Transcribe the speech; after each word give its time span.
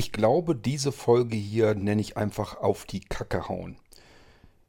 Ich 0.00 0.12
glaube, 0.12 0.56
diese 0.56 0.92
Folge 0.92 1.36
hier 1.36 1.74
nenne 1.74 2.00
ich 2.00 2.16
einfach 2.16 2.56
auf 2.56 2.86
die 2.86 3.00
Kacke 3.00 3.50
hauen. 3.50 3.76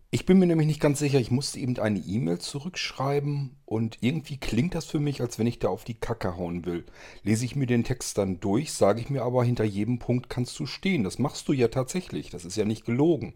Ich 0.10 0.26
bin 0.26 0.40
mir 0.40 0.46
nämlich 0.46 0.68
nicht 0.68 0.82
ganz 0.82 1.00
sicher, 1.00 1.20
ich 1.20 1.32
musste 1.32 1.58
eben 1.58 1.80
eine 1.80 2.00
E-Mail 2.00 2.40
zurückschreiben 2.40 3.56
und 3.64 3.98
irgendwie 4.02 4.36
klingt 4.36 4.76
das 4.76 4.88
für 4.88 5.00
mich, 5.00 5.22
als 5.22 5.40
wenn 5.40 5.48
ich 5.48 5.58
da 5.58 5.70
auf 5.70 5.86
die 5.86 5.94
Kacke 5.94 6.36
hauen 6.36 6.66
will. 6.66 6.86
Lese 7.24 7.46
ich 7.46 7.56
mir 7.56 7.66
den 7.66 7.86
Text 7.86 8.18
dann 8.18 8.42
durch, 8.42 8.74
sage 8.74 9.00
ich 9.00 9.10
mir 9.10 9.24
aber, 9.24 9.46
hinter 9.46 9.64
jedem 9.64 10.00
Punkt 10.00 10.30
kannst 10.30 10.60
du 10.60 10.66
stehen. 10.66 11.06
Das 11.06 11.18
machst 11.18 11.48
du 11.48 11.54
ja 11.54 11.70
tatsächlich, 11.70 12.30
das 12.30 12.44
ist 12.44 12.58
ja 12.58 12.66
nicht 12.66 12.84
gelogen. 12.84 13.36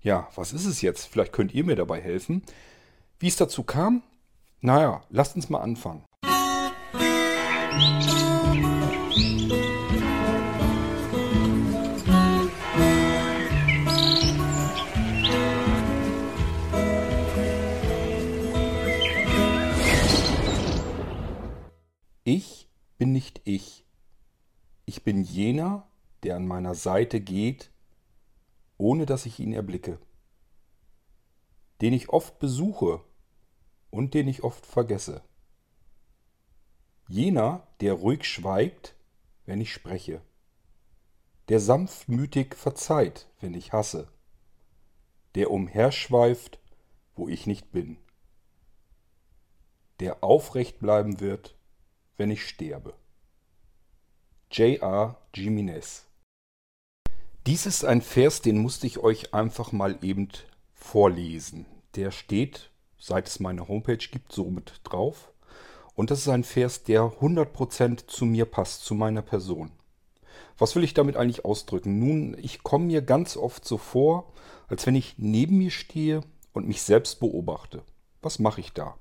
Ja, 0.00 0.28
was 0.34 0.52
ist 0.52 0.66
es 0.66 0.82
jetzt? 0.82 1.06
Vielleicht 1.06 1.32
könnt 1.32 1.54
ihr 1.54 1.62
mir 1.62 1.76
dabei 1.76 2.00
helfen. 2.00 2.42
Wie 3.20 3.28
es 3.28 3.36
dazu 3.36 3.62
kam? 3.62 4.02
Naja, 4.60 5.04
lasst 5.08 5.36
uns 5.36 5.48
mal 5.48 5.60
anfangen. 5.60 6.02
Ich 22.24 22.68
bin 22.98 23.12
nicht 23.12 23.40
ich. 23.44 23.84
Ich 24.84 25.02
bin 25.02 25.22
jener, 25.24 25.88
der 26.22 26.36
an 26.36 26.46
meiner 26.46 26.76
Seite 26.76 27.20
geht, 27.20 27.72
ohne 28.78 29.06
dass 29.06 29.26
ich 29.26 29.40
ihn 29.40 29.52
erblicke, 29.52 29.98
den 31.80 31.92
ich 31.92 32.10
oft 32.10 32.38
besuche 32.38 33.02
und 33.90 34.14
den 34.14 34.28
ich 34.28 34.44
oft 34.44 34.64
vergesse. 34.64 35.24
Jener, 37.08 37.66
der 37.80 37.94
ruhig 37.94 38.24
schweigt, 38.24 38.94
wenn 39.44 39.60
ich 39.60 39.72
spreche, 39.72 40.22
der 41.48 41.58
sanftmütig 41.58 42.54
verzeiht, 42.54 43.28
wenn 43.40 43.54
ich 43.54 43.72
hasse, 43.72 44.06
der 45.34 45.50
umherschweift, 45.50 46.60
wo 47.16 47.26
ich 47.26 47.48
nicht 47.48 47.72
bin, 47.72 47.96
der 49.98 50.22
aufrecht 50.22 50.78
bleiben 50.78 51.18
wird, 51.18 51.56
wenn 52.16 52.30
ich 52.30 52.46
sterbe. 52.46 52.94
J.R. 54.50 55.16
Jimenez 55.34 56.06
Dies 57.46 57.66
ist 57.66 57.84
ein 57.84 58.02
Vers, 58.02 58.42
den 58.42 58.58
musste 58.58 58.86
ich 58.86 58.98
euch 58.98 59.34
einfach 59.34 59.72
mal 59.72 59.98
eben 60.02 60.28
vorlesen. 60.74 61.66
Der 61.96 62.10
steht, 62.10 62.70
seit 62.98 63.28
es 63.28 63.40
meine 63.40 63.66
Homepage 63.66 63.96
gibt, 63.96 64.32
somit 64.32 64.80
drauf. 64.84 65.32
Und 65.94 66.10
das 66.10 66.20
ist 66.20 66.28
ein 66.28 66.44
Vers, 66.44 66.84
der 66.84 67.02
100% 67.02 68.06
zu 68.06 68.24
mir 68.24 68.44
passt, 68.44 68.84
zu 68.84 68.94
meiner 68.94 69.22
Person. 69.22 69.72
Was 70.58 70.76
will 70.76 70.84
ich 70.84 70.94
damit 70.94 71.16
eigentlich 71.16 71.44
ausdrücken? 71.44 71.98
Nun, 71.98 72.36
ich 72.38 72.62
komme 72.62 72.86
mir 72.86 73.02
ganz 73.02 73.36
oft 73.36 73.64
so 73.64 73.78
vor, 73.78 74.32
als 74.68 74.86
wenn 74.86 74.94
ich 74.94 75.14
neben 75.18 75.58
mir 75.58 75.70
stehe 75.70 76.22
und 76.52 76.68
mich 76.68 76.82
selbst 76.82 77.20
beobachte. 77.20 77.82
Was 78.20 78.38
mache 78.38 78.60
ich 78.60 78.72
da? 78.72 78.96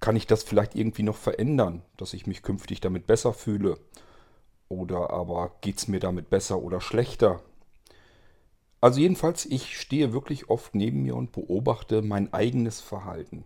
Kann 0.00 0.16
ich 0.16 0.26
das 0.26 0.42
vielleicht 0.42 0.74
irgendwie 0.74 1.02
noch 1.02 1.16
verändern, 1.16 1.82
dass 1.96 2.14
ich 2.14 2.26
mich 2.26 2.42
künftig 2.42 2.80
damit 2.80 3.06
besser 3.06 3.34
fühle? 3.34 3.78
Oder 4.68 5.10
aber 5.10 5.52
geht 5.60 5.78
es 5.78 5.88
mir 5.88 6.00
damit 6.00 6.30
besser 6.30 6.62
oder 6.62 6.80
schlechter? 6.80 7.42
Also 8.80 9.00
jedenfalls, 9.00 9.44
ich 9.44 9.78
stehe 9.78 10.12
wirklich 10.14 10.48
oft 10.48 10.74
neben 10.74 11.02
mir 11.02 11.14
und 11.16 11.32
beobachte 11.32 12.00
mein 12.00 12.32
eigenes 12.32 12.80
Verhalten. 12.80 13.44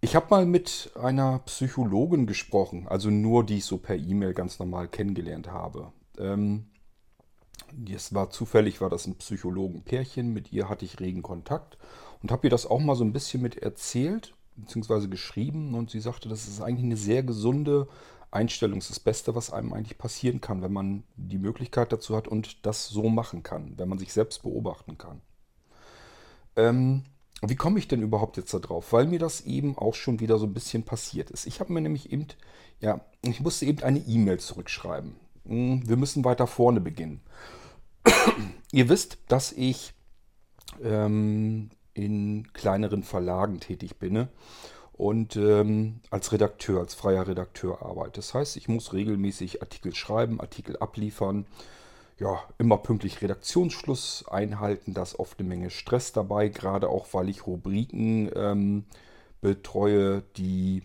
Ich 0.00 0.16
habe 0.16 0.26
mal 0.30 0.46
mit 0.46 0.90
einer 1.00 1.40
Psychologin 1.40 2.26
gesprochen, 2.26 2.88
also 2.88 3.10
nur 3.10 3.44
die 3.44 3.58
ich 3.58 3.66
so 3.66 3.76
per 3.76 3.96
E-Mail 3.96 4.34
ganz 4.34 4.58
normal 4.58 4.88
kennengelernt 4.88 5.52
habe. 5.52 5.92
Ähm, 6.18 6.66
es 7.88 8.12
war 8.12 8.30
zufällig, 8.30 8.80
war 8.80 8.88
das 8.88 9.06
ein 9.06 9.16
Psychologenpärchen, 9.16 10.32
mit 10.32 10.52
ihr 10.52 10.68
hatte 10.68 10.84
ich 10.84 10.98
regen 10.98 11.22
Kontakt 11.22 11.78
und 12.22 12.32
habe 12.32 12.46
ihr 12.46 12.50
das 12.50 12.66
auch 12.66 12.80
mal 12.80 12.96
so 12.96 13.04
ein 13.04 13.12
bisschen 13.12 13.42
mit 13.42 13.58
erzählt 13.58 14.34
beziehungsweise 14.60 15.08
geschrieben 15.08 15.74
und 15.74 15.90
sie 15.90 16.00
sagte, 16.00 16.28
das 16.28 16.48
ist 16.48 16.60
eigentlich 16.60 16.84
eine 16.84 16.96
sehr 16.96 17.22
gesunde 17.22 17.88
Einstellung. 18.30 18.78
Das 18.78 18.90
ist 18.90 18.98
das 18.98 19.00
Beste, 19.00 19.34
was 19.34 19.52
einem 19.52 19.72
eigentlich 19.72 19.98
passieren 19.98 20.40
kann, 20.40 20.62
wenn 20.62 20.72
man 20.72 21.04
die 21.16 21.38
Möglichkeit 21.38 21.92
dazu 21.92 22.16
hat 22.16 22.28
und 22.28 22.64
das 22.66 22.88
so 22.88 23.08
machen 23.08 23.42
kann, 23.42 23.74
wenn 23.76 23.88
man 23.88 23.98
sich 23.98 24.12
selbst 24.12 24.42
beobachten 24.42 24.98
kann. 24.98 25.20
Ähm, 26.56 27.04
wie 27.42 27.56
komme 27.56 27.78
ich 27.78 27.88
denn 27.88 28.02
überhaupt 28.02 28.36
jetzt 28.36 28.52
da 28.52 28.58
drauf? 28.58 28.92
Weil 28.92 29.06
mir 29.06 29.18
das 29.18 29.42
eben 29.42 29.76
auch 29.76 29.94
schon 29.94 30.20
wieder 30.20 30.38
so 30.38 30.46
ein 30.46 30.54
bisschen 30.54 30.82
passiert 30.84 31.30
ist. 31.30 31.46
Ich 31.46 31.60
habe 31.60 31.72
mir 31.72 31.80
nämlich 31.80 32.12
eben, 32.12 32.26
ja, 32.80 33.00
ich 33.22 33.40
musste 33.40 33.66
eben 33.66 33.82
eine 33.82 34.00
E-Mail 34.00 34.38
zurückschreiben. 34.38 35.16
Hm, 35.46 35.88
wir 35.88 35.96
müssen 35.96 36.24
weiter 36.24 36.46
vorne 36.46 36.80
beginnen. 36.80 37.20
Ihr 38.72 38.88
wisst, 38.88 39.18
dass 39.28 39.52
ich 39.52 39.94
ähm, 40.82 41.70
in 42.04 42.52
kleineren 42.52 43.02
Verlagen 43.02 43.60
tätig 43.60 43.96
bin 43.98 44.12
ne? 44.12 44.28
und 44.92 45.36
ähm, 45.36 46.00
als 46.10 46.32
Redakteur, 46.32 46.80
als 46.80 46.94
freier 46.94 47.26
Redakteur 47.26 47.82
arbeite. 47.82 48.12
Das 48.16 48.34
heißt, 48.34 48.56
ich 48.56 48.68
muss 48.68 48.92
regelmäßig 48.92 49.62
Artikel 49.62 49.94
schreiben, 49.94 50.40
Artikel 50.40 50.76
abliefern, 50.76 51.46
ja, 52.18 52.38
immer 52.58 52.76
pünktlich 52.76 53.22
Redaktionsschluss 53.22 54.26
einhalten. 54.28 54.92
Da 54.92 55.02
ist 55.02 55.18
oft 55.18 55.38
eine 55.38 55.48
Menge 55.48 55.70
Stress 55.70 56.12
dabei, 56.12 56.48
gerade 56.48 56.88
auch 56.90 57.06
weil 57.12 57.30
ich 57.30 57.46
Rubriken 57.46 58.30
ähm, 58.36 58.84
betreue, 59.40 60.22
die 60.36 60.82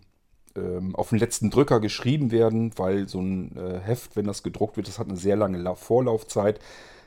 ähm, 0.56 0.96
auf 0.96 1.10
den 1.10 1.20
letzten 1.20 1.50
Drücker 1.50 1.82
geschrieben 1.82 2.32
werden, 2.32 2.72
weil 2.78 3.10
so 3.10 3.20
ein 3.20 3.56
äh, 3.58 3.80
Heft, 3.80 4.16
wenn 4.16 4.26
das 4.26 4.44
gedruckt 4.44 4.78
wird, 4.78 4.88
das 4.88 4.98
hat 4.98 5.08
eine 5.10 5.18
sehr 5.18 5.36
lange 5.36 5.76
Vorlaufzeit. 5.76 6.60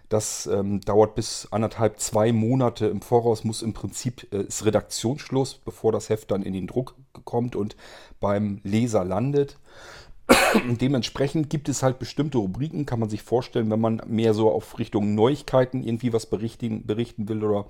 Das 0.08 0.46
ähm, 0.46 0.80
dauert 0.80 1.14
bis 1.14 1.48
anderthalb, 1.50 2.00
zwei 2.00 2.32
Monate 2.32 2.86
im 2.86 3.02
Voraus, 3.02 3.44
muss 3.44 3.60
im 3.60 3.74
Prinzip, 3.74 4.32
äh, 4.32 4.42
ist 4.42 4.64
Redaktionsschluss, 4.64 5.54
bevor 5.56 5.92
das 5.92 6.08
Heft 6.08 6.30
dann 6.30 6.42
in 6.42 6.54
den 6.54 6.66
Druck 6.66 6.94
kommt 7.24 7.56
und 7.56 7.76
beim 8.18 8.60
Leser 8.64 9.04
landet. 9.04 9.58
Dementsprechend 10.80 11.50
gibt 11.50 11.68
es 11.68 11.82
halt 11.82 11.98
bestimmte 11.98 12.38
Rubriken, 12.38 12.86
kann 12.86 13.00
man 13.00 13.10
sich 13.10 13.22
vorstellen, 13.22 13.70
wenn 13.70 13.80
man 13.80 14.02
mehr 14.06 14.32
so 14.32 14.50
auf 14.50 14.78
Richtung 14.78 15.14
Neuigkeiten 15.14 15.82
irgendwie 15.82 16.12
was 16.12 16.26
berichten, 16.26 16.86
berichten 16.86 17.28
will 17.28 17.44
oder 17.44 17.66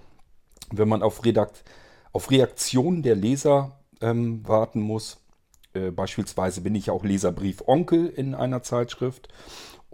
wenn 0.71 0.88
man 0.88 1.03
auf, 1.03 1.25
Redakt, 1.25 1.65
auf 2.12 2.31
Reaktionen 2.31 3.03
der 3.03 3.16
Leser 3.16 3.81
ähm, 4.00 4.47
warten 4.47 4.81
muss. 4.81 5.19
Äh, 5.75 5.91
beispielsweise 5.91 6.60
bin 6.60 6.77
ich 6.77 6.91
auch 6.91 7.04
Leserbrief 7.04 7.62
Onkel 7.66 8.06
in 8.06 8.34
einer 8.34 8.62
Zeitschrift 8.62 9.28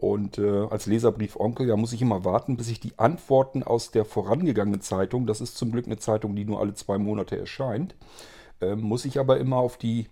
und 0.05 0.37
äh, 0.37 0.67
als 0.69 0.85
Leserbrief 0.85 1.37
Onkel, 1.37 1.67
ja, 1.67 1.77
muss 1.77 1.95
ich 1.95 2.03
immer 2.03 2.27
warten, 2.27 2.59
bis 2.59 2.69
ich 2.69 2.79
die 2.79 2.93
Antworten 2.99 3.63
aus 3.63 3.91
der 3.91 4.05
vorangegangenen 4.05 4.83
Zeitung, 4.83 5.27
das 5.27 5.41
ist 5.41 5.57
zum 5.57 5.73
Glück 5.73 5.87
eine 5.87 5.97
Zeitung, 5.97 6.37
die 6.37 6.45
nur 6.45 6.61
alle 6.61 6.75
zwei 6.75 6.99
Monate 6.99 7.39
erscheint, 7.39 7.95
äh, 8.61 8.77
muss 8.77 9.07
ich 9.07 9.19
aber 9.19 9.39
immer 9.39 9.57
auf 9.57 9.79
die 9.79 10.09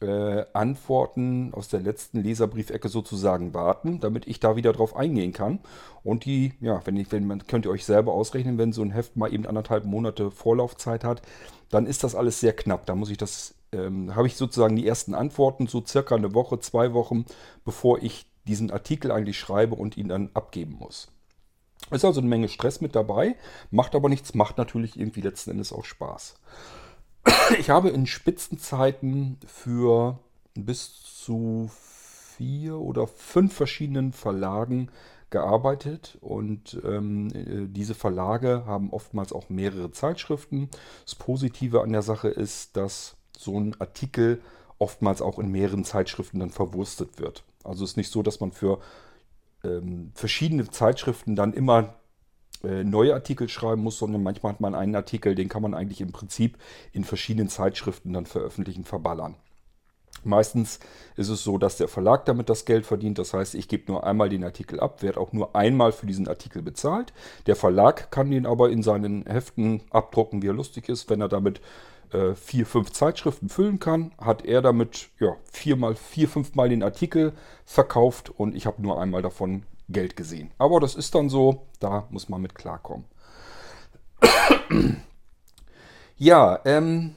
äh, 0.00 0.44
Antworten 0.52 1.52
aus 1.52 1.66
der 1.66 1.80
letzten 1.80 2.22
Leserbriefecke 2.22 2.88
sozusagen 2.88 3.54
warten, 3.54 3.98
damit 3.98 4.28
ich 4.28 4.38
da 4.38 4.54
wieder 4.54 4.72
drauf 4.72 4.94
eingehen 4.94 5.32
kann. 5.32 5.58
Und 6.04 6.24
die, 6.24 6.52
ja, 6.60 6.80
wenn, 6.84 6.96
ich, 6.96 7.10
wenn 7.10 7.26
man, 7.26 7.44
könnt 7.48 7.66
ihr 7.66 7.72
euch 7.72 7.84
selber 7.84 8.12
ausrechnen, 8.12 8.56
wenn 8.56 8.72
so 8.72 8.82
ein 8.82 8.92
Heft 8.92 9.16
mal 9.16 9.34
eben 9.34 9.48
anderthalb 9.48 9.84
Monate 9.84 10.30
Vorlaufzeit 10.30 11.02
hat, 11.02 11.22
dann 11.70 11.86
ist 11.86 12.04
das 12.04 12.14
alles 12.14 12.38
sehr 12.38 12.52
knapp. 12.52 12.86
Da 12.86 12.94
muss 12.94 13.10
ich 13.10 13.18
das, 13.18 13.56
ähm, 13.72 14.14
habe 14.14 14.28
ich 14.28 14.36
sozusagen 14.36 14.76
die 14.76 14.86
ersten 14.86 15.12
Antworten, 15.12 15.66
so 15.66 15.84
circa 15.84 16.14
eine 16.14 16.34
Woche, 16.34 16.60
zwei 16.60 16.92
Wochen, 16.92 17.24
bevor 17.64 18.00
ich 18.00 18.27
diesen 18.48 18.70
Artikel 18.70 19.12
eigentlich 19.12 19.38
schreibe 19.38 19.74
und 19.74 19.96
ihn 19.96 20.08
dann 20.08 20.30
abgeben 20.34 20.76
muss. 20.78 21.08
Ist 21.90 22.04
also 22.04 22.20
eine 22.20 22.28
Menge 22.28 22.48
Stress 22.48 22.80
mit 22.80 22.94
dabei, 22.94 23.36
macht 23.70 23.94
aber 23.94 24.08
nichts, 24.08 24.34
macht 24.34 24.58
natürlich 24.58 24.98
irgendwie 24.98 25.20
letzten 25.20 25.52
Endes 25.52 25.72
auch 25.72 25.84
Spaß. 25.84 26.34
Ich 27.58 27.70
habe 27.70 27.88
in 27.88 28.06
Spitzenzeiten 28.06 29.38
für 29.46 30.18
bis 30.54 31.02
zu 31.24 31.70
vier 32.36 32.78
oder 32.78 33.06
fünf 33.06 33.54
verschiedenen 33.54 34.12
Verlagen 34.12 34.90
gearbeitet 35.30 36.18
und 36.20 36.80
ähm, 36.84 37.28
äh, 37.34 37.68
diese 37.68 37.94
Verlage 37.94 38.64
haben 38.66 38.90
oftmals 38.90 39.32
auch 39.32 39.48
mehrere 39.48 39.90
Zeitschriften. 39.90 40.70
Das 41.04 41.14
Positive 41.14 41.82
an 41.82 41.92
der 41.92 42.02
Sache 42.02 42.28
ist, 42.28 42.76
dass 42.76 43.16
so 43.36 43.58
ein 43.58 43.76
Artikel 43.78 44.40
oftmals 44.78 45.20
auch 45.20 45.38
in 45.38 45.50
mehreren 45.50 45.84
Zeitschriften 45.84 46.40
dann 46.40 46.50
verwurstet 46.50 47.18
wird. 47.18 47.44
Also 47.64 47.84
es 47.84 47.90
ist 47.90 47.96
nicht 47.96 48.12
so, 48.12 48.22
dass 48.22 48.40
man 48.40 48.52
für 48.52 48.80
ähm, 49.64 50.12
verschiedene 50.14 50.68
Zeitschriften 50.70 51.36
dann 51.36 51.52
immer 51.52 51.96
äh, 52.64 52.84
neue 52.84 53.14
Artikel 53.14 53.48
schreiben 53.48 53.82
muss, 53.82 53.98
sondern 53.98 54.22
manchmal 54.22 54.52
hat 54.52 54.60
man 54.60 54.74
einen 54.74 54.94
Artikel, 54.94 55.34
den 55.34 55.48
kann 55.48 55.62
man 55.62 55.74
eigentlich 55.74 56.00
im 56.00 56.12
Prinzip 56.12 56.58
in 56.92 57.04
verschiedenen 57.04 57.48
Zeitschriften 57.48 58.12
dann 58.12 58.26
veröffentlichen, 58.26 58.84
verballern. 58.84 59.36
Meistens 60.24 60.80
ist 61.16 61.28
es 61.28 61.44
so, 61.44 61.58
dass 61.58 61.76
der 61.76 61.86
Verlag 61.86 62.24
damit 62.24 62.48
das 62.48 62.64
Geld 62.64 62.84
verdient. 62.84 63.18
Das 63.18 63.34
heißt, 63.34 63.54
ich 63.54 63.68
gebe 63.68 63.90
nur 63.90 64.04
einmal 64.04 64.28
den 64.28 64.42
Artikel 64.42 64.80
ab, 64.80 65.02
werde 65.02 65.20
auch 65.20 65.32
nur 65.32 65.54
einmal 65.54 65.92
für 65.92 66.06
diesen 66.06 66.26
Artikel 66.26 66.60
bezahlt. 66.60 67.12
Der 67.46 67.54
Verlag 67.54 68.10
kann 68.10 68.30
den 68.30 68.46
aber 68.46 68.70
in 68.70 68.82
seinen 68.82 69.24
Heften 69.26 69.82
abdrucken, 69.90 70.42
wie 70.42 70.48
er 70.48 70.54
lustig 70.54 70.88
ist. 70.88 71.08
Wenn 71.08 71.20
er 71.20 71.28
damit 71.28 71.60
äh, 72.12 72.34
vier, 72.34 72.66
fünf 72.66 72.92
Zeitschriften 72.92 73.48
füllen 73.48 73.78
kann, 73.78 74.12
hat 74.18 74.44
er 74.44 74.62
damit 74.62 75.08
ja, 75.18 75.36
viermal, 75.50 75.94
vier, 75.94 76.28
fünfmal 76.28 76.68
den 76.68 76.82
Artikel 76.82 77.32
verkauft 77.64 78.30
und 78.30 78.54
ich 78.54 78.66
habe 78.66 78.82
nur 78.82 79.00
einmal 79.00 79.22
davon 79.22 79.64
Geld 79.88 80.16
gesehen. 80.16 80.50
Aber 80.58 80.80
das 80.80 80.94
ist 80.94 81.14
dann 81.14 81.28
so, 81.28 81.66
da 81.80 82.06
muss 82.10 82.28
man 82.28 82.42
mit 82.42 82.54
klarkommen. 82.54 83.04
ja, 86.16 86.60
ähm, 86.64 87.14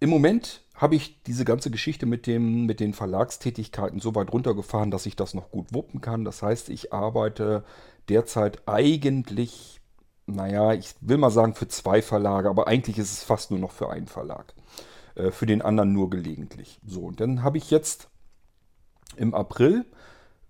im 0.00 0.10
Moment 0.10 0.62
habe 0.74 0.96
ich 0.96 1.22
diese 1.22 1.44
ganze 1.44 1.70
Geschichte 1.70 2.04
mit, 2.04 2.26
dem, 2.26 2.66
mit 2.66 2.80
den 2.80 2.94
Verlagstätigkeiten 2.94 4.00
so 4.00 4.14
weit 4.14 4.32
runtergefahren, 4.32 4.90
dass 4.90 5.06
ich 5.06 5.16
das 5.16 5.34
noch 5.34 5.50
gut 5.50 5.72
wuppen 5.72 6.00
kann. 6.00 6.24
Das 6.24 6.42
heißt, 6.42 6.68
ich 6.68 6.92
arbeite 6.92 7.64
derzeit 8.08 8.62
eigentlich, 8.66 9.80
naja, 10.26 10.72
ich 10.72 10.94
will 11.00 11.18
mal 11.18 11.30
sagen 11.30 11.54
für 11.54 11.68
zwei 11.68 12.02
Verlage, 12.02 12.48
aber 12.48 12.66
eigentlich 12.66 12.98
ist 12.98 13.12
es 13.12 13.22
fast 13.22 13.50
nur 13.50 13.60
noch 13.60 13.72
für 13.72 13.90
einen 13.90 14.06
Verlag. 14.06 14.54
Äh, 15.14 15.30
für 15.30 15.46
den 15.46 15.62
anderen 15.62 15.92
nur 15.92 16.10
gelegentlich. 16.10 16.80
So, 16.86 17.02
und 17.02 17.20
dann 17.20 17.42
habe 17.42 17.58
ich 17.58 17.70
jetzt 17.70 18.08
im 19.16 19.34
April, 19.34 19.84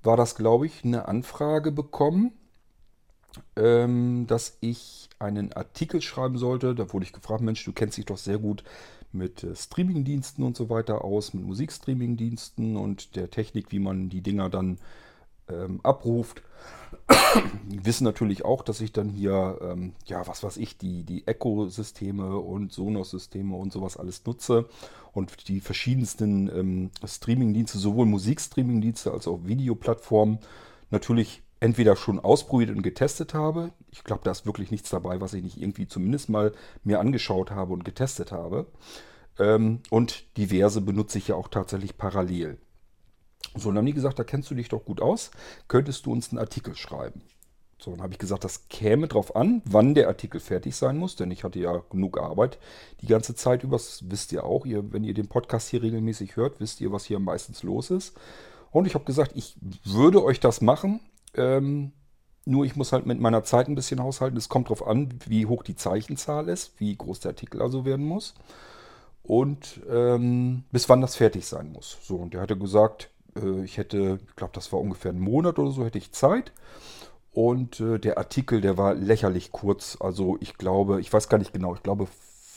war 0.03 0.17
das 0.17 0.35
glaube 0.37 0.67
ich, 0.67 0.85
eine 0.85 1.09
Anfrage 1.09 1.73
bekommen, 1.73 2.33
ähm, 3.57 4.27
dass 4.27 4.57
ich 4.61 5.09
einen 5.19 5.53
Artikel 5.53 6.01
schreiben 6.01 6.39
sollte. 6.39 6.75
Da 6.75 6.93
wurde 6.93 7.05
ich 7.05 7.13
gefragt, 7.13 7.43
Mensch, 7.43 7.65
du 7.65 7.73
kennst 7.73 7.99
dich 7.99 8.07
doch 8.07 8.19
sehr 8.19 8.39
gut 8.39 8.65
mit 9.13 9.45
äh, 9.45 9.55
Streamingdiensten 9.55 10.45
und 10.45 10.57
so 10.57 10.71
weiter 10.71 11.05
aus, 11.05 11.35
mit 11.35 11.45
Musikstreamingdiensten 11.45 12.77
und 12.77 13.17
der 13.17 13.31
Technik, 13.31 13.71
wie 13.71 13.79
man 13.79 14.09
die 14.09 14.23
Dinger 14.23 14.51
dann 14.51 14.79
ähm, 15.49 15.81
abruft. 15.83 16.43
Wissen 17.69 18.05
natürlich 18.05 18.45
auch, 18.45 18.63
dass 18.63 18.81
ich 18.81 18.93
dann 18.93 19.09
hier, 19.09 19.59
ähm, 19.63 19.93
ja, 20.07 20.27
was 20.27 20.43
weiß 20.43 20.57
ich, 20.57 20.79
die, 20.79 21.05
die 21.05 21.27
Echo-Systeme 21.27 22.39
und 22.39 22.73
Sonos-Systeme 22.73 23.55
und 23.55 23.73
sowas 23.73 23.97
alles 23.97 24.25
nutze 24.25 24.69
und 25.13 25.49
die 25.49 25.61
verschiedensten 25.61 26.49
ähm, 26.49 26.91
Streamingdienste, 27.05 27.79
sowohl 27.79 28.07
Musikstreamingdienste 28.07 29.13
als 29.13 29.29
auch 29.29 29.41
Videoplattformen, 29.45 30.39
natürlich 30.91 31.43
entweder 31.61 31.97
schon 31.97 32.21
ausprobiert 32.21 32.71
und 32.71 32.83
getestet 32.83 33.33
habe. 33.35 33.73
Ich 33.91 34.05
glaube, 34.05 34.23
da 34.25 34.31
ist 34.31 34.45
wirklich 34.47 34.71
nichts 34.71 34.91
dabei, 34.91 35.21
was 35.21 35.35
ich 35.35 35.43
nicht 35.43 35.61
irgendwie 35.61 35.87
zumindest 35.87 36.29
mal 36.29 36.53
mir 36.83 37.01
angeschaut 37.01 37.51
habe 37.51 37.73
und 37.73 37.85
getestet 37.85 38.33
habe. 38.33 38.67
Ähm, 39.39 39.81
und 39.91 40.25
diverse 40.37 40.81
benutze 40.81 41.19
ich 41.19 41.29
ja 41.29 41.37
auch 41.37 41.49
tatsächlich 41.49 41.97
parallel. 41.97 42.59
So, 43.57 43.69
und 43.69 43.75
dann 43.75 43.83
haben 43.83 43.87
die 43.87 43.95
gesagt, 43.95 44.19
da 44.19 44.25
kennst 44.25 44.51
du 44.51 44.55
dich 44.55 44.69
doch 44.69 44.85
gut 44.85 45.01
aus, 45.01 45.31
könntest 45.69 46.07
du 46.07 46.13
uns 46.13 46.31
einen 46.31 46.39
Artikel 46.39 46.75
schreiben. 46.75 47.23
So, 47.79 47.91
dann 47.91 48.03
habe 48.03 48.13
ich 48.13 48.19
gesagt, 48.19 48.45
das 48.45 48.69
käme 48.69 49.09
drauf 49.09 49.37
an, 49.37 49.63
wann 49.65 49.95
der 49.95 50.09
Artikel 50.09 50.41
fertig 50.41 50.75
sein 50.75 50.97
muss, 50.97 51.17
denn 51.17 51.31
ich 51.31 51.45
hatte 51.45 51.59
ja 51.59 51.83
genug 51.91 52.19
Arbeit 52.19 52.59
die 53.03 53.07
ganze 53.07 53.35
Zeit 53.35 53.63
über. 53.63 53.77
Das 53.77 54.05
wisst 54.09 54.33
ihr 54.33 54.45
auch. 54.45 54.65
Ihr, 54.65 54.93
wenn 54.93 55.05
ihr 55.05 55.15
den 55.15 55.29
Podcast 55.29 55.69
hier 55.69 55.83
regelmäßig 55.83 56.37
hört, 56.37 56.61
wisst 56.61 56.81
ihr, 56.81 56.93
was 56.93 57.05
hier 57.05 57.19
meistens 57.19 57.63
los 57.63 57.91
ist. 57.91 58.17
Und 58.71 58.87
ich 58.87 58.95
habe 58.95 59.05
gesagt, 59.05 59.33
ich 59.35 59.57
würde 59.85 60.25
euch 60.25 60.41
das 60.41 60.61
machen, 60.61 61.01
ähm, 61.35 61.93
nur 62.47 62.65
ich 62.65 62.77
muss 62.77 62.93
halt 62.93 63.07
mit 63.07 63.21
meiner 63.21 63.45
Zeit 63.45 63.69
ein 63.69 63.75
bisschen 63.75 64.03
haushalten. 64.03 64.37
Es 64.37 64.49
kommt 64.49 64.67
darauf 64.67 64.87
an, 64.87 65.11
wie 65.27 65.47
hoch 65.47 65.63
die 65.63 65.77
Zeichenzahl 65.77 66.49
ist, 66.49 66.79
wie 66.79 66.95
groß 66.97 67.21
der 67.21 67.31
Artikel 67.31 67.63
also 67.63 67.85
werden 67.85 68.05
muss 68.05 68.35
und 69.23 69.81
ähm, 69.91 70.65
bis 70.71 70.89
wann 70.89 71.01
das 71.01 71.17
fertig 71.17 71.47
sein 71.47 71.73
muss. 71.73 71.99
So, 72.03 72.17
und 72.17 72.35
der 72.35 72.43
hatte 72.43 72.57
gesagt, 72.57 73.11
ich 73.65 73.79
hätte, 73.79 74.19
ich 74.29 74.37
glaube, 74.37 74.53
das 74.55 74.73
war 74.73 74.81
ungefähr 74.81 75.13
ein 75.13 75.21
Monat 75.21 75.59
oder 75.59 75.71
so, 75.71 75.85
hätte 75.85 75.99
ich 75.99 76.13
Zeit. 76.13 76.53
Und 77.33 77.81
äh, 77.81 77.99
der 77.99 78.19
Artikel, 78.19 78.61
der 78.61 78.79
war 78.79 78.95
lächerlich 78.95 79.51
kurz. 79.53 79.97
Also 80.01 80.37
ich 80.41 80.57
glaube, 80.57 81.01
ich 81.01 81.13
weiß 81.13 81.29
gar 81.29 81.39
nicht 81.39 81.53
genau, 81.53 81.75
ich 81.75 81.83
glaube 81.83 82.07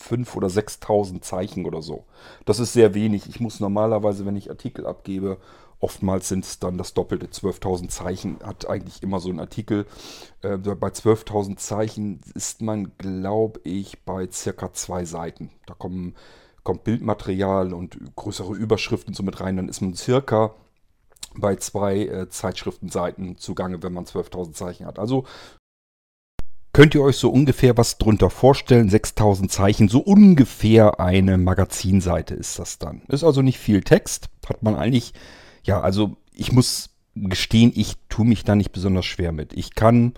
5.000 0.09 0.35
oder 0.35 0.47
6.000 0.47 1.21
Zeichen 1.21 1.65
oder 1.65 1.81
so. 1.81 2.06
Das 2.45 2.59
ist 2.59 2.74
sehr 2.74 2.94
wenig. 2.94 3.27
Ich 3.27 3.39
muss 3.39 3.59
normalerweise, 3.59 4.25
wenn 4.25 4.35
ich 4.35 4.50
Artikel 4.51 4.85
abgebe, 4.85 5.38
Oftmals 5.79 6.27
sind 6.27 6.44
es 6.44 6.57
dann 6.57 6.77
das 6.77 6.95
doppelte 6.95 7.27
12.000 7.27 7.89
Zeichen, 7.89 8.39
hat 8.44 8.68
eigentlich 8.68 9.03
immer 9.03 9.19
so 9.19 9.29
ein 9.29 9.39
Artikel. 9.39 9.85
Äh, 10.41 10.57
bei 10.57 10.88
12.000 10.88 11.57
Zeichen 11.57 12.21
ist 12.33 12.62
man, 12.62 12.94
glaube 12.97 13.59
ich, 13.63 14.03
bei 14.03 14.27
circa 14.31 14.74
zwei 14.74 15.06
Seiten. 15.06 15.51
Da 15.68 15.75
kommen, 15.75 16.15
kommt 16.63 16.83
Bildmaterial 16.83 17.74
und 17.74 18.00
größere 18.15 18.56
Überschriften 18.56 19.13
so 19.13 19.21
mit 19.21 19.39
rein. 19.39 19.57
Dann 19.57 19.69
ist 19.69 19.81
man 19.81 19.94
circa 19.94 20.56
bei 21.39 21.56
zwei 21.56 22.00
äh, 22.00 22.30
Zeitschriftenseiten 22.30 23.38
zugange, 23.38 23.81
wenn 23.84 23.94
man 23.94 24.06
12.000 24.06 24.54
Zeichen 24.54 24.86
hat. 24.86 25.00
Also 25.00 25.25
könnt 26.74 26.94
ihr 26.94 27.01
euch 27.01 27.18
so 27.18 27.30
ungefähr 27.30 27.78
was 27.78 27.98
drunter 27.98 28.30
vorstellen. 28.30 28.89
6000 28.89 29.51
Zeichen, 29.51 29.88
so 29.88 30.00
ungefähr 30.00 31.00
eine 31.00 31.38
Magazinseite 31.38 32.36
ist 32.36 32.60
das 32.60 32.78
dann. 32.78 33.01
Ist 33.07 33.24
also 33.24 33.42
nicht 33.42 33.57
viel 33.57 33.81
Text, 33.81 34.30
hat 34.48 34.63
man 34.63 34.75
eigentlich 34.75 35.13
ja, 35.68 35.81
also 35.81 36.18
ich 36.34 36.51
muss 36.51 36.89
gestehen, 37.13 37.72
ich 37.75 37.95
tue 38.10 38.25
mich 38.25 38.44
da 38.44 38.56
nicht 38.56 38.72
besonders 38.72 39.06
schwer 39.06 39.31
mit. 39.31 39.54
Ich 39.54 39.75
kann, 39.75 40.13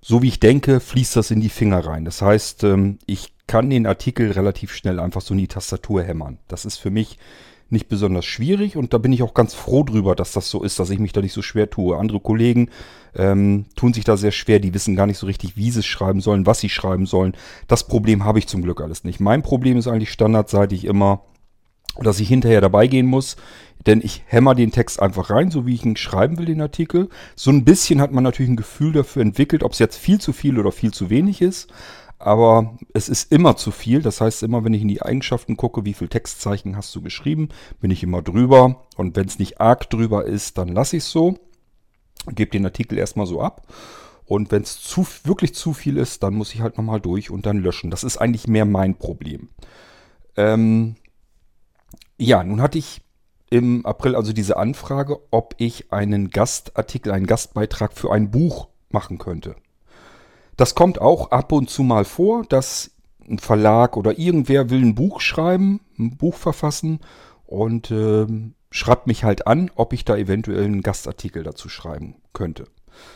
so 0.00 0.22
wie 0.22 0.28
ich 0.28 0.40
denke, 0.40 0.80
fließt 0.80 1.16
das 1.16 1.30
in 1.30 1.40
die 1.40 1.48
Finger 1.48 1.86
rein. 1.86 2.04
Das 2.04 2.22
heißt, 2.22 2.64
ähm, 2.64 2.98
ich 3.06 3.34
kann 3.46 3.70
den 3.70 3.86
Artikel 3.86 4.32
relativ 4.32 4.72
schnell 4.72 4.98
einfach 4.98 5.20
so 5.20 5.34
in 5.34 5.38
die 5.38 5.48
Tastatur 5.48 6.02
hämmern. 6.02 6.38
Das 6.48 6.64
ist 6.64 6.78
für 6.78 6.90
mich 6.90 7.18
nicht 7.74 7.88
besonders 7.88 8.24
schwierig 8.24 8.76
und 8.76 8.94
da 8.94 8.98
bin 8.98 9.12
ich 9.12 9.22
auch 9.22 9.34
ganz 9.34 9.52
froh 9.52 9.82
drüber, 9.82 10.14
dass 10.14 10.32
das 10.32 10.48
so 10.48 10.62
ist, 10.62 10.78
dass 10.78 10.88
ich 10.88 10.98
mich 10.98 11.12
da 11.12 11.20
nicht 11.20 11.34
so 11.34 11.42
schwer 11.42 11.68
tue. 11.68 11.98
Andere 11.98 12.20
Kollegen 12.20 12.70
ähm, 13.14 13.66
tun 13.76 13.92
sich 13.92 14.04
da 14.04 14.16
sehr 14.16 14.32
schwer, 14.32 14.60
die 14.60 14.72
wissen 14.72 14.96
gar 14.96 15.06
nicht 15.06 15.18
so 15.18 15.26
richtig, 15.26 15.56
wie 15.56 15.70
sie 15.70 15.80
es 15.80 15.86
schreiben 15.86 16.22
sollen, 16.22 16.46
was 16.46 16.60
sie 16.60 16.70
schreiben 16.70 17.04
sollen. 17.04 17.34
Das 17.68 17.86
Problem 17.86 18.24
habe 18.24 18.38
ich 18.38 18.46
zum 18.46 18.62
Glück 18.62 18.80
alles 18.80 19.04
nicht. 19.04 19.20
Mein 19.20 19.42
Problem 19.42 19.76
ist 19.76 19.86
eigentlich 19.86 20.10
standardseitig 20.10 20.86
immer, 20.86 21.20
dass 22.00 22.20
ich 22.20 22.28
hinterher 22.28 22.60
dabei 22.60 22.86
gehen 22.86 23.06
muss, 23.06 23.36
denn 23.86 24.00
ich 24.02 24.22
hämmer 24.26 24.54
den 24.54 24.72
Text 24.72 25.00
einfach 25.00 25.30
rein, 25.30 25.50
so 25.50 25.66
wie 25.66 25.74
ich 25.74 25.84
ihn 25.84 25.96
schreiben 25.96 26.38
will, 26.38 26.46
den 26.46 26.60
Artikel. 26.60 27.08
So 27.36 27.50
ein 27.50 27.64
bisschen 27.64 28.00
hat 28.00 28.12
man 28.12 28.24
natürlich 28.24 28.50
ein 28.50 28.56
Gefühl 28.56 28.92
dafür 28.92 29.22
entwickelt, 29.22 29.62
ob 29.62 29.72
es 29.72 29.78
jetzt 29.78 29.98
viel 29.98 30.20
zu 30.20 30.32
viel 30.32 30.58
oder 30.58 30.72
viel 30.72 30.92
zu 30.92 31.10
wenig 31.10 31.42
ist. 31.42 31.68
Aber 32.24 32.78
es 32.94 33.10
ist 33.10 33.30
immer 33.30 33.54
zu 33.54 33.70
viel. 33.70 34.00
Das 34.00 34.22
heißt, 34.22 34.42
immer 34.44 34.64
wenn 34.64 34.72
ich 34.72 34.80
in 34.80 34.88
die 34.88 35.02
Eigenschaften 35.02 35.58
gucke, 35.58 35.84
wie 35.84 35.92
viel 35.92 36.08
Textzeichen 36.08 36.74
hast 36.74 36.94
du 36.94 37.02
geschrieben, 37.02 37.50
bin 37.82 37.90
ich 37.90 38.02
immer 38.02 38.22
drüber. 38.22 38.86
Und 38.96 39.14
wenn 39.14 39.26
es 39.26 39.38
nicht 39.38 39.60
arg 39.60 39.90
drüber 39.90 40.24
ist, 40.24 40.56
dann 40.56 40.68
lasse 40.68 40.96
ich 40.96 41.02
es 41.02 41.10
so. 41.10 41.38
Gebe 42.28 42.50
den 42.50 42.64
Artikel 42.64 42.96
erstmal 42.96 43.26
so 43.26 43.42
ab. 43.42 43.66
Und 44.24 44.50
wenn 44.52 44.62
es 44.62 44.80
zu, 44.80 45.06
wirklich 45.24 45.54
zu 45.54 45.74
viel 45.74 45.98
ist, 45.98 46.22
dann 46.22 46.32
muss 46.32 46.54
ich 46.54 46.62
halt 46.62 46.78
nochmal 46.78 46.98
durch 46.98 47.30
und 47.30 47.44
dann 47.44 47.58
löschen. 47.58 47.90
Das 47.90 48.04
ist 48.04 48.16
eigentlich 48.16 48.48
mehr 48.48 48.64
mein 48.64 48.94
Problem. 48.94 49.50
Ähm, 50.38 50.96
ja, 52.16 52.42
nun 52.42 52.62
hatte 52.62 52.78
ich 52.78 53.02
im 53.50 53.84
April 53.84 54.16
also 54.16 54.32
diese 54.32 54.56
Anfrage, 54.56 55.18
ob 55.30 55.56
ich 55.58 55.92
einen 55.92 56.30
Gastartikel, 56.30 57.12
einen 57.12 57.26
Gastbeitrag 57.26 57.92
für 57.92 58.10
ein 58.12 58.30
Buch 58.30 58.68
machen 58.88 59.18
könnte. 59.18 59.56
Das 60.56 60.74
kommt 60.74 61.00
auch 61.00 61.30
ab 61.30 61.52
und 61.52 61.70
zu 61.70 61.82
mal 61.82 62.04
vor, 62.04 62.44
dass 62.44 62.92
ein 63.28 63.38
Verlag 63.38 63.96
oder 63.96 64.18
irgendwer 64.18 64.70
will 64.70 64.82
ein 64.82 64.94
Buch 64.94 65.20
schreiben, 65.20 65.80
ein 65.98 66.16
Buch 66.16 66.36
verfassen 66.36 67.00
und 67.46 67.90
äh, 67.90 68.26
schreibt 68.70 69.06
mich 69.06 69.24
halt 69.24 69.46
an, 69.46 69.70
ob 69.74 69.92
ich 69.92 70.04
da 70.04 70.16
eventuell 70.16 70.64
einen 70.64 70.82
Gastartikel 70.82 71.42
dazu 71.42 71.68
schreiben 71.68 72.16
könnte. 72.32 72.66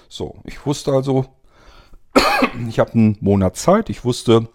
So, 0.08 0.36
ich 0.44 0.64
wusste 0.66 0.92
also, 0.92 1.26
ich 2.68 2.78
habe 2.78 2.92
einen 2.92 3.18
Monat 3.20 3.56
Zeit, 3.56 3.90
ich 3.90 4.04
wusste 4.04 4.48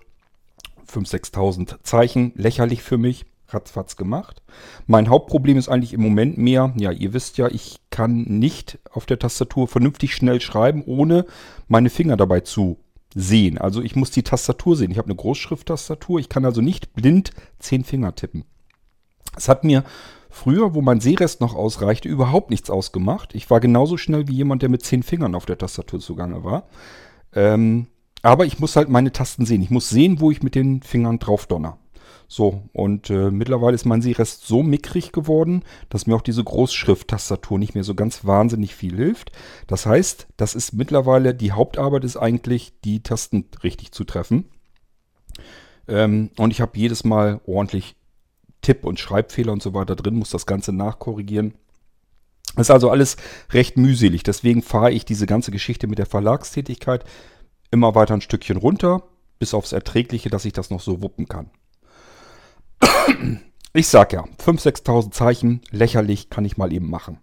5.000, 0.92 1.34
6.000 1.34 1.84
Zeichen, 1.84 2.32
lächerlich 2.36 2.82
für 2.82 2.98
mich 2.98 3.26
ratzfatz 3.54 3.96
gemacht. 3.96 4.42
Mein 4.88 5.10
Hauptproblem 5.10 5.58
ist 5.58 5.70
eigentlich 5.70 5.94
im 5.94 6.02
Moment 6.02 6.38
mehr, 6.38 6.74
ja, 6.78 6.92
ihr 6.92 7.14
wisst 7.14 7.38
ja, 7.38 7.48
ich 7.48 7.78
kann 7.90 8.24
nicht 8.24 8.80
auf 8.92 9.06
der 9.06 9.20
Tastatur 9.20 9.68
vernünftig 9.68 10.16
schnell 10.16 10.42
schreiben, 10.42 10.84
ohne 10.86 11.26
meine 11.68 11.90
Finger 11.90 12.18
dabei 12.18 12.42
zu 12.42 12.78
sehen. 13.16 13.58
Also 13.58 13.82
ich 13.82 13.96
muss 13.96 14.12
die 14.12 14.24
Tastatur 14.24 14.76
sehen. 14.76 14.92
Ich 14.92 14.98
habe 14.98 15.08
eine 15.08 15.16
Großschrift-Tastatur. 15.16 16.20
Ich 16.20 16.30
kann 16.30 16.46
also 16.46 16.62
nicht 16.62 16.94
blind 16.94 17.32
zehn 17.60 17.84
Finger 17.84 18.16
tippen. 18.16 18.46
Es 19.36 19.50
hat 19.50 19.64
mir 19.64 19.84
früher, 20.30 20.74
wo 20.74 20.82
mein 20.82 21.00
Sehrest 21.00 21.42
noch 21.42 21.56
ausreichte, 21.56 22.10
überhaupt 22.10 22.50
nichts 22.50 22.70
ausgemacht. 22.70 23.36
Ich 23.36 23.50
war 23.50 23.60
genauso 23.60 23.98
schnell 23.98 24.28
wie 24.28 24.36
jemand, 24.36 24.62
der 24.62 24.70
mit 24.70 24.84
zehn 24.84 25.04
Fingern 25.04 25.36
auf 25.36 25.46
der 25.46 25.58
Tastatur 25.58 26.00
zugange 26.00 26.44
war. 26.44 26.68
Ähm, 27.34 27.88
aber 28.22 28.46
ich 28.46 28.60
muss 28.60 28.76
halt 28.76 28.90
meine 28.90 29.12
Tasten 29.12 29.46
sehen. 29.46 29.62
Ich 29.62 29.70
muss 29.70 29.90
sehen, 29.90 30.20
wo 30.20 30.32
ich 30.32 30.42
mit 30.42 30.56
den 30.56 30.82
Fingern 30.82 31.20
drauf 31.20 31.46
donner. 31.46 31.78
So, 32.36 32.64
und 32.74 33.12
äh, 33.12 33.30
mittlerweile 33.30 33.76
ist 33.76 33.86
mein 33.86 34.02
Seerest 34.02 34.48
so 34.48 34.64
mickrig 34.64 35.12
geworden, 35.12 35.62
dass 35.90 36.08
mir 36.08 36.16
auch 36.16 36.24
diese 36.24 36.44
Großschrift-Tastatur 36.44 37.60
nicht 37.60 37.76
mehr 37.76 37.84
so 37.84 37.94
ganz 37.94 38.26
wahnsinnig 38.26 38.74
viel 38.74 38.96
hilft. 38.96 39.32
Das 39.68 39.86
heißt, 39.86 40.26
das 40.36 40.56
ist 40.56 40.74
mittlerweile, 40.74 41.36
die 41.36 41.52
Hauptarbeit 41.52 42.04
ist 42.04 42.18
eigentlich, 42.18 42.74
die 42.86 43.04
Tasten 43.04 43.46
richtig 43.62 43.92
zu 43.92 44.04
treffen. 44.04 44.46
Ähm, 45.88 46.32
und 46.40 46.50
ich 46.50 46.60
habe 46.60 46.72
jedes 46.74 47.04
Mal 47.04 47.40
ordentlich 47.46 47.96
Tipp- 48.64 48.84
und 48.84 49.00
Schreibfehler 49.00 49.54
und 49.54 49.62
so 49.62 49.76
weiter 49.76 49.96
drin, 49.96 50.16
muss 50.16 50.32
das 50.32 50.48
Ganze 50.48 50.74
nachkorrigieren. 50.74 51.54
Ist 52.58 52.72
also 52.72 52.90
alles 52.90 53.16
recht 53.52 53.78
mühselig. 53.78 54.24
Deswegen 54.24 54.64
fahre 54.64 54.92
ich 54.92 55.06
diese 55.06 55.28
ganze 55.28 55.52
Geschichte 55.52 55.86
mit 55.86 56.00
der 56.00 56.08
Verlagstätigkeit 56.08 57.06
immer 57.70 57.94
weiter 57.94 58.16
ein 58.16 58.22
Stückchen 58.22 58.58
runter, 58.58 59.04
bis 59.38 59.54
aufs 59.54 59.72
Erträgliche, 59.72 60.32
dass 60.32 60.46
ich 60.46 60.54
das 60.54 60.72
noch 60.72 60.82
so 60.82 61.04
wuppen 61.04 61.28
kann. 61.28 61.52
Ich 63.76 63.88
sag 63.88 64.14
ja, 64.14 64.24
5.000, 64.24 64.84
6.000 64.84 65.12
Zeichen, 65.12 65.62
lächerlich, 65.72 66.30
kann 66.30 66.46
ich 66.46 66.58
mal 66.58 66.72
eben 66.72 66.92
machen. 66.92 67.18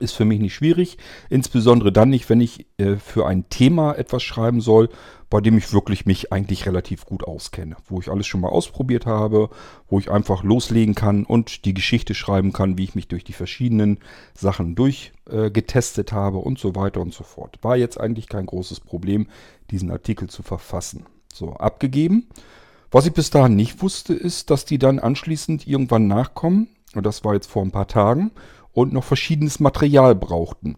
Ist 0.00 0.14
für 0.14 0.24
mich 0.24 0.40
nicht 0.40 0.54
schwierig, 0.54 0.98
insbesondere 1.30 1.92
dann 1.92 2.10
nicht, 2.10 2.28
wenn 2.28 2.40
ich 2.40 2.66
äh, 2.78 2.96
für 2.96 3.28
ein 3.28 3.48
Thema 3.48 3.92
etwas 3.92 4.24
schreiben 4.24 4.60
soll, 4.60 4.88
bei 5.30 5.40
dem 5.40 5.56
ich 5.56 5.72
wirklich 5.72 6.04
mich 6.04 6.32
eigentlich 6.32 6.66
relativ 6.66 7.06
gut 7.06 7.22
auskenne, 7.22 7.76
wo 7.86 8.00
ich 8.00 8.10
alles 8.10 8.26
schon 8.26 8.40
mal 8.40 8.48
ausprobiert 8.48 9.06
habe, 9.06 9.50
wo 9.86 10.00
ich 10.00 10.10
einfach 10.10 10.42
loslegen 10.42 10.96
kann 10.96 11.24
und 11.24 11.64
die 11.64 11.74
Geschichte 11.74 12.14
schreiben 12.14 12.52
kann, 12.52 12.76
wie 12.76 12.84
ich 12.84 12.96
mich 12.96 13.06
durch 13.06 13.22
die 13.22 13.32
verschiedenen 13.32 14.00
Sachen 14.34 14.74
durchgetestet 14.74 16.10
äh, 16.10 16.14
habe 16.14 16.38
und 16.38 16.58
so 16.58 16.74
weiter 16.74 17.00
und 17.00 17.14
so 17.14 17.22
fort. 17.22 17.58
War 17.62 17.76
jetzt 17.76 18.00
eigentlich 18.00 18.28
kein 18.28 18.46
großes 18.46 18.80
Problem, 18.80 19.28
diesen 19.70 19.92
Artikel 19.92 20.28
zu 20.28 20.42
verfassen. 20.42 21.06
So, 21.32 21.52
abgegeben. 21.52 22.26
Was 22.92 23.06
ich 23.06 23.14
bis 23.14 23.30
dahin 23.30 23.56
nicht 23.56 23.80
wusste, 23.80 24.12
ist, 24.12 24.50
dass 24.50 24.66
die 24.66 24.78
dann 24.78 24.98
anschließend 24.98 25.66
irgendwann 25.66 26.06
nachkommen, 26.06 26.68
und 26.94 27.06
das 27.06 27.24
war 27.24 27.32
jetzt 27.32 27.50
vor 27.50 27.62
ein 27.62 27.70
paar 27.70 27.88
Tagen, 27.88 28.32
und 28.72 28.92
noch 28.92 29.04
verschiedenes 29.04 29.60
Material 29.60 30.14
brauchten. 30.14 30.76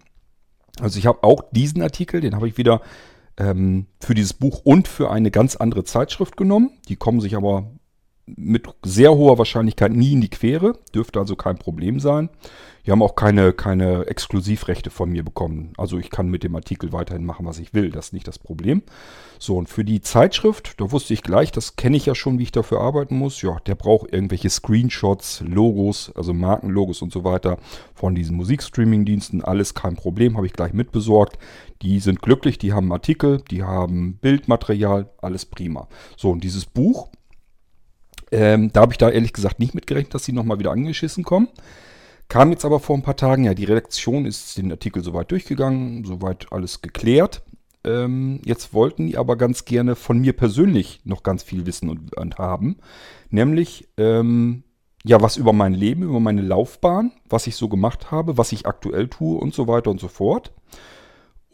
Also 0.80 0.98
ich 0.98 1.06
habe 1.06 1.24
auch 1.24 1.42
diesen 1.50 1.82
Artikel, 1.82 2.20
den 2.20 2.36
habe 2.36 2.48
ich 2.48 2.56
wieder 2.56 2.82
ähm, 3.36 3.86
für 4.00 4.14
dieses 4.14 4.32
Buch 4.32 4.60
und 4.64 4.86
für 4.86 5.10
eine 5.10 5.32
ganz 5.32 5.56
andere 5.56 5.82
Zeitschrift 5.82 6.36
genommen. 6.36 6.70
Die 6.88 6.96
kommen 6.96 7.20
sich 7.20 7.36
aber 7.36 7.72
mit 8.26 8.68
sehr 8.82 9.14
hoher 9.14 9.38
Wahrscheinlichkeit 9.38 9.92
nie 9.92 10.12
in 10.12 10.20
die 10.20 10.30
Quere, 10.30 10.78
dürfte 10.94 11.18
also 11.18 11.36
kein 11.36 11.58
Problem 11.58 12.00
sein. 12.00 12.30
Die 12.86 12.90
haben 12.90 13.02
auch 13.02 13.14
keine, 13.14 13.54
keine 13.54 14.06
Exklusivrechte 14.06 14.90
von 14.90 15.08
mir 15.08 15.24
bekommen. 15.24 15.72
Also 15.78 15.98
ich 15.98 16.10
kann 16.10 16.28
mit 16.28 16.44
dem 16.44 16.54
Artikel 16.54 16.92
weiterhin 16.92 17.24
machen, 17.24 17.46
was 17.46 17.58
ich 17.58 17.72
will. 17.72 17.90
Das 17.90 18.06
ist 18.06 18.12
nicht 18.12 18.28
das 18.28 18.38
Problem. 18.38 18.82
So, 19.38 19.56
und 19.56 19.70
für 19.70 19.84
die 19.84 20.02
Zeitschrift, 20.02 20.78
da 20.80 20.92
wusste 20.92 21.14
ich 21.14 21.22
gleich, 21.22 21.50
das 21.50 21.76
kenne 21.76 21.96
ich 21.96 22.04
ja 22.04 22.14
schon, 22.14 22.38
wie 22.38 22.42
ich 22.42 22.52
dafür 22.52 22.80
arbeiten 22.80 23.16
muss. 23.16 23.40
Ja, 23.40 23.56
der 23.66 23.74
braucht 23.74 24.12
irgendwelche 24.12 24.50
Screenshots, 24.50 25.42
Logos, 25.46 26.12
also 26.14 26.34
Markenlogos 26.34 27.00
und 27.00 27.10
so 27.10 27.24
weiter 27.24 27.56
von 27.94 28.14
diesen 28.14 28.36
Musikstreaming-Diensten. 28.36 29.42
Alles 29.42 29.72
kein 29.72 29.96
Problem, 29.96 30.36
habe 30.36 30.46
ich 30.46 30.52
gleich 30.52 30.74
mitbesorgt. 30.74 31.38
Die 31.80 32.00
sind 32.00 32.20
glücklich, 32.20 32.58
die 32.58 32.74
haben 32.74 32.92
Artikel, 32.92 33.40
die 33.50 33.62
haben 33.62 34.18
Bildmaterial, 34.20 35.08
alles 35.22 35.46
prima. 35.46 35.88
So, 36.18 36.30
und 36.30 36.44
dieses 36.44 36.66
Buch, 36.66 37.08
ähm, 38.34 38.72
da 38.72 38.80
habe 38.80 38.92
ich 38.92 38.98
da 38.98 39.10
ehrlich 39.10 39.32
gesagt 39.32 39.60
nicht 39.60 39.74
mitgerechnet, 39.74 40.12
dass 40.12 40.24
sie 40.24 40.32
nochmal 40.32 40.58
wieder 40.58 40.72
angeschissen 40.72 41.22
kommen. 41.22 41.48
Kam 42.28 42.50
jetzt 42.50 42.64
aber 42.64 42.80
vor 42.80 42.96
ein 42.96 43.02
paar 43.02 43.16
Tagen, 43.16 43.44
ja, 43.44 43.54
die 43.54 43.64
Redaktion 43.64 44.26
ist 44.26 44.58
den 44.58 44.72
Artikel 44.72 45.04
soweit 45.04 45.30
durchgegangen, 45.30 46.04
soweit 46.04 46.50
alles 46.50 46.82
geklärt. 46.82 47.42
Ähm, 47.84 48.40
jetzt 48.44 48.72
wollten 48.74 49.06
die 49.06 49.18
aber 49.18 49.36
ganz 49.36 49.66
gerne 49.66 49.94
von 49.94 50.18
mir 50.18 50.32
persönlich 50.32 51.00
noch 51.04 51.22
ganz 51.22 51.42
viel 51.42 51.64
wissen 51.66 51.88
und, 51.90 52.16
und 52.16 52.38
haben. 52.38 52.78
Nämlich, 53.30 53.88
ähm, 53.98 54.64
ja, 55.04 55.20
was 55.20 55.36
über 55.36 55.52
mein 55.52 55.74
Leben, 55.74 56.02
über 56.02 56.18
meine 56.18 56.42
Laufbahn, 56.42 57.12
was 57.28 57.46
ich 57.46 57.54
so 57.54 57.68
gemacht 57.68 58.10
habe, 58.10 58.36
was 58.36 58.52
ich 58.52 58.66
aktuell 58.66 59.08
tue 59.08 59.38
und 59.38 59.54
so 59.54 59.68
weiter 59.68 59.90
und 59.90 60.00
so 60.00 60.08
fort. 60.08 60.50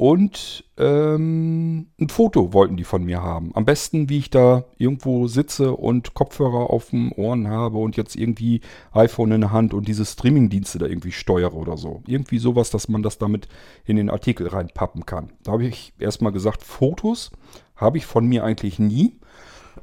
Und 0.01 0.65
ähm, 0.79 1.89
ein 2.01 2.09
Foto 2.09 2.55
wollten 2.55 2.79
die 2.79 2.85
von 2.85 3.05
mir 3.05 3.23
haben. 3.23 3.51
Am 3.55 3.67
besten, 3.67 4.09
wie 4.09 4.17
ich 4.17 4.31
da 4.31 4.65
irgendwo 4.79 5.27
sitze 5.27 5.77
und 5.77 6.15
Kopfhörer 6.15 6.71
auf 6.71 6.89
den 6.89 7.13
Ohren 7.13 7.49
habe 7.49 7.77
und 7.77 7.99
jetzt 7.99 8.17
irgendwie 8.17 8.63
iPhone 8.93 9.33
in 9.33 9.43
der 9.43 9.53
Hand 9.53 9.75
und 9.75 9.87
diese 9.87 10.07
Streamingdienste 10.07 10.79
da 10.79 10.87
irgendwie 10.87 11.13
steuere 11.13 11.53
oder 11.53 11.77
so. 11.77 12.03
Irgendwie 12.07 12.39
sowas, 12.39 12.71
dass 12.71 12.89
man 12.89 13.03
das 13.03 13.19
damit 13.19 13.47
in 13.85 13.97
den 13.97 14.09
Artikel 14.09 14.49
reinpappen 14.49 15.05
kann. 15.05 15.35
Da 15.43 15.53
habe 15.53 15.67
ich 15.67 15.93
erstmal 15.99 16.33
gesagt, 16.33 16.63
Fotos 16.63 17.31
habe 17.77 17.99
ich 17.99 18.07
von 18.07 18.25
mir 18.27 18.43
eigentlich 18.43 18.79
nie. 18.79 19.21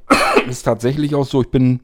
Ist 0.50 0.64
tatsächlich 0.64 1.14
auch 1.14 1.28
so, 1.28 1.44
ich 1.44 1.52
bin, 1.52 1.82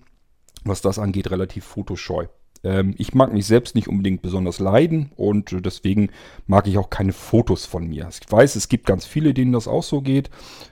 was 0.63 0.81
das 0.81 0.97
angeht, 0.97 1.29
relativ 1.29 1.65
fotoscheu. 1.65 2.25
Ähm, 2.63 2.95
ich 2.97 3.13
mag 3.13 3.33
mich 3.33 3.45
selbst 3.45 3.75
nicht 3.75 3.87
unbedingt 3.87 4.21
besonders 4.21 4.59
leiden 4.59 5.11
und 5.15 5.55
deswegen 5.65 6.09
mag 6.47 6.67
ich 6.67 6.77
auch 6.77 6.89
keine 6.89 7.13
Fotos 7.13 7.65
von 7.65 7.87
mir. 7.87 8.09
Ich 8.09 8.31
weiß, 8.31 8.55
es 8.55 8.69
gibt 8.69 8.85
ganz 8.85 9.05
viele, 9.05 9.33
denen 9.33 9.51
das 9.51 9.67
auch 9.67 9.83
so 9.83 10.01
geht. 10.01 10.29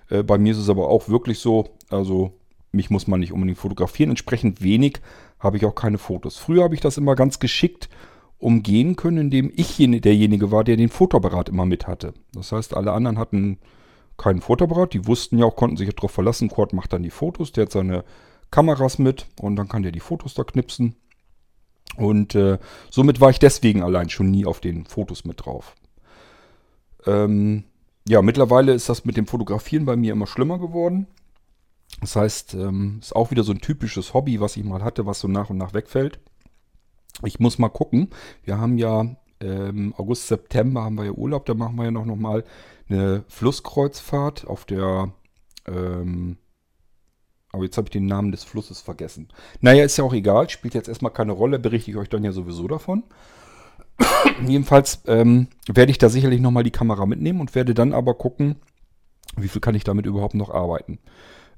Äh, 0.10 0.24
bei 0.24 0.38
mir 0.38 0.52
ist 0.52 0.60
es 0.60 0.70
aber 0.70 0.88
auch 0.90 1.10
wirklich 1.10 1.40
so, 1.40 1.70
also 1.90 2.32
mich 2.72 2.90
muss 2.90 3.08
man 3.08 3.20
nicht 3.20 3.34
unbedingt 3.34 3.58
fotografieren. 3.58 4.12
Entsprechend 4.12 4.62
wenig 4.62 5.00
habe 5.40 5.58
ich 5.58 5.66
auch 5.66 5.76
keine 5.76 5.98
Fotos. 5.98 6.38
Früher 6.38 6.64
habe 6.64 6.76
ich 6.76 6.82
das 6.82 6.98
immer 6.98 7.16
ganz 7.16 7.40
geschickt 7.40 7.90
umgehen 8.38 8.96
können, 8.96 9.18
indem 9.18 9.52
ich 9.56 9.78
derjenige 9.78 10.52
war, 10.52 10.64
der 10.64 10.78
den 10.78 10.90
Fotoapparat 10.90 11.50
immer 11.50 11.66
mit 11.66 11.88
hatte. 11.88 12.14
Das 12.34 12.52
heißt, 12.52 12.76
alle 12.76 12.92
anderen 12.92 13.20
hatten 13.20 13.60
keinen 14.18 14.42
Fotoapparat. 14.42 14.94
Die 14.94 15.06
wussten 15.06 15.38
ja 15.38 15.46
auch, 15.46 15.56
konnten 15.56 15.78
sich 15.78 15.90
darauf 15.94 16.12
verlassen. 16.12 16.50
Cord 16.50 16.74
macht 16.74 16.94
dann 16.94 17.04
die 17.04 17.12
Fotos, 17.12 17.52
der 17.52 17.66
hat 17.66 17.72
seine 17.72 18.04
Kameras 18.50 19.00
mit 19.00 19.28
und 19.40 19.56
dann 19.56 19.68
kann 19.68 19.84
der 19.84 19.92
die 19.92 20.00
Fotos 20.00 20.34
da 20.34 20.44
knipsen. 20.44 20.96
Und 21.98 22.36
äh, 22.36 22.58
somit 22.90 23.20
war 23.20 23.30
ich 23.30 23.40
deswegen 23.40 23.84
allein 23.84 24.10
schon 24.10 24.32
nie 24.32 24.46
auf 24.46 24.60
den 24.60 24.86
Fotos 24.86 25.26
mit 25.26 25.46
drauf. 25.46 25.76
Ähm, 27.06 27.64
ja, 28.08 28.22
mittlerweile 28.22 28.74
ist 28.74 28.90
das 28.90 29.06
mit 29.06 29.18
dem 29.18 29.28
Fotografieren 29.28 29.86
bei 29.86 29.96
mir 29.96 30.14
immer 30.14 30.28
schlimmer 30.28 30.58
geworden. 30.58 31.08
Das 32.00 32.16
heißt, 32.16 32.54
ähm, 32.54 33.00
ist 33.02 33.16
auch 33.16 33.32
wieder 33.32 33.44
so 33.44 33.52
ein 33.52 33.60
typisches 33.60 34.14
Hobby, 34.14 34.40
was 34.40 34.58
ich 34.58 34.64
mal 34.64 34.84
hatte, 34.84 35.06
was 35.06 35.20
so 35.20 35.28
nach 35.28 35.50
und 35.50 35.58
nach 35.58 35.74
wegfällt. 35.74 36.20
Ich 37.24 37.40
muss 37.40 37.60
mal 37.60 37.70
gucken. 37.70 38.10
Wir 38.44 38.58
haben 38.58 38.78
ja 38.78 39.16
ähm, 39.42 39.94
August, 39.98 40.28
September 40.28 40.84
haben 40.84 40.96
wir 40.96 41.06
ja 41.06 41.12
Urlaub, 41.12 41.46
da 41.46 41.54
machen 41.54 41.76
wir 41.76 41.86
ja 41.86 41.92
noch, 41.92 42.06
noch 42.06 42.16
mal 42.16 42.44
eine 42.90 43.24
Flusskreuzfahrt 43.28 44.48
auf 44.48 44.66
der 44.66 45.12
ähm, 45.68 46.38
aber 47.52 47.64
jetzt 47.64 47.78
habe 47.78 47.88
ich 47.88 47.92
den 47.92 48.06
Namen 48.06 48.32
des 48.32 48.44
Flusses 48.44 48.82
vergessen. 48.82 49.30
Naja, 49.60 49.84
ist 49.84 49.98
ja 49.98 50.04
auch 50.04 50.14
egal, 50.14 50.50
spielt 50.50 50.74
jetzt 50.74 50.88
erstmal 50.88 51.14
keine 51.14 51.34
Rolle, 51.34 51.60
berichte 51.60 51.92
ich 51.92 51.98
euch 51.98 52.10
dann 52.10 52.24
ja 52.24 52.32
sowieso 52.32 52.68
davon. 52.68 53.04
Jedenfalls 54.48 55.02
ähm, 55.08 55.48
werde 55.68 55.92
ich 55.92 55.98
da 55.98 56.10
sicherlich 56.10 56.42
nochmal 56.42 56.64
die 56.64 56.72
Kamera 56.72 57.06
mitnehmen 57.06 57.42
und 57.42 57.56
werde 57.56 57.74
dann 57.74 57.94
aber 57.94 58.14
gucken, 58.14 58.56
wie 59.38 59.48
viel 59.48 59.62
kann 59.62 59.76
ich 59.76 59.84
damit 59.84 60.06
überhaupt 60.06 60.36
noch 60.36 60.50
arbeiten. 60.50 61.00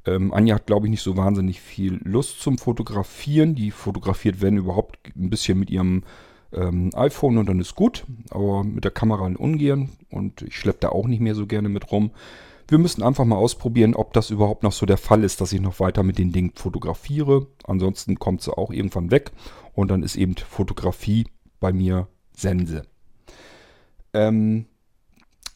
Ähm, 0.05 0.33
Anja 0.33 0.55
hat, 0.55 0.67
glaube 0.67 0.87
ich, 0.87 0.91
nicht 0.91 1.01
so 1.01 1.15
wahnsinnig 1.15 1.61
viel 1.61 1.99
Lust 2.03 2.41
zum 2.41 2.57
Fotografieren. 2.57 3.55
Die 3.55 3.71
fotografiert, 3.71 4.41
wenn 4.41 4.57
überhaupt, 4.57 4.97
ein 5.15 5.29
bisschen 5.29 5.59
mit 5.59 5.69
ihrem 5.69 6.03
ähm, 6.51 6.91
iPhone 6.93 7.37
und 7.37 7.47
dann 7.47 7.59
ist 7.59 7.75
gut. 7.75 8.05
Aber 8.29 8.63
mit 8.63 8.83
der 8.83 8.91
Kamera 8.91 9.25
ungern 9.25 9.89
und 10.09 10.41
ich 10.41 10.57
schleppe 10.57 10.79
da 10.81 10.89
auch 10.89 11.07
nicht 11.07 11.21
mehr 11.21 11.35
so 11.35 11.47
gerne 11.47 11.69
mit 11.69 11.91
rum. 11.91 12.11
Wir 12.67 12.77
müssen 12.77 13.03
einfach 13.03 13.25
mal 13.25 13.35
ausprobieren, 13.35 13.95
ob 13.95 14.13
das 14.13 14.29
überhaupt 14.29 14.63
noch 14.63 14.71
so 14.71 14.85
der 14.85 14.97
Fall 14.97 15.23
ist, 15.23 15.41
dass 15.41 15.53
ich 15.53 15.61
noch 15.61 15.79
weiter 15.79 16.03
mit 16.03 16.17
den 16.17 16.31
Dingen 16.31 16.53
fotografiere. 16.55 17.47
Ansonsten 17.65 18.19
kommt 18.19 18.41
sie 18.41 18.55
auch 18.57 18.71
irgendwann 18.71 19.11
weg 19.11 19.31
und 19.73 19.89
dann 19.89 20.03
ist 20.03 20.15
eben 20.15 20.35
Fotografie 20.35 21.27
bei 21.59 21.73
mir 21.73 22.07
Sense. 22.35 22.83
Ähm, 24.13 24.65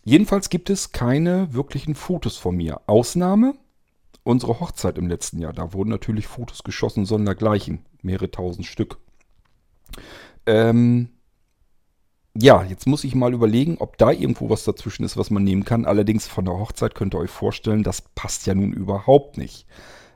jedenfalls 0.04 0.50
gibt 0.50 0.70
es 0.70 0.92
keine 0.92 1.54
wirklichen 1.54 1.96
Fotos 1.96 2.38
von 2.38 2.56
mir. 2.56 2.82
Ausnahme 2.88 3.56
unsere 4.28 4.60
Hochzeit 4.60 4.98
im 4.98 5.08
letzten 5.08 5.40
Jahr. 5.40 5.54
Da 5.54 5.74
wurden 5.74 5.90
natürlich 5.90 6.28
Fotos 6.28 6.64
geschossen, 6.64 7.06
sondergleichen. 7.06 7.86
Mehrere 8.02 8.30
tausend 8.30 8.66
Stück. 8.66 8.98
Ähm, 10.46 11.10
ja, 12.40 12.64
jetzt 12.64 12.88
muss 12.88 13.04
ich 13.04 13.16
mal 13.16 13.34
überlegen, 13.34 13.78
ob 13.80 13.98
da 13.98 14.12
irgendwo 14.12 14.50
was 14.50 14.64
dazwischen 14.64 15.04
ist, 15.04 15.18
was 15.18 15.30
man 15.30 15.44
nehmen 15.44 15.66
kann. 15.66 15.86
Allerdings 15.86 16.28
von 16.28 16.46
der 16.46 16.58
Hochzeit 16.58 16.96
könnt 16.96 17.16
ihr 17.16 17.20
euch 17.20 17.32
vorstellen, 17.32 17.84
das 17.84 18.02
passt 18.02 18.46
ja 18.46 18.54
nun 18.54 18.74
überhaupt 18.74 19.38
nicht. 19.38 19.66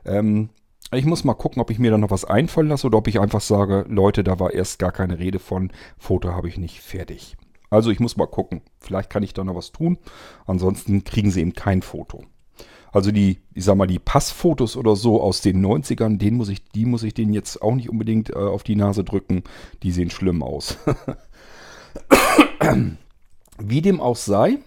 Ähm, 0.04 0.50
ich 0.92 1.04
muss 1.04 1.24
mal 1.24 1.34
gucken, 1.34 1.60
ob 1.62 1.70
ich 1.70 1.78
mir 1.78 1.90
da 1.90 1.98
noch 1.98 2.10
was 2.10 2.24
einfallen 2.24 2.68
lasse 2.68 2.86
oder 2.86 2.98
ob 2.98 3.08
ich 3.08 3.18
einfach 3.18 3.40
sage, 3.40 3.86
Leute, 3.88 4.22
da 4.22 4.38
war 4.38 4.52
erst 4.52 4.78
gar 4.78 4.92
keine 4.92 5.18
Rede 5.18 5.38
von, 5.38 5.72
Foto 5.98 6.32
habe 6.32 6.48
ich 6.48 6.58
nicht 6.58 6.80
fertig. 6.80 7.36
Also 7.70 7.90
ich 7.90 8.00
muss 8.00 8.16
mal 8.16 8.26
gucken. 8.26 8.60
Vielleicht 8.78 9.08
kann 9.08 9.22
ich 9.22 9.32
da 9.32 9.42
noch 9.44 9.54
was 9.54 9.72
tun. 9.72 9.96
Ansonsten 10.46 11.04
kriegen 11.04 11.30
sie 11.30 11.40
eben 11.40 11.54
kein 11.54 11.80
Foto. 11.80 12.24
Also 12.92 13.10
die, 13.10 13.38
ich 13.54 13.64
sag 13.64 13.76
mal, 13.76 13.86
die 13.86 13.98
Passfotos 13.98 14.76
oder 14.76 14.94
so 14.96 15.22
aus 15.22 15.40
den 15.40 15.64
90ern, 15.64 16.18
den 16.18 16.34
muss 16.34 16.50
ich, 16.50 16.62
die 16.72 16.84
muss 16.84 17.02
ich 17.02 17.14
denen 17.14 17.32
jetzt 17.32 17.62
auch 17.62 17.74
nicht 17.74 17.88
unbedingt 17.88 18.28
äh, 18.28 18.34
auf 18.34 18.62
die 18.62 18.76
Nase 18.76 19.02
drücken. 19.02 19.44
Die 19.82 19.92
sehen 19.92 20.10
schlimm 20.10 20.42
aus. 20.42 20.76
Wie 23.58 23.82
dem 23.82 24.00
auch 24.00 24.16
sei, 24.16 24.58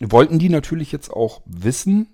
wollten 0.00 0.38
die 0.38 0.48
natürlich 0.48 0.92
jetzt 0.92 1.10
auch 1.10 1.42
wissen, 1.46 2.08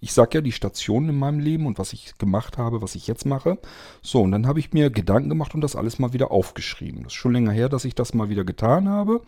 ich 0.00 0.12
sag 0.12 0.34
ja 0.34 0.42
die 0.42 0.52
Stationen 0.52 1.08
in 1.08 1.16
meinem 1.16 1.38
Leben 1.38 1.64
und 1.64 1.78
was 1.78 1.94
ich 1.94 2.18
gemacht 2.18 2.58
habe, 2.58 2.82
was 2.82 2.94
ich 2.94 3.06
jetzt 3.06 3.24
mache. 3.24 3.58
So, 4.02 4.20
und 4.20 4.32
dann 4.32 4.46
habe 4.46 4.58
ich 4.58 4.74
mir 4.74 4.90
Gedanken 4.90 5.30
gemacht 5.30 5.54
und 5.54 5.62
das 5.62 5.76
alles 5.76 5.98
mal 5.98 6.12
wieder 6.12 6.30
aufgeschrieben. 6.30 7.04
Das 7.04 7.14
ist 7.14 7.18
schon 7.18 7.32
länger 7.32 7.52
her, 7.52 7.70
dass 7.70 7.86
ich 7.86 7.94
das 7.94 8.12
mal 8.12 8.28
wieder 8.28 8.44
getan 8.44 8.86
habe. 8.86 9.22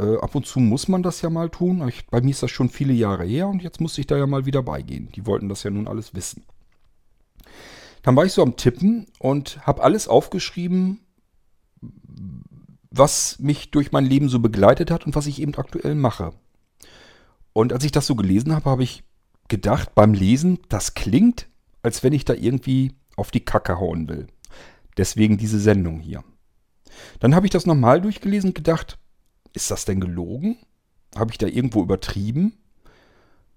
Äh, 0.00 0.16
ab 0.16 0.34
und 0.34 0.46
zu 0.46 0.60
muss 0.60 0.88
man 0.88 1.02
das 1.02 1.20
ja 1.20 1.28
mal 1.28 1.50
tun. 1.50 1.86
Ich, 1.88 2.06
bei 2.06 2.22
mir 2.22 2.30
ist 2.30 2.42
das 2.42 2.50
schon 2.50 2.70
viele 2.70 2.94
Jahre 2.94 3.24
her 3.24 3.48
und 3.48 3.62
jetzt 3.62 3.82
muss 3.82 3.98
ich 3.98 4.06
da 4.06 4.16
ja 4.16 4.26
mal 4.26 4.46
wieder 4.46 4.62
beigehen. 4.62 5.10
Die 5.14 5.26
wollten 5.26 5.50
das 5.50 5.62
ja 5.62 5.70
nun 5.70 5.88
alles 5.88 6.14
wissen. 6.14 6.44
Dann 8.02 8.16
war 8.16 8.24
ich 8.24 8.32
so 8.32 8.42
am 8.42 8.56
Tippen 8.56 9.08
und 9.18 9.66
habe 9.66 9.82
alles 9.82 10.08
aufgeschrieben, 10.08 11.00
was 12.90 13.38
mich 13.38 13.70
durch 13.70 13.92
mein 13.92 14.04
Leben 14.04 14.28
so 14.28 14.40
begleitet 14.40 14.90
hat 14.90 15.06
und 15.06 15.14
was 15.14 15.26
ich 15.26 15.40
eben 15.40 15.54
aktuell 15.54 15.94
mache. 15.94 16.32
Und 17.52 17.72
als 17.72 17.84
ich 17.84 17.92
das 17.92 18.06
so 18.06 18.14
gelesen 18.14 18.54
habe, 18.54 18.70
habe 18.70 18.82
ich 18.82 19.02
gedacht 19.48 19.94
beim 19.94 20.14
Lesen, 20.14 20.60
das 20.68 20.94
klingt, 20.94 21.48
als 21.82 22.02
wenn 22.02 22.12
ich 22.12 22.24
da 22.24 22.34
irgendwie 22.34 22.92
auf 23.16 23.30
die 23.30 23.44
Kacke 23.44 23.78
hauen 23.78 24.08
will. 24.08 24.28
Deswegen 24.96 25.38
diese 25.38 25.58
Sendung 25.58 26.00
hier. 26.00 26.22
Dann 27.20 27.34
habe 27.34 27.46
ich 27.46 27.50
das 27.50 27.66
nochmal 27.66 28.00
durchgelesen 28.00 28.50
und 28.50 28.54
gedacht, 28.54 28.98
ist 29.52 29.70
das 29.70 29.84
denn 29.84 30.00
gelogen? 30.00 30.58
Habe 31.16 31.30
ich 31.32 31.38
da 31.38 31.46
irgendwo 31.46 31.82
übertrieben? 31.82 32.54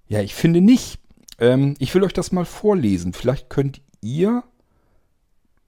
Ja, 0.08 0.22
ich 0.22 0.34
finde 0.34 0.62
nicht. 0.62 1.00
Ähm, 1.40 1.76
ich 1.80 1.94
will 1.94 2.04
euch 2.04 2.14
das 2.14 2.32
mal 2.32 2.46
vorlesen. 2.46 3.14
Vielleicht 3.14 3.50
könnt 3.50 3.82
ihr 4.02 4.44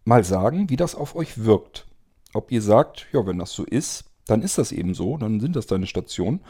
mal 0.05 0.23
sagen, 0.23 0.69
wie 0.69 0.75
das 0.75 0.95
auf 0.95 1.15
euch 1.15 1.43
wirkt. 1.43 1.87
Ob 2.33 2.51
ihr 2.51 2.61
sagt, 2.61 3.07
ja, 3.11 3.25
wenn 3.25 3.39
das 3.39 3.51
so 3.51 3.63
ist, 3.63 4.05
dann 4.27 4.41
ist 4.41 4.57
das 4.57 4.71
eben 4.71 4.93
so, 4.93 5.17
dann 5.17 5.39
sind 5.39 5.55
das 5.55 5.67
deine 5.67 5.87
Stationen. 5.87 6.41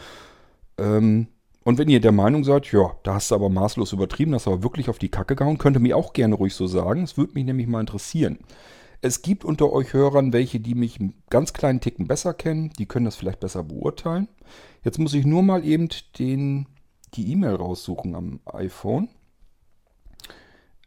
Ähm, 0.78 1.28
und 1.64 1.78
wenn 1.78 1.90
ihr 1.90 2.02
der 2.02 2.12
Meinung 2.12 2.44
seid, 2.44 2.72
ja, 2.72 2.96
da 3.04 3.16
hast 3.16 3.32
du 3.32 3.36
aber 3.36 3.50
maßlos 3.50 3.94
übertrieben, 3.94 4.34
das 4.34 4.48
aber 4.48 4.64
wirklich 4.64 4.90
auf 4.90 5.00
die 5.00 5.10
Kacke 5.10 5.36
gehauen, 5.36 5.58
könnt 5.58 5.78
ihr 5.78 5.82
mir 5.82 5.98
auch 5.98 6.14
gerne 6.14 6.36
ruhig 6.36 6.54
so 6.54 6.68
sagen. 6.68 7.04
Es 7.04 7.18
würde 7.18 7.34
mich 7.34 7.46
nämlich 7.46 7.68
mal 7.68 7.80
interessieren. 7.80 8.40
Es 9.02 9.22
gibt 9.22 9.44
unter 9.44 9.72
euch 9.72 9.94
Hörern 9.94 10.34
welche, 10.34 10.60
die 10.60 10.76
mich 10.76 11.00
einen 11.00 11.14
ganz 11.30 11.54
kleinen 11.54 11.82
Ticken 11.82 12.08
besser 12.08 12.34
kennen, 12.34 12.72
die 12.80 12.86
können 12.86 13.06
das 13.06 13.16
vielleicht 13.16 13.40
besser 13.40 13.64
beurteilen. 13.64 14.28
Jetzt 14.84 15.00
muss 15.00 15.14
ich 15.14 15.26
nur 15.26 15.44
mal 15.44 15.66
eben 15.66 15.90
den, 16.20 16.68
die 17.14 17.32
E-Mail 17.32 17.56
raussuchen 17.56 18.16
am 18.16 18.40
iPhone. 18.46 19.10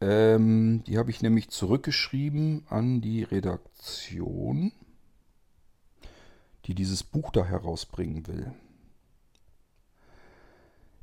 Ähm, 0.01 0.83
die 0.87 0.99
habe 0.99 1.11
ich 1.11 1.23
nämlich 1.23 1.49
zurückgeschrieben 1.49 2.65
an 2.69 3.01
die 3.01 3.23
Redaktion, 3.23 4.73
die 6.67 6.75
dieses 6.75 7.03
Buch 7.03 7.31
da 7.31 7.45
herausbringen 7.45 8.27
will. 8.27 8.53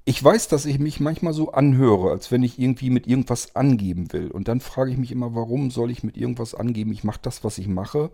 Ich 0.05 0.21
weiß, 0.21 0.49
dass 0.49 0.65
ich 0.65 0.79
mich 0.79 0.99
manchmal 0.99 1.31
so 1.33 1.53
anhöre, 1.53 2.11
als 2.11 2.29
wenn 2.29 2.43
ich 2.43 2.59
irgendwie 2.59 2.89
mit 2.89 3.07
irgendwas 3.07 3.55
angeben 3.55 4.11
will. 4.11 4.29
Und 4.31 4.49
dann 4.49 4.59
frage 4.59 4.91
ich 4.91 4.97
mich 4.97 5.11
immer, 5.11 5.33
warum 5.33 5.71
soll 5.71 5.91
ich 5.91 6.03
mit 6.03 6.17
irgendwas 6.17 6.55
angeben? 6.55 6.91
Ich 6.91 7.05
mache 7.05 7.21
das, 7.21 7.45
was 7.45 7.57
ich 7.57 7.69
mache. 7.69 8.11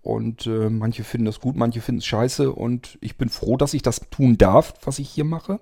Und 0.00 0.46
äh, 0.46 0.70
manche 0.70 1.02
finden 1.02 1.24
das 1.24 1.40
gut, 1.40 1.56
manche 1.56 1.80
finden 1.80 1.98
es 1.98 2.06
scheiße. 2.06 2.52
Und 2.52 2.98
ich 3.00 3.16
bin 3.16 3.30
froh, 3.30 3.56
dass 3.56 3.74
ich 3.74 3.82
das 3.82 4.00
tun 4.10 4.38
darf, 4.38 4.74
was 4.84 5.00
ich 5.00 5.08
hier 5.08 5.24
mache. 5.24 5.58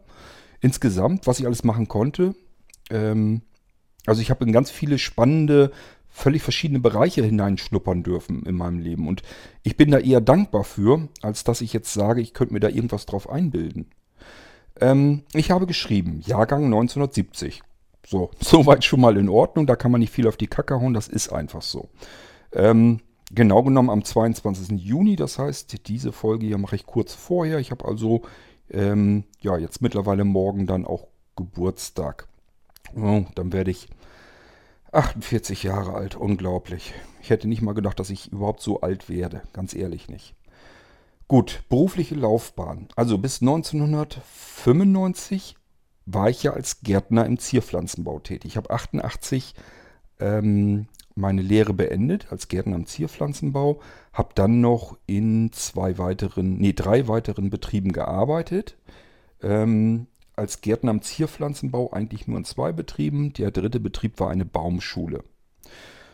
Insgesamt, 0.61 1.27
was 1.27 1.41
ich 1.41 1.47
alles 1.47 1.65
machen 1.65 1.89
konnte. 1.89 2.35
Ähm, 2.91 3.41
also 4.05 4.21
ich 4.21 4.31
habe 4.31 4.45
in 4.45 4.53
ganz 4.53 4.71
viele 4.71 4.99
spannende, 4.99 5.71
völlig 6.13 6.43
verschiedene 6.43 6.79
Bereiche 6.79 7.25
hineinschnuppern 7.25 8.03
dürfen 8.03 8.45
in 8.45 8.55
meinem 8.55 8.79
Leben. 8.79 9.09
Und 9.09 9.23
ich 9.63 9.77
bin 9.77 9.91
da 9.91 9.99
eher 9.99 10.21
dankbar 10.21 10.63
für, 10.63 11.09
als 11.23 11.43
dass 11.43 11.63
ich 11.63 11.73
jetzt 11.73 11.93
sage, 11.93 12.21
ich 12.21 12.35
könnte 12.35 12.53
mir 12.53 12.61
da 12.61 12.69
irgendwas 12.69 13.07
drauf 13.07 13.29
einbilden. 13.29 13.87
Ähm, 14.81 15.23
ich 15.33 15.51
habe 15.51 15.67
geschrieben, 15.67 16.21
Jahrgang 16.25 16.67
1970. 16.67 17.63
So, 18.07 18.31
soweit 18.41 18.85
schon 18.85 19.01
mal 19.01 19.17
in 19.17 19.29
Ordnung. 19.29 19.67
Da 19.67 19.75
kann 19.75 19.91
man 19.91 20.01
nicht 20.01 20.13
viel 20.13 20.29
auf 20.29 20.37
die 20.37 20.47
Kacke 20.47 20.79
hauen, 20.79 20.95
das 20.95 21.09
ist 21.09 21.33
einfach 21.33 21.63
so. 21.63 21.89
Ähm, 22.53 23.01
genau 23.33 23.63
genommen 23.63 23.91
am 23.91 24.05
22. 24.05 24.79
Juni, 24.79 25.17
das 25.17 25.39
heißt, 25.39 25.89
diese 25.89 26.13
Folge 26.13 26.47
hier 26.47 26.59
mache 26.59 26.77
ich 26.77 26.85
kurz 26.85 27.15
vorher. 27.15 27.59
Ich 27.59 27.71
habe 27.71 27.87
also 27.87 28.23
ähm, 28.71 29.25
ja 29.41 29.57
jetzt 29.57 29.81
mittlerweile 29.81 30.25
morgen 30.25 30.67
dann 30.67 30.85
auch 30.85 31.07
Geburtstag. 31.37 32.29
Oh, 32.95 33.25
dann 33.35 33.53
werde 33.53 33.71
ich 33.71 33.89
48 34.93 35.63
Jahre 35.63 35.95
alt, 35.95 36.17
unglaublich. 36.17 36.93
Ich 37.21 37.31
hätte 37.31 37.49
nicht 37.49 37.63
mal 37.63 37.75
gedacht, 37.75 37.99
dass 37.99 38.11
ich 38.11 38.31
überhaupt 38.31 38.63
so 38.63 38.83
alt 38.83 39.09
werde, 39.09 39.43
ganz 39.53 39.75
ehrlich 39.75 40.09
nicht. 40.09 40.37
Gut, 41.29 41.63
berufliche 41.69 42.15
Laufbahn. 42.15 42.89
Also 42.95 43.19
bis 43.19 43.41
1995 43.41 45.57
war 46.05 46.29
ich 46.29 46.43
ja 46.43 46.53
als 46.53 46.83
Gärtner 46.83 47.25
im 47.27 47.39
Zierpflanzenbau 47.39 48.19
tätig. 48.19 48.51
Ich 48.53 48.57
habe 48.57 48.71
88 48.71 49.55
ähm, 50.21 50.89
meine 51.15 51.43
Lehre 51.43 51.75
beendet 51.75 52.31
als 52.31 52.49
Gärtner 52.49 52.77
im 52.77 52.87
Zierpflanzenbau, 52.87 53.81
habe 54.13 54.31
dann 54.35 54.61
noch 54.61 54.97
in 55.07 55.53
zwei 55.53 55.99
weiteren, 55.99 56.59
nee, 56.59 56.73
drei 56.73 57.09
weiteren 57.09 57.51
Betrieben 57.51 57.93
gearbeitet. 57.93 58.77
Ähm, 59.43 60.07
als 60.37 60.61
Gärtner 60.61 60.91
im 60.91 61.03
Zierpflanzenbau 61.03 61.93
eigentlich 61.93 62.27
nur 62.27 62.39
in 62.39 62.45
zwei 62.45 62.73
Betrieben. 62.73 63.33
Der 63.33 63.51
dritte 63.51 63.81
Betrieb 63.81 64.19
war 64.21 64.31
eine 64.31 64.45
Baumschule. 64.45 65.25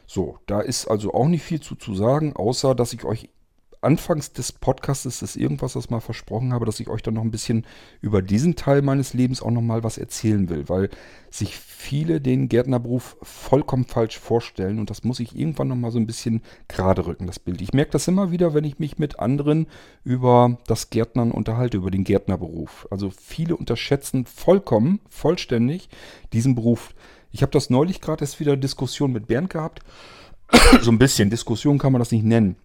So, 0.07 0.39
da 0.47 0.61
ist 0.61 0.87
also 0.87 1.13
auch 1.13 1.29
nicht 1.29 1.43
viel 1.43 1.61
zu, 1.61 1.75
zu 1.75 1.95
sagen, 1.95 2.35
außer 2.35 2.75
dass 2.75 2.93
ich 2.93 3.05
euch 3.05 3.31
anfangs 3.81 4.33
des 4.33 4.53
Podcasts 4.53 5.23
ist 5.23 5.37
irgendwas, 5.37 5.77
was 5.77 5.85
ich 5.85 5.91
mal 5.91 6.01
versprochen 6.01 6.53
habe, 6.53 6.67
dass 6.67 6.81
ich 6.81 6.89
euch 6.89 7.03
dann 7.03 7.15
noch 7.15 7.23
ein 7.23 7.31
bisschen 7.31 7.65
über 8.01 8.23
diesen 8.23 8.57
Teil 8.57 8.83
meines 8.83 9.15
Lebens 9.15 9.43
auch 9.43 9.51
noch 9.51 9.63
mal 9.63 9.85
was 9.85 9.99
erzählen 9.99 10.49
will, 10.49 10.69
weil 10.69 10.91
sich 11.31 11.57
viele 11.57 12.21
den 12.21 12.49
Gärtnerberuf 12.49 13.17
vollkommen 13.23 13.85
falsch 13.85 14.19
vorstellen 14.19 14.79
und 14.79 14.91
das 14.91 15.05
muss 15.05 15.21
ich 15.21 15.39
irgendwann 15.39 15.69
noch 15.69 15.77
mal 15.77 15.91
so 15.91 15.99
ein 15.99 16.07
bisschen 16.07 16.43
gerade 16.67 17.07
rücken, 17.07 17.27
das 17.27 17.39
Bild. 17.39 17.61
Ich 17.61 17.73
merke 17.73 17.93
das 17.93 18.09
immer 18.09 18.31
wieder, 18.31 18.55
wenn 18.55 18.65
ich 18.65 18.79
mich 18.79 18.99
mit 18.99 19.19
anderen 19.21 19.67
über 20.05 20.59
das 20.67 20.91
Gärtnern 20.91 21.31
unterhalte, 21.31 21.77
über 21.77 21.91
den 21.91 22.05
Gärtnerberuf. 22.05 22.89
Also 22.91 23.11
viele 23.11 23.57
unterschätzen 23.57 24.27
vollkommen, 24.27 25.01
vollständig 25.09 25.89
diesen 26.33 26.55
Beruf. 26.55 26.95
Ich 27.31 27.43
habe 27.43 27.53
das 27.53 27.71
neulich 27.71 28.01
gerade 28.01 28.25
erst 28.25 28.41
wieder 28.41 28.57
Diskussion 28.57 29.13
mit 29.13 29.27
Bernd 29.27 29.51
gehabt. 29.51 29.81
so 30.81 30.91
ein 30.91 30.99
bisschen 30.99 31.31
Diskussion 31.31 31.79
kann 31.79 31.93
man 31.93 32.01
das 32.01 32.11
nicht 32.11 32.25
nennen 32.25 32.57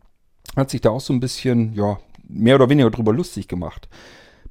hat 0.56 0.70
sich 0.70 0.82
da 0.82 0.90
auch 0.90 1.02
so 1.02 1.14
ein 1.14 1.20
bisschen, 1.20 1.74
ja, 1.74 2.00
mehr 2.28 2.56
oder 2.56 2.70
weniger 2.70 2.90
drüber 2.90 3.14
lustig 3.14 3.48
gemacht. 3.48 3.88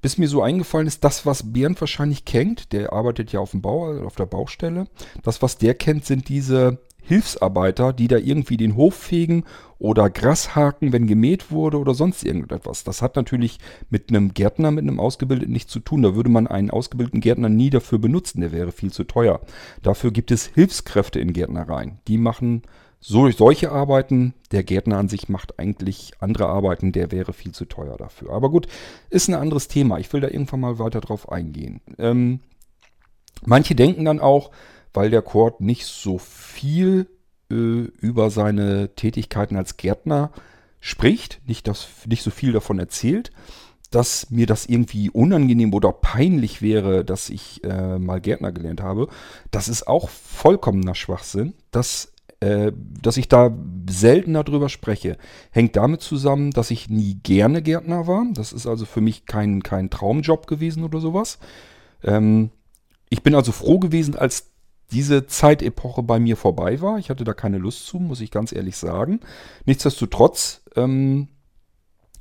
Bis 0.00 0.18
mir 0.18 0.28
so 0.28 0.42
eingefallen 0.42 0.88
ist, 0.88 1.04
das, 1.04 1.26
was 1.26 1.52
Bernd 1.52 1.80
wahrscheinlich 1.80 2.24
kennt, 2.24 2.72
der 2.72 2.92
arbeitet 2.92 3.32
ja 3.32 3.40
auf 3.40 3.52
dem 3.52 3.62
Bau, 3.62 4.04
auf 4.04 4.16
der 4.16 4.26
Baustelle, 4.26 4.88
das, 5.22 5.42
was 5.42 5.58
der 5.58 5.74
kennt, 5.74 6.04
sind 6.04 6.28
diese 6.28 6.78
Hilfsarbeiter, 7.02 7.92
die 7.92 8.08
da 8.08 8.16
irgendwie 8.16 8.56
den 8.56 8.76
Hof 8.76 8.94
fegen 8.94 9.44
oder 9.78 10.08
Gras 10.08 10.54
haken, 10.54 10.92
wenn 10.92 11.06
gemäht 11.06 11.50
wurde 11.50 11.78
oder 11.78 11.94
sonst 11.94 12.24
irgendetwas. 12.24 12.84
Das 12.84 13.02
hat 13.02 13.16
natürlich 13.16 13.58
mit 13.90 14.08
einem 14.08 14.34
Gärtner, 14.34 14.70
mit 14.70 14.82
einem 14.82 15.00
Ausgebildeten 15.00 15.52
nichts 15.52 15.72
zu 15.72 15.80
tun. 15.80 16.02
Da 16.02 16.14
würde 16.14 16.30
man 16.30 16.46
einen 16.46 16.70
ausgebildeten 16.70 17.20
Gärtner 17.20 17.48
nie 17.48 17.70
dafür 17.70 17.98
benutzen, 17.98 18.40
der 18.40 18.52
wäre 18.52 18.70
viel 18.70 18.92
zu 18.92 19.04
teuer. 19.04 19.40
Dafür 19.82 20.12
gibt 20.12 20.30
es 20.30 20.46
Hilfskräfte 20.46 21.18
in 21.18 21.32
Gärtnereien. 21.32 21.98
Die 22.06 22.18
machen 22.18 22.62
so, 23.04 23.28
solche 23.32 23.72
Arbeiten, 23.72 24.32
der 24.52 24.62
Gärtner 24.62 24.96
an 24.96 25.08
sich 25.08 25.28
macht 25.28 25.58
eigentlich 25.58 26.12
andere 26.20 26.46
Arbeiten, 26.46 26.92
der 26.92 27.10
wäre 27.10 27.32
viel 27.32 27.50
zu 27.50 27.64
teuer 27.64 27.96
dafür. 27.96 28.30
Aber 28.30 28.48
gut, 28.48 28.68
ist 29.10 29.28
ein 29.28 29.34
anderes 29.34 29.66
Thema. 29.66 29.98
Ich 29.98 30.12
will 30.12 30.20
da 30.20 30.28
irgendwann 30.28 30.60
mal 30.60 30.78
weiter 30.78 31.00
drauf 31.00 31.28
eingehen. 31.28 31.80
Ähm, 31.98 32.38
manche 33.44 33.74
denken 33.74 34.04
dann 34.04 34.20
auch, 34.20 34.52
weil 34.94 35.10
der 35.10 35.22
Kurt 35.22 35.60
nicht 35.60 35.86
so 35.86 36.18
viel 36.18 37.08
äh, 37.50 37.54
über 37.54 38.30
seine 38.30 38.94
Tätigkeiten 38.94 39.56
als 39.56 39.76
Gärtner 39.76 40.30
spricht, 40.78 41.40
nicht, 41.44 41.66
das, 41.66 41.88
nicht 42.06 42.22
so 42.22 42.30
viel 42.30 42.52
davon 42.52 42.78
erzählt, 42.78 43.32
dass 43.90 44.30
mir 44.30 44.46
das 44.46 44.66
irgendwie 44.66 45.10
unangenehm 45.10 45.74
oder 45.74 45.90
peinlich 45.90 46.62
wäre, 46.62 47.04
dass 47.04 47.30
ich 47.30 47.64
äh, 47.64 47.98
mal 47.98 48.20
Gärtner 48.20 48.52
gelernt 48.52 48.80
habe. 48.80 49.08
Das 49.50 49.66
ist 49.66 49.88
auch 49.88 50.08
vollkommener 50.08 50.94
Schwachsinn. 50.94 51.54
Das 51.72 52.11
dass 53.00 53.16
ich 53.16 53.28
da 53.28 53.56
seltener 53.88 54.44
drüber 54.44 54.68
spreche, 54.68 55.16
hängt 55.50 55.76
damit 55.76 56.00
zusammen, 56.00 56.50
dass 56.50 56.70
ich 56.70 56.88
nie 56.88 57.18
gerne 57.22 57.62
Gärtner 57.62 58.06
war. 58.06 58.26
Das 58.32 58.52
ist 58.52 58.66
also 58.66 58.84
für 58.84 59.00
mich 59.00 59.26
kein, 59.26 59.62
kein 59.62 59.90
Traumjob 59.90 60.46
gewesen 60.46 60.84
oder 60.84 61.00
sowas. 61.00 61.38
Ähm, 62.02 62.50
ich 63.10 63.22
bin 63.22 63.34
also 63.34 63.52
froh 63.52 63.78
gewesen, 63.78 64.16
als 64.16 64.50
diese 64.90 65.26
Zeitepoche 65.26 66.02
bei 66.02 66.18
mir 66.18 66.36
vorbei 66.36 66.80
war. 66.80 66.98
Ich 66.98 67.10
hatte 67.10 67.24
da 67.24 67.32
keine 67.32 67.58
Lust 67.58 67.86
zu, 67.86 67.98
muss 67.98 68.20
ich 68.20 68.30
ganz 68.30 68.52
ehrlich 68.52 68.76
sagen. 68.76 69.20
Nichtsdestotrotz, 69.64 70.62
ähm, 70.76 71.28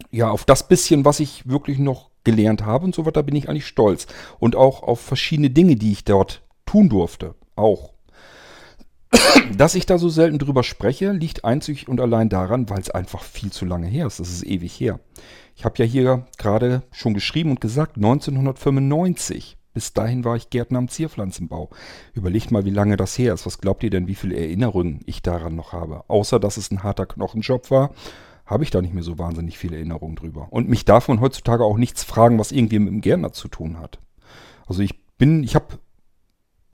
ja, 0.10 0.29
auf 0.29 0.45
das 0.45 0.67
bisschen, 0.67 1.05
was 1.05 1.19
ich 1.19 1.47
wirklich 1.47 1.79
noch 1.79 2.10
gelernt 2.23 2.65
habe 2.65 2.86
und 2.86 2.95
so 2.95 3.05
weiter, 3.05 3.23
bin 3.23 3.36
ich 3.36 3.49
eigentlich 3.49 3.67
stolz. 3.67 4.07
Und 4.39 4.55
auch 4.55 4.84
auf 4.84 4.99
verschiedene 4.99 5.49
Dinge, 5.49 5.75
die 5.75 5.91
ich 5.91 6.05
dort 6.05 6.43
tun 6.65 6.89
durfte. 6.89 7.36
Auch. 7.55 7.93
Dass 9.57 9.75
ich 9.75 9.86
da 9.86 9.97
so 9.97 10.10
selten 10.10 10.39
drüber 10.39 10.63
spreche, 10.63 11.12
liegt 11.12 11.45
einzig 11.45 11.88
und 11.88 11.99
allein 11.99 12.29
daran, 12.29 12.69
weil 12.69 12.79
es 12.79 12.89
einfach 12.89 13.23
viel 13.23 13.51
zu 13.51 13.65
lange 13.65 13.88
her 13.88 14.07
ist. 14.07 14.19
Das 14.19 14.29
ist 14.29 14.43
ewig 14.43 14.79
her. 14.79 14.99
Ich 15.55 15.65
habe 15.65 15.75
ja 15.77 15.86
hier 15.86 16.25
gerade 16.38 16.84
schon 16.91 17.13
geschrieben 17.13 17.51
und 17.51 17.62
gesagt, 17.62 17.97
1995. 17.97 19.57
Bis 19.73 19.93
dahin 19.93 20.25
war 20.25 20.36
ich 20.36 20.49
Gärtner 20.49 20.79
am 20.79 20.89
Zierpflanzenbau. 20.89 21.69
Überlegt 22.13 22.51
mal, 22.51 22.65
wie 22.65 22.71
lange 22.71 22.97
das 22.97 23.17
her 23.17 23.34
ist. 23.34 23.45
Was 23.45 23.60
glaubt 23.60 23.84
ihr 23.84 23.89
denn, 23.89 24.07
wie 24.07 24.15
viele 24.15 24.36
Erinnerungen 24.36 24.99
ich 25.05 25.21
daran 25.21 25.55
noch 25.55 25.71
habe? 25.71 26.03
Außer, 26.10 26.39
dass 26.39 26.57
es 26.57 26.71
ein 26.71 26.84
harter 26.84 27.05
Knochenjob 27.05 27.71
war, 27.71 27.91
habe 28.45 28.63
ich 28.63 28.71
da 28.71 28.81
nicht 28.81 28.93
mehr 28.93 29.03
so 29.03 29.17
wahnsinnig 29.17 29.57
viele 29.57 29.77
Erinnerungen 29.77 30.17
drüber. 30.17 30.47
Und 30.49 30.67
mich 30.67 30.86
man 31.07 31.21
heutzutage 31.21 31.63
auch 31.63 31.77
nichts 31.77 32.03
fragen, 32.03 32.38
was 32.38 32.51
irgendwie 32.51 32.79
mit 32.79 32.89
dem 32.89 33.01
Gärtner 33.01 33.31
zu 33.31 33.47
tun 33.47 33.79
hat. 33.79 33.99
Also 34.67 34.81
ich 34.81 35.05
bin, 35.17 35.43
ich 35.43 35.55
habe 35.55 35.79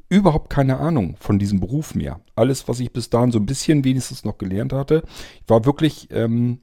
überhaupt 0.09 0.49
keine 0.49 0.77
Ahnung 0.77 1.15
von 1.19 1.39
diesem 1.39 1.59
Beruf 1.59 1.95
mehr. 1.95 2.21
Alles, 2.35 2.67
was 2.67 2.79
ich 2.79 2.91
bis 2.91 3.09
dahin 3.09 3.31
so 3.31 3.39
ein 3.39 3.45
bisschen 3.45 3.83
wenigstens 3.83 4.23
noch 4.23 4.37
gelernt 4.37 4.73
hatte, 4.73 5.03
war 5.47 5.65
wirklich, 5.65 6.09
ähm, 6.11 6.61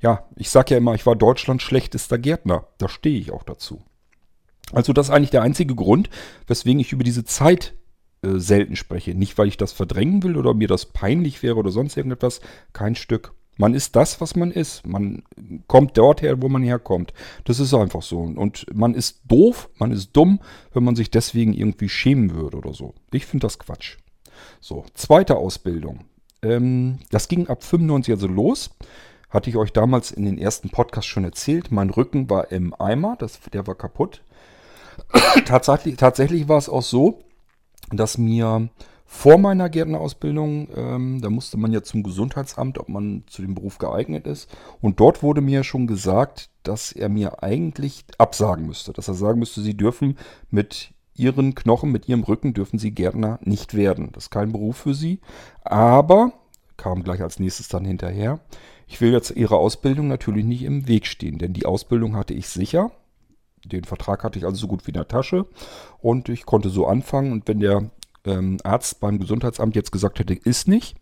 ja, 0.00 0.26
ich 0.36 0.50
sage 0.50 0.72
ja 0.72 0.78
immer, 0.78 0.94
ich 0.94 1.06
war 1.06 1.16
Deutschlands 1.16 1.62
schlechtester 1.62 2.18
Gärtner. 2.18 2.66
Da 2.78 2.88
stehe 2.88 3.18
ich 3.18 3.30
auch 3.30 3.44
dazu. 3.44 3.82
Also 4.72 4.92
das 4.92 5.08
ist 5.08 5.14
eigentlich 5.14 5.30
der 5.30 5.42
einzige 5.42 5.74
Grund, 5.74 6.10
weswegen 6.46 6.80
ich 6.80 6.92
über 6.92 7.04
diese 7.04 7.24
Zeit 7.24 7.74
äh, 8.22 8.38
selten 8.38 8.76
spreche. 8.76 9.14
Nicht, 9.14 9.38
weil 9.38 9.48
ich 9.48 9.56
das 9.56 9.72
verdrängen 9.72 10.22
will 10.22 10.36
oder 10.36 10.54
mir 10.54 10.68
das 10.68 10.86
peinlich 10.86 11.42
wäre 11.42 11.56
oder 11.56 11.70
sonst 11.70 11.96
irgendetwas. 11.96 12.40
Kein 12.72 12.94
Stück. 12.94 13.34
Man 13.56 13.74
ist 13.74 13.96
das, 13.96 14.20
was 14.20 14.34
man 14.34 14.50
ist. 14.50 14.86
Man 14.86 15.22
kommt 15.66 15.98
dort 15.98 16.22
her, 16.22 16.40
wo 16.40 16.48
man 16.48 16.62
herkommt. 16.62 17.12
Das 17.44 17.60
ist 17.60 17.74
einfach 17.74 18.02
so. 18.02 18.20
Und 18.20 18.66
man 18.74 18.94
ist 18.94 19.20
doof, 19.26 19.68
man 19.78 19.92
ist 19.92 20.16
dumm, 20.16 20.40
wenn 20.72 20.84
man 20.84 20.96
sich 20.96 21.10
deswegen 21.10 21.52
irgendwie 21.52 21.88
schämen 21.88 22.34
würde 22.34 22.56
oder 22.56 22.72
so. 22.72 22.94
Ich 23.12 23.26
finde 23.26 23.46
das 23.46 23.58
Quatsch. 23.58 23.98
So, 24.60 24.84
zweite 24.94 25.36
Ausbildung. 25.36 26.06
Ähm, 26.42 26.98
das 27.10 27.28
ging 27.28 27.48
ab 27.48 27.62
95 27.62 28.14
also 28.14 28.26
los. 28.26 28.70
Hatte 29.28 29.50
ich 29.50 29.56
euch 29.56 29.72
damals 29.72 30.10
in 30.10 30.24
den 30.24 30.38
ersten 30.38 30.70
Podcast 30.70 31.06
schon 31.06 31.24
erzählt. 31.24 31.70
Mein 31.70 31.90
Rücken 31.90 32.28
war 32.28 32.52
im 32.52 32.74
Eimer, 32.74 33.16
das, 33.18 33.40
der 33.52 33.66
war 33.66 33.74
kaputt. 33.74 34.22
tatsächlich, 35.46 35.96
tatsächlich 35.96 36.48
war 36.48 36.58
es 36.58 36.68
auch 36.68 36.82
so, 36.82 37.20
dass 37.90 38.18
mir 38.18 38.68
vor 39.14 39.36
meiner 39.36 39.68
Gärtnerausbildung, 39.68 40.68
ähm, 40.74 41.20
da 41.20 41.28
musste 41.28 41.58
man 41.58 41.70
ja 41.70 41.82
zum 41.82 42.02
Gesundheitsamt, 42.02 42.78
ob 42.78 42.88
man 42.88 43.24
zu 43.26 43.42
dem 43.42 43.54
Beruf 43.54 43.76
geeignet 43.76 44.26
ist. 44.26 44.48
Und 44.80 45.00
dort 45.00 45.22
wurde 45.22 45.42
mir 45.42 45.64
schon 45.64 45.86
gesagt, 45.86 46.48
dass 46.62 46.92
er 46.92 47.10
mir 47.10 47.42
eigentlich 47.42 48.06
absagen 48.16 48.66
müsste. 48.66 48.94
Dass 48.94 49.08
er 49.08 49.14
sagen 49.14 49.38
müsste, 49.38 49.60
Sie 49.60 49.76
dürfen 49.76 50.16
mit 50.50 50.94
Ihren 51.14 51.54
Knochen, 51.54 51.92
mit 51.92 52.08
Ihrem 52.08 52.24
Rücken, 52.24 52.54
dürfen 52.54 52.78
Sie 52.78 52.92
Gärtner 52.92 53.38
nicht 53.42 53.74
werden. 53.74 54.08
Das 54.12 54.24
ist 54.24 54.30
kein 54.30 54.50
Beruf 54.50 54.78
für 54.78 54.94
Sie. 54.94 55.20
Aber, 55.62 56.32
kam 56.78 57.04
gleich 57.04 57.20
als 57.20 57.38
nächstes 57.38 57.68
dann 57.68 57.84
hinterher, 57.84 58.40
ich 58.86 59.02
will 59.02 59.12
jetzt 59.12 59.30
Ihrer 59.32 59.58
Ausbildung 59.58 60.08
natürlich 60.08 60.46
nicht 60.46 60.62
im 60.62 60.88
Weg 60.88 61.06
stehen, 61.06 61.36
denn 61.36 61.52
die 61.52 61.66
Ausbildung 61.66 62.16
hatte 62.16 62.32
ich 62.32 62.48
sicher. 62.48 62.90
Den 63.66 63.84
Vertrag 63.84 64.24
hatte 64.24 64.38
ich 64.38 64.46
also 64.46 64.56
so 64.56 64.68
gut 64.68 64.86
wie 64.86 64.90
in 64.90 64.94
der 64.94 65.06
Tasche 65.06 65.46
und 66.00 66.30
ich 66.30 66.46
konnte 66.46 66.70
so 66.70 66.86
anfangen. 66.86 67.30
Und 67.30 67.46
wenn 67.46 67.60
der 67.60 67.90
ähm, 68.24 68.58
Arzt 68.64 69.00
beim 69.00 69.18
Gesundheitsamt 69.18 69.76
jetzt 69.76 69.92
gesagt 69.92 70.18
hätte, 70.18 70.34
ist 70.34 70.68
nicht, 70.68 70.96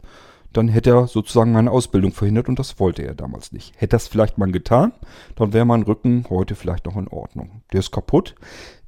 dann 0.53 0.69
hätte 0.69 0.91
er 0.91 1.07
sozusagen 1.07 1.53
meine 1.53 1.71
Ausbildung 1.71 2.13
verhindert 2.13 2.49
und 2.49 2.59
das 2.59 2.81
wollte 2.81 3.03
er 3.03 3.15
damals 3.15 3.53
nicht. 3.53 3.73
Hätte 3.77 3.97
das 3.97 4.09
vielleicht 4.09 4.39
mal 4.39 4.51
getan, 4.51 4.93
dann 5.37 5.53
wäre 5.53 5.65
mein 5.65 5.83
Rücken 5.83 6.25
heute 6.29 6.55
vielleicht 6.55 6.87
noch 6.87 6.97
in 6.97 7.09
Ordnung. 7.09 7.63
Der 7.73 7.81
ist 7.81 7.93
kaputt. 7.93 8.35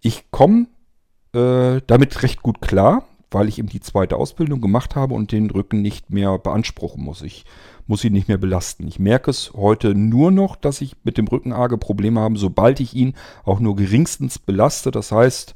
Ich 0.01 0.31
komme 0.31 0.67
äh, 1.35 1.81
damit 1.87 2.23
recht 2.23 2.43
gut 2.43 2.61
klar, 2.61 3.05
weil 3.31 3.49
ich 3.49 3.59
eben 3.59 3.69
die 3.69 3.81
zweite 3.81 4.17
Ausbildung 4.17 4.61
gemacht 4.61 4.97
habe 4.97 5.15
und 5.15 5.33
den 5.33 5.51
Rücken 5.51 5.81
nicht 5.81 6.11
mehr 6.11 6.37
beanspruchen 6.39 7.03
muss. 7.03 7.23
Ich 7.23 7.45
muss 7.87 8.05
ihn 8.05 8.13
nicht 8.13 8.29
mehr 8.29 8.39
belasten. 8.39 8.87
Ich 8.87 8.99
merke 8.99 9.31
es 9.31 9.53
heute 9.55 9.95
nur 9.95 10.31
noch, 10.31 10.57
dass 10.57 10.81
ich 10.81 10.97
mit 11.05 11.17
dem 11.17 11.29
Rücken 11.29 11.53
arge 11.53 11.79
Probleme 11.79 12.21
habe, 12.21 12.39
sobald 12.39 12.81
ich 12.81 12.95
ihn 12.95 13.15
auch 13.45 13.61
nur 13.61 13.77
geringstens 13.77 14.39
belaste. 14.39 14.91
Das 14.91 15.13
heißt, 15.13 15.55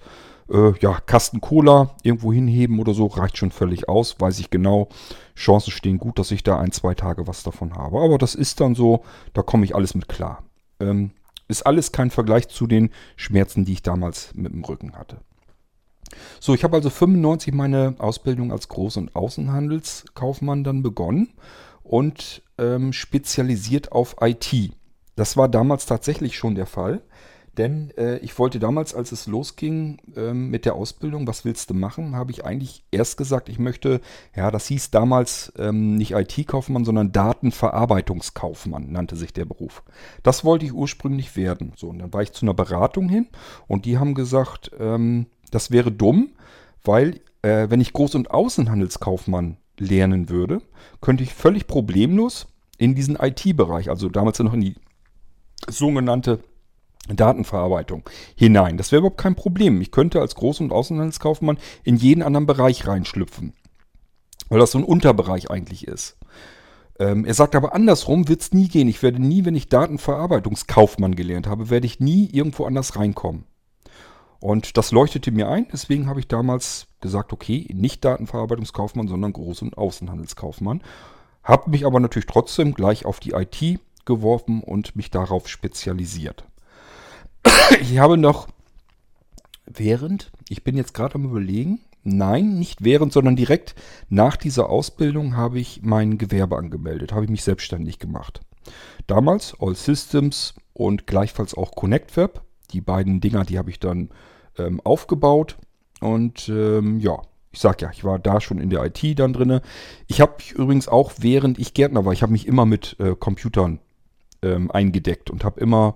äh, 0.51 0.73
ja, 0.81 1.01
Kasten 1.07 1.41
Cola 1.41 1.91
irgendwo 2.03 2.33
hinheben 2.33 2.79
oder 2.79 2.95
so 2.95 3.07
reicht 3.07 3.37
schon 3.39 3.51
völlig 3.51 3.89
aus. 3.89 4.21
Weiß 4.21 4.39
ich 4.39 4.51
genau. 4.51 4.89
Chancen 5.35 5.71
stehen 5.71 5.99
gut, 5.99 6.19
dass 6.19 6.31
ich 6.31 6.43
da 6.43 6.59
ein, 6.59 6.73
zwei 6.73 6.95
Tage 6.95 7.27
was 7.27 7.43
davon 7.43 7.75
habe. 7.75 8.01
Aber 8.01 8.19
das 8.19 8.35
ist 8.35 8.61
dann 8.61 8.75
so, 8.75 9.05
da 9.33 9.43
komme 9.43 9.65
ich 9.65 9.75
alles 9.75 9.95
mit 9.95 10.09
klar. 10.09 10.43
Ähm, 10.81 11.11
ist 11.49 11.67
alles 11.67 11.93
kein 11.93 12.11
Vergleich 12.11 12.49
zu 12.49 12.67
den 12.67 12.91
Schmerzen, 13.17 13.65
die 13.65 13.75
ich 13.75 13.83
damals 13.83 14.35
mit 14.35 14.53
dem 14.53 14.65
Rücken 14.65 14.97
hatte. 14.97 15.19
So, 16.41 16.55
ich 16.55 16.65
habe 16.65 16.77
also 16.77 16.91
95 16.91 17.53
meine 17.55 17.97
Ausbildung 17.99 18.53
als 18.53 18.71
Groß- 18.71 18.99
und 18.99 19.17
Außenhandelskaufmann 19.17 20.65
dann 20.65 20.83
begonnen 20.83 21.35
und 21.83 22.43
ähm, 22.59 22.93
spezialisiert 22.93 23.93
auf 23.93 24.17
IT. 24.21 24.73
Das 25.15 25.37
war 25.37 25.49
damals 25.49 25.87
tatsächlich 25.87 26.37
schon 26.37 26.55
der 26.55 26.67
Fall. 26.67 27.03
Denn 27.57 27.91
äh, 27.97 28.19
ich 28.19 28.39
wollte 28.39 28.59
damals, 28.59 28.95
als 28.95 29.13
es 29.13 29.27
losging 29.27 29.99
ähm, 30.15 30.51
mit 30.51 30.67
der 30.67 30.75
Ausbildung, 30.75 31.27
was 31.27 31.45
willst 31.45 31.71
du 31.71 31.75
machen, 31.75 32.15
habe 32.15 32.31
ich 32.31 32.45
eigentlich 32.45 32.85
erst 32.91 33.17
gesagt, 33.17 33.49
ich 33.49 33.59
möchte, 33.59 34.01
ja, 34.35 34.51
das 34.51 34.67
hieß 34.67 34.91
damals 34.91 35.53
ähm, 35.59 35.97
nicht 35.97 36.13
IT-Kaufmann, 36.13 36.85
sondern 36.85 37.13
Datenverarbeitungskaufmann 37.13 38.93
nannte 38.93 39.17
sich 39.17 39.33
der 39.33 39.47
Beruf. 39.47 39.83
Das 40.23 40.45
wollte 40.45 40.67
ich 40.67 40.73
ursprünglich 40.73 41.37
werden. 41.37 41.73
So, 41.77 41.89
und 41.89 41.99
dann 41.99 42.13
war 42.13 42.23
ich 42.23 42.33
zu 42.33 42.45
einer 42.45 42.55
Beratung 42.55 43.09
hin 43.09 43.27
und 43.67 43.87
die 43.87 43.99
haben 43.99 44.15
gesagt, 44.15 44.71
ähm, 44.79 45.27
das 45.51 45.71
wäre 45.71 45.91
dumm, 45.91 46.31
weil 46.85 47.21
äh, 47.43 47.71
wenn 47.71 47.81
ich 47.81 47.93
Groß- 47.93 48.17
und 48.17 48.31
Außenhandelskaufmann 48.31 49.57
lernen 49.79 50.29
würde, 50.29 50.61
könnte 51.01 51.23
ich 51.25 51.33
völlig 51.33 51.67
problemlos 51.67 52.49
in 52.79 52.95
diesen 52.95 53.17
IT-Bereich, 53.17 53.89
also 53.89 54.09
damals 54.09 54.39
noch 54.41 54.53
in 54.53 54.61
die 54.61 54.75
sogenannte 55.69 56.41
Datenverarbeitung 57.15 58.03
hinein. 58.35 58.77
Das 58.77 58.91
wäre 58.91 59.01
überhaupt 59.01 59.21
kein 59.21 59.37
Problem. 59.37 59.81
Ich 59.81 59.93
könnte 59.93 60.21
als 60.21 60.37
Groß- 60.37 60.61
und 60.61 60.73
Außenhandelskaufmann 60.73 61.59
in 61.85 61.97
jeden 61.97 62.23
anderen 62.23 62.47
Bereich 62.47 62.87
reinschlüpfen, 62.87 63.53
weil 64.49 64.59
das 64.59 64.73
so 64.73 64.79
ein 64.79 64.85
Unterbereich 64.85 65.51
eigentlich 65.51 65.87
ist. 65.87 66.17
Ähm, 66.99 67.25
er 67.25 67.35
sagt 67.35 67.55
aber 67.55 67.75
andersrum 67.75 68.29
wird 68.29 68.41
es 68.41 68.53
nie 68.53 68.69
gehen. 68.69 68.89
Ich 68.89 69.03
werde 69.03 69.21
nie, 69.21 69.45
wenn 69.45 69.55
ich 69.55 69.69
Datenverarbeitungskaufmann 69.69 71.15
gelernt 71.15 71.47
habe, 71.47 71.71
werde 71.71 71.87
ich 71.87 72.01
nie 72.01 72.29
irgendwo 72.33 72.65
anders 72.65 72.97
reinkommen. 72.97 73.45
Und 74.41 74.77
das 74.77 74.93
leuchtete 74.93 75.33
mir 75.33 75.49
ein, 75.49 75.67
deswegen 75.73 76.09
habe 76.09 76.21
ich 76.21 76.29
damals 76.29 76.89
gesagt, 77.01 77.33
okay, 77.33 77.67
nicht 77.73 78.05
Datenverarbeitungskaufmann, 78.05 79.09
sondern 79.09 79.33
Groß- 79.33 79.63
und 79.63 79.79
Außenhandelskaufmann. 79.79 80.83
Habe 81.43 81.71
mich 81.71 81.87
aber 81.87 82.01
natürlich 82.01 82.27
trotzdem 82.27 82.75
gleich 82.75 83.07
auf 83.07 83.21
die 83.21 83.33
IT 83.33 83.81
geworfen 84.05 84.63
und 84.63 84.97
mich 84.97 85.11
darauf 85.11 85.49
spezialisiert. 85.49 86.45
Ich 87.81 87.99
habe 87.99 88.17
noch 88.17 88.49
während, 89.67 90.31
ich 90.49 90.65
bin 90.65 90.77
jetzt 90.77 90.95
gerade 90.95 91.17
am 91.17 91.25
überlegen, 91.25 91.81
nein, 92.03 92.59
nicht 92.59 92.85
während, 92.85 93.13
sondern 93.13 93.37
direkt 93.37 93.75
nach 94.09 94.37
dieser 94.37 94.71
Ausbildung 94.71 95.37
habe 95.37 95.59
ich 95.59 95.81
mein 95.83 96.19
Gewerbe 96.19 96.57
angemeldet, 96.57 97.13
habe 97.13 97.25
ich 97.25 97.31
mich 97.31 97.43
selbstständig 97.43 97.99
gemacht. 97.99 98.41
Damals 99.07 99.57
All 99.61 99.75
Systems 99.75 100.55
und 100.73 101.07
gleichfalls 101.07 101.55
auch 101.55 101.73
ConnectWeb. 101.73 102.43
Die 102.73 102.81
beiden 102.81 103.21
Dinger, 103.21 103.45
die 103.45 103.59
habe 103.59 103.71
ich 103.71 103.79
dann 103.81 104.11
ähm, 104.59 104.81
aufgebaut. 104.83 105.57
Und 106.01 106.49
ähm, 106.49 106.99
ja, 107.01 107.23
ich 107.53 107.61
sag 107.61 107.81
ja, 107.81 107.91
ich 107.91 108.05
war 108.05 108.19
da 108.19 108.41
schon 108.41 108.59
in 108.59 108.71
der 108.71 108.85
IT 108.85 109.19
dann 109.19 109.33
drinne. 109.33 109.63
Ich 110.09 110.21
habe 110.21 110.35
übrigens 110.55 110.89
auch, 110.89 111.13
während 111.19 111.59
ich 111.59 111.75
Gärtner 111.75 112.05
war, 112.05 112.13
ich 112.13 112.23
habe 112.23 112.33
mich 112.33 112.47
immer 112.47 112.67
mit 112.67 112.97
äh, 112.99 113.15
Computern 113.15 113.81
ähm, 114.43 114.71
eingedeckt 114.71 115.31
und 115.31 115.45
habe 115.45 115.61
immer 115.61 115.95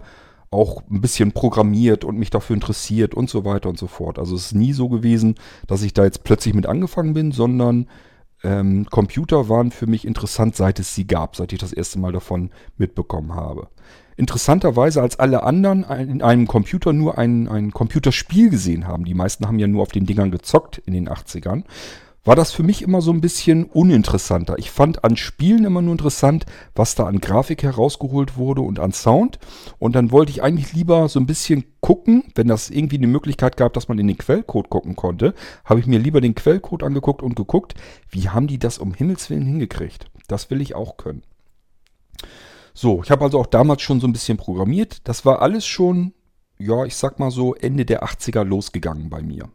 auch 0.51 0.83
ein 0.91 1.01
bisschen 1.01 1.33
programmiert 1.33 2.05
und 2.05 2.19
mich 2.19 2.31
dafür 2.31 2.55
interessiert 2.55 3.15
und 3.15 3.31
so 3.31 3.45
weiter 3.45 3.69
und 3.69 3.79
so 3.79 3.87
fort. 3.87 4.19
Also 4.19 4.35
es 4.35 4.47
ist 4.47 4.55
nie 4.55 4.73
so 4.73 4.89
gewesen, 4.89 5.37
dass 5.67 5.83
ich 5.83 5.95
da 5.95 6.05
jetzt 6.05 6.25
plötzlich 6.25 6.55
mit 6.55 6.67
angefangen 6.67 7.15
bin, 7.15 7.31
sondern 7.31 7.87
ähm, 8.43 8.87
Computer 8.91 9.49
waren 9.49 9.71
für 9.71 9.87
mich 9.87 10.05
interessant, 10.05 10.57
seit 10.57 10.81
es 10.81 10.95
sie 10.95 11.07
gab, 11.07 11.37
seit 11.37 11.53
ich 11.53 11.61
das 11.61 11.73
erste 11.73 12.01
Mal 12.01 12.11
davon 12.11 12.51
mitbekommen 12.79 13.35
habe. 13.35 13.69
Interessanterweise, 14.17 15.01
als 15.01 15.19
alle 15.19 15.45
anderen 15.45 15.85
in 15.85 16.21
einem 16.21 16.47
Computer 16.47 16.93
nur 16.93 17.17
ein, 17.17 17.49
ein 17.49 17.71
Computerspiel 17.71 18.51
gesehen 18.51 18.87
haben, 18.87 19.05
die 19.05 19.15
meisten 19.15 19.47
haben 19.47 19.59
ja 19.59 19.67
nur 19.67 19.83
auf 19.83 19.93
den 19.93 20.05
Dingern 20.05 20.31
gezockt 20.31 20.79
in 20.79 20.93
den 20.93 21.09
80ern, 21.09 21.63
war 22.25 22.37
das 22.37 22.53
für 22.53 22.63
mich 22.63 22.83
immer 22.83 23.01
so 23.01 23.13
ein 23.13 23.21
bisschen 23.21 23.65
uninteressanter. 23.65 24.59
Ich 24.59 24.71
fand 24.71 25.05
an 25.05 25.17
Spielen 25.17 25.65
immer 25.65 25.83
nur 25.83 25.93
interessant, 25.93 26.45
was 26.75 26.95
da 26.95 27.07
an 27.07 27.21
Grafik 27.21 27.63
herausgeholt 27.63 28.37
wurde 28.37 28.61
und 28.61 28.79
an 28.79 28.93
Sound. 28.93 29.39
Und 29.79 29.95
dann 29.95 30.11
wollte 30.11 30.31
ich 30.31 30.43
eigentlich 30.43 30.73
lieber 30.73 31.09
so 31.09 31.19
ein 31.19 31.27
bisschen 31.27 31.65
gucken, 31.81 32.25
wenn 32.35 32.49
das 32.49 32.71
irgendwie 32.71 32.99
eine 32.99 33.07
Möglichkeit 33.07 33.57
gab, 33.57 33.73
dass 33.73 33.89
man 33.89 33.99
in 33.99 34.07
den 34.07 34.19
Quellcode 34.19 34.69
gucken 34.69 34.97
konnte, 34.97 35.35
habe 35.65 35.81
ich 35.81 35.87
mir 35.87 35.99
lieber 35.99 36.21
den 36.21 36.35
Quellcode 36.35 36.83
angeguckt 36.83 37.23
und 37.23 37.37
geguckt, 37.37 37.75
wie 38.11 38.29
haben 38.29 38.47
die 38.47 38.59
das 38.59 38.79
um 38.79 38.93
Himmels 38.93 39.31
Willen 39.31 39.47
hingekriegt. 39.47 40.07
Das 40.29 40.51
will 40.51 40.61
ich 40.61 40.75
auch 40.75 40.97
können. 40.97 41.23
So, 42.75 43.03
ich 43.03 43.11
habe 43.11 43.25
also 43.25 43.41
auch 43.41 43.47
damals 43.47 43.83
schon 43.83 44.01
so 44.01 44.07
ein 44.07 44.13
bisschen 44.13 44.37
programmiert. 44.37 45.09
Das 45.09 45.25
war 45.25 45.43
alles 45.43 45.67
schon, 45.67 46.13
ja, 46.59 46.85
ich 46.85 46.97
sag 46.97 47.19
mal 47.19 47.31
so 47.31 47.55
Ende 47.55 47.85
der 47.85 48.05
80er 48.05 48.45
losgegangen 48.45 49.11
bei 49.11 49.23
mir. 49.23 49.49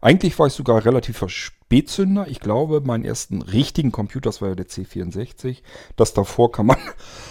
Eigentlich 0.00 0.38
war 0.38 0.46
ich 0.46 0.52
sogar 0.52 0.84
relativ 0.84 1.22
Spätzünder. 1.28 2.28
Ich 2.28 2.40
glaube, 2.40 2.80
meinen 2.80 3.04
ersten 3.04 3.42
richtigen 3.42 3.92
Computer, 3.92 4.28
das 4.28 4.40
war 4.40 4.50
ja 4.50 4.54
der 4.54 4.66
C64. 4.66 5.58
Das 5.96 6.14
davor 6.14 6.52
kann 6.52 6.66
man, 6.66 6.78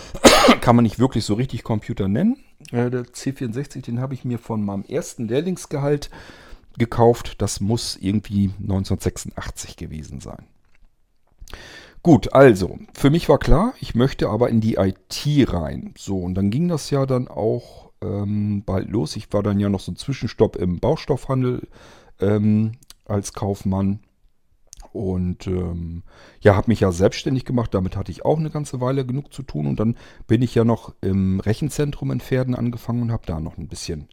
kann 0.62 0.76
man 0.76 0.84
nicht 0.84 1.00
wirklich 1.00 1.26
so 1.26 1.34
richtig 1.36 1.64
Computer 1.64 2.08
nennen. 2.08 2.38
Äh, 2.72 2.90
der 2.90 3.04
C64, 3.06 3.84
den 3.84 4.02
habe 4.02 4.14
ich 4.14 4.26
mir 4.26 4.40
von 4.40 4.64
meinem 4.64 4.84
ersten 4.84 5.28
Lehrlingsgehalt 5.28 6.10
gekauft. 6.78 7.42
Das 7.42 7.60
muss 7.60 7.98
irgendwie 8.00 8.52
1986 8.60 9.78
gewesen 9.78 10.20
sein. 10.20 10.46
Gut, 12.04 12.34
also, 12.34 12.78
für 12.94 13.10
mich 13.10 13.28
war 13.28 13.38
klar, 13.38 13.74
ich 13.82 13.96
möchte 13.96 14.30
aber 14.30 14.50
in 14.50 14.62
die 14.62 14.76
IT 14.76 15.52
rein. 15.52 15.94
So, 15.98 16.20
und 16.20 16.36
dann 16.36 16.52
ging 16.52 16.68
das 16.68 16.90
ja 16.90 17.06
dann 17.06 17.28
auch 17.28 17.92
ähm, 18.02 18.64
bald 18.66 18.90
los. 18.90 19.16
Ich 19.16 19.32
war 19.34 19.44
dann 19.44 19.60
ja 19.60 19.70
noch 19.70 19.80
so 19.80 19.92
ein 19.92 19.98
Zwischenstopp 19.98 20.56
im 20.56 20.80
Baustoffhandel 20.80 21.68
ähm, 22.20 22.74
als 23.06 23.34
Kaufmann. 23.34 24.00
Und 24.94 25.46
ähm, 25.48 26.04
ja, 26.40 26.56
habe 26.56 26.70
mich 26.70 26.80
ja 26.80 26.92
selbstständig 26.92 27.46
gemacht. 27.46 27.74
Damit 27.74 27.96
hatte 27.96 28.12
ich 28.12 28.26
auch 28.26 28.40
eine 28.40 28.50
ganze 28.50 28.82
Weile 28.82 29.06
genug 29.06 29.34
zu 29.34 29.44
tun. 29.44 29.68
Und 29.68 29.80
dann 29.80 29.96
bin 30.28 30.42
ich 30.42 30.56
ja 30.56 30.64
noch 30.64 30.96
im 31.02 31.40
Rechenzentrum 31.40 32.12
in 32.12 32.20
Pferden 32.20 32.56
angefangen 32.56 33.04
und 33.04 33.12
habe 33.12 33.26
da 33.26 33.40
noch 33.40 33.58
ein 33.58 33.68
bisschen 33.68 34.08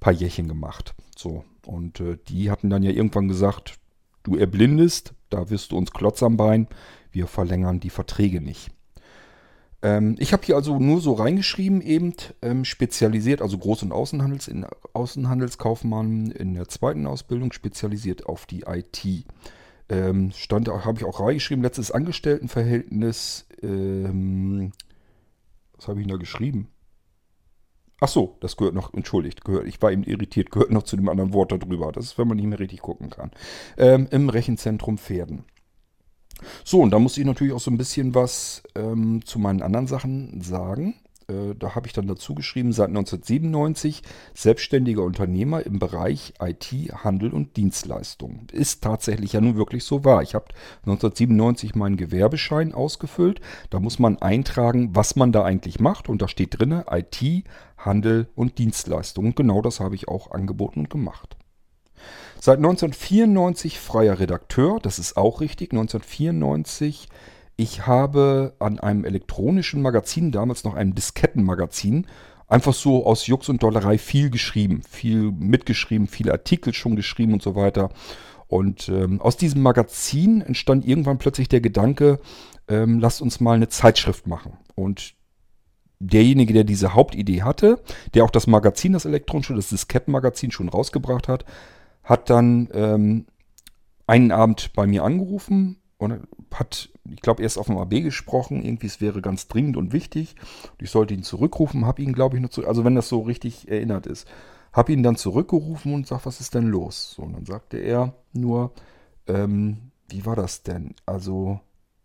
paar 0.00 0.12
Jährchen 0.12 0.48
gemacht. 0.48 0.94
So. 1.16 1.44
Und 1.66 2.00
äh, 2.00 2.18
die 2.28 2.50
hatten 2.50 2.70
dann 2.70 2.82
ja 2.82 2.90
irgendwann 2.90 3.28
gesagt, 3.28 3.78
du 4.22 4.36
erblindest, 4.36 5.14
da 5.30 5.50
wirst 5.50 5.72
du 5.72 5.76
uns 5.76 5.92
Klotz 5.92 6.22
am 6.22 6.36
Bein. 6.36 6.68
Wir 7.10 7.26
verlängern 7.26 7.80
die 7.80 7.90
Verträge 7.90 8.40
nicht. 8.40 8.70
Ähm, 9.82 10.16
ich 10.18 10.32
habe 10.32 10.44
hier 10.44 10.56
also 10.56 10.78
nur 10.78 11.00
so 11.00 11.12
reingeschrieben, 11.12 11.80
eben 11.80 12.14
ähm, 12.42 12.64
spezialisiert, 12.64 13.42
also 13.42 13.56
Groß- 13.56 13.84
und 13.84 13.92
Außenhandels, 13.92 14.48
in, 14.48 14.66
Außenhandelskaufmann 14.92 16.30
in 16.32 16.54
der 16.54 16.68
zweiten 16.68 17.06
Ausbildung, 17.06 17.52
spezialisiert 17.52 18.26
auf 18.26 18.46
die 18.46 18.62
IT. 18.66 19.24
Ähm, 19.88 20.32
stand, 20.32 20.68
habe 20.68 20.98
ich 20.98 21.04
auch 21.04 21.20
reingeschrieben, 21.20 21.62
letztes 21.62 21.90
Angestelltenverhältnis. 21.92 23.46
Ähm, 23.62 24.72
was 25.76 25.88
habe 25.88 26.00
ich 26.00 26.06
denn 26.06 26.16
da 26.16 26.18
geschrieben? 26.18 26.68
Ach 28.00 28.08
so, 28.08 28.36
das 28.40 28.56
gehört 28.56 28.74
noch, 28.74 28.94
entschuldigt, 28.94 29.44
gehört, 29.44 29.66
ich 29.66 29.82
war 29.82 29.90
eben 29.90 30.04
irritiert, 30.04 30.50
gehört 30.50 30.70
noch 30.70 30.84
zu 30.84 30.96
dem 30.96 31.08
anderen 31.08 31.32
Wort 31.32 31.50
darüber. 31.50 31.90
Das 31.90 32.04
ist, 32.04 32.18
wenn 32.18 32.28
man 32.28 32.36
nicht 32.36 32.46
mehr 32.46 32.60
richtig 32.60 32.80
gucken 32.80 33.10
kann. 33.10 33.32
Ähm, 33.76 34.06
Im 34.10 34.28
Rechenzentrum 34.28 34.98
Pferden. 34.98 35.44
So, 36.64 36.80
und 36.80 36.90
da 36.90 36.98
muss 36.98 37.18
ich 37.18 37.24
natürlich 37.24 37.52
auch 37.52 37.60
so 37.60 37.70
ein 37.70 37.78
bisschen 37.78 38.14
was 38.14 38.62
ähm, 38.74 39.24
zu 39.24 39.38
meinen 39.38 39.62
anderen 39.62 39.86
Sachen 39.86 40.40
sagen. 40.40 40.94
Äh, 41.30 41.54
da 41.58 41.74
habe 41.74 41.86
ich 41.86 41.92
dann 41.92 42.06
dazu 42.06 42.34
geschrieben, 42.34 42.72
seit 42.72 42.88
1997 42.88 44.02
selbstständiger 44.34 45.02
Unternehmer 45.02 45.64
im 45.64 45.78
Bereich 45.78 46.34
IT, 46.40 46.72
Handel 47.04 47.32
und 47.32 47.56
Dienstleistungen. 47.56 48.46
Ist 48.52 48.82
tatsächlich 48.82 49.34
ja 49.34 49.40
nun 49.40 49.56
wirklich 49.56 49.84
so 49.84 50.04
wahr. 50.04 50.22
Ich 50.22 50.34
habe 50.34 50.46
1997 50.86 51.74
meinen 51.74 51.96
Gewerbeschein 51.96 52.72
ausgefüllt. 52.72 53.40
Da 53.70 53.78
muss 53.78 53.98
man 53.98 54.18
eintragen, 54.18 54.94
was 54.94 55.16
man 55.16 55.32
da 55.32 55.44
eigentlich 55.44 55.80
macht. 55.80 56.08
Und 56.08 56.22
da 56.22 56.28
steht 56.28 56.58
drin 56.58 56.82
IT, 56.90 57.44
Handel 57.76 58.28
und 58.34 58.58
Dienstleistungen. 58.58 59.34
Genau 59.34 59.60
das 59.60 59.80
habe 59.80 59.94
ich 59.94 60.08
auch 60.08 60.30
angeboten 60.30 60.80
und 60.80 60.90
gemacht. 60.90 61.36
Seit 62.40 62.58
1994 62.58 63.78
freier 63.78 64.20
Redakteur, 64.20 64.78
das 64.80 64.98
ist 64.98 65.16
auch 65.16 65.40
richtig, 65.40 65.72
1994 65.72 67.08
ich 67.60 67.88
habe 67.88 68.54
an 68.60 68.78
einem 68.78 69.04
elektronischen 69.04 69.82
Magazin, 69.82 70.30
damals 70.30 70.62
noch 70.62 70.76
einem 70.76 70.94
Diskettenmagazin, 70.94 72.06
einfach 72.46 72.72
so 72.72 73.04
aus 73.04 73.26
Jux 73.26 73.48
und 73.48 73.64
Dollerei 73.64 73.98
viel 73.98 74.30
geschrieben, 74.30 74.82
viel 74.88 75.32
mitgeschrieben, 75.32 76.06
viele 76.06 76.30
Artikel 76.30 76.72
schon 76.72 76.94
geschrieben 76.94 77.32
und 77.32 77.42
so 77.42 77.56
weiter. 77.56 77.90
Und 78.46 78.88
ähm, 78.88 79.20
aus 79.20 79.36
diesem 79.36 79.60
Magazin 79.60 80.40
entstand 80.40 80.86
irgendwann 80.86 81.18
plötzlich 81.18 81.48
der 81.48 81.60
Gedanke, 81.60 82.20
ähm, 82.68 83.00
lasst 83.00 83.20
uns 83.20 83.40
mal 83.40 83.56
eine 83.56 83.68
Zeitschrift 83.68 84.28
machen. 84.28 84.52
Und 84.76 85.14
derjenige, 85.98 86.54
der 86.54 86.62
diese 86.62 86.94
Hauptidee 86.94 87.42
hatte, 87.42 87.80
der 88.14 88.22
auch 88.22 88.30
das 88.30 88.46
Magazin, 88.46 88.92
das 88.92 89.04
elektronische, 89.04 89.56
das 89.56 89.70
Diskettenmagazin 89.70 90.52
schon 90.52 90.68
rausgebracht 90.68 91.26
hat, 91.26 91.44
hat 92.08 92.30
dann 92.30 92.68
ähm, 92.72 93.26
einen 94.06 94.32
Abend 94.32 94.72
bei 94.72 94.86
mir 94.86 95.04
angerufen 95.04 95.76
und 95.98 96.26
hat 96.54 96.88
ich 97.10 97.20
glaube, 97.20 97.42
erst 97.42 97.58
auf 97.58 97.66
dem 97.66 97.78
AB 97.78 98.02
gesprochen, 98.02 98.62
irgendwie 98.62 98.86
es 98.86 99.00
wäre 99.00 99.22
ganz 99.22 99.48
dringend 99.48 99.76
und 99.76 99.92
wichtig. 99.92 100.36
Ich 100.78 100.90
sollte 100.90 101.14
ihn 101.14 101.22
zurückrufen, 101.22 101.86
habe 101.86 102.02
ihn, 102.02 102.12
glaube 102.12 102.36
ich, 102.36 102.42
noch 102.42 102.50
zurück, 102.50 102.68
also 102.68 102.84
wenn 102.84 102.94
das 102.94 103.08
so 103.08 103.20
richtig 103.20 103.68
erinnert 103.68 104.06
ist, 104.06 104.26
habe 104.72 104.92
ihn 104.92 105.02
dann 105.02 105.16
zurückgerufen 105.16 105.94
und 105.94 106.06
sag, 106.06 106.26
was 106.26 106.40
ist 106.40 106.54
denn 106.54 106.66
los? 106.66 107.12
So, 107.12 107.22
und 107.22 107.32
dann 107.32 107.46
sagte 107.46 107.78
er 107.78 108.14
nur, 108.32 108.72
ähm, 109.26 109.90
wie 110.08 110.26
war 110.26 110.36
das 110.36 110.62
denn? 110.62 110.94
Also 111.06 111.60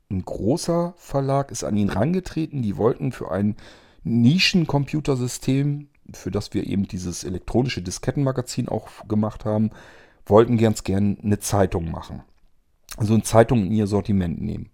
ein 0.10 0.24
großer 0.24 0.94
Verlag 0.98 1.52
ist 1.52 1.64
an 1.64 1.76
ihn 1.76 1.90
rangetreten, 1.90 2.62
die 2.62 2.78
wollten 2.78 3.12
für 3.12 3.32
ein 3.32 3.56
Nischencomputersystem, 4.04 5.90
für 6.12 6.32
das 6.32 6.54
wir 6.54 6.68
eben 6.68 6.88
dieses 6.88 7.24
elektronische 7.24 7.82
Diskettenmagazin 7.82 8.68
auch 8.68 8.88
gemacht 9.08 9.46
haben, 9.46 9.72
wollten 10.26 10.58
ganz 10.58 10.84
gern 10.84 11.18
eine 11.24 11.40
Zeitung 11.40 11.92
machen. 11.92 12.24
Also 12.98 13.14
eine 13.14 13.24
Zeitung 13.24 13.66
in 13.66 13.72
ihr 13.72 13.88
Sortiment 13.88 14.42
nehmen. 14.42 14.70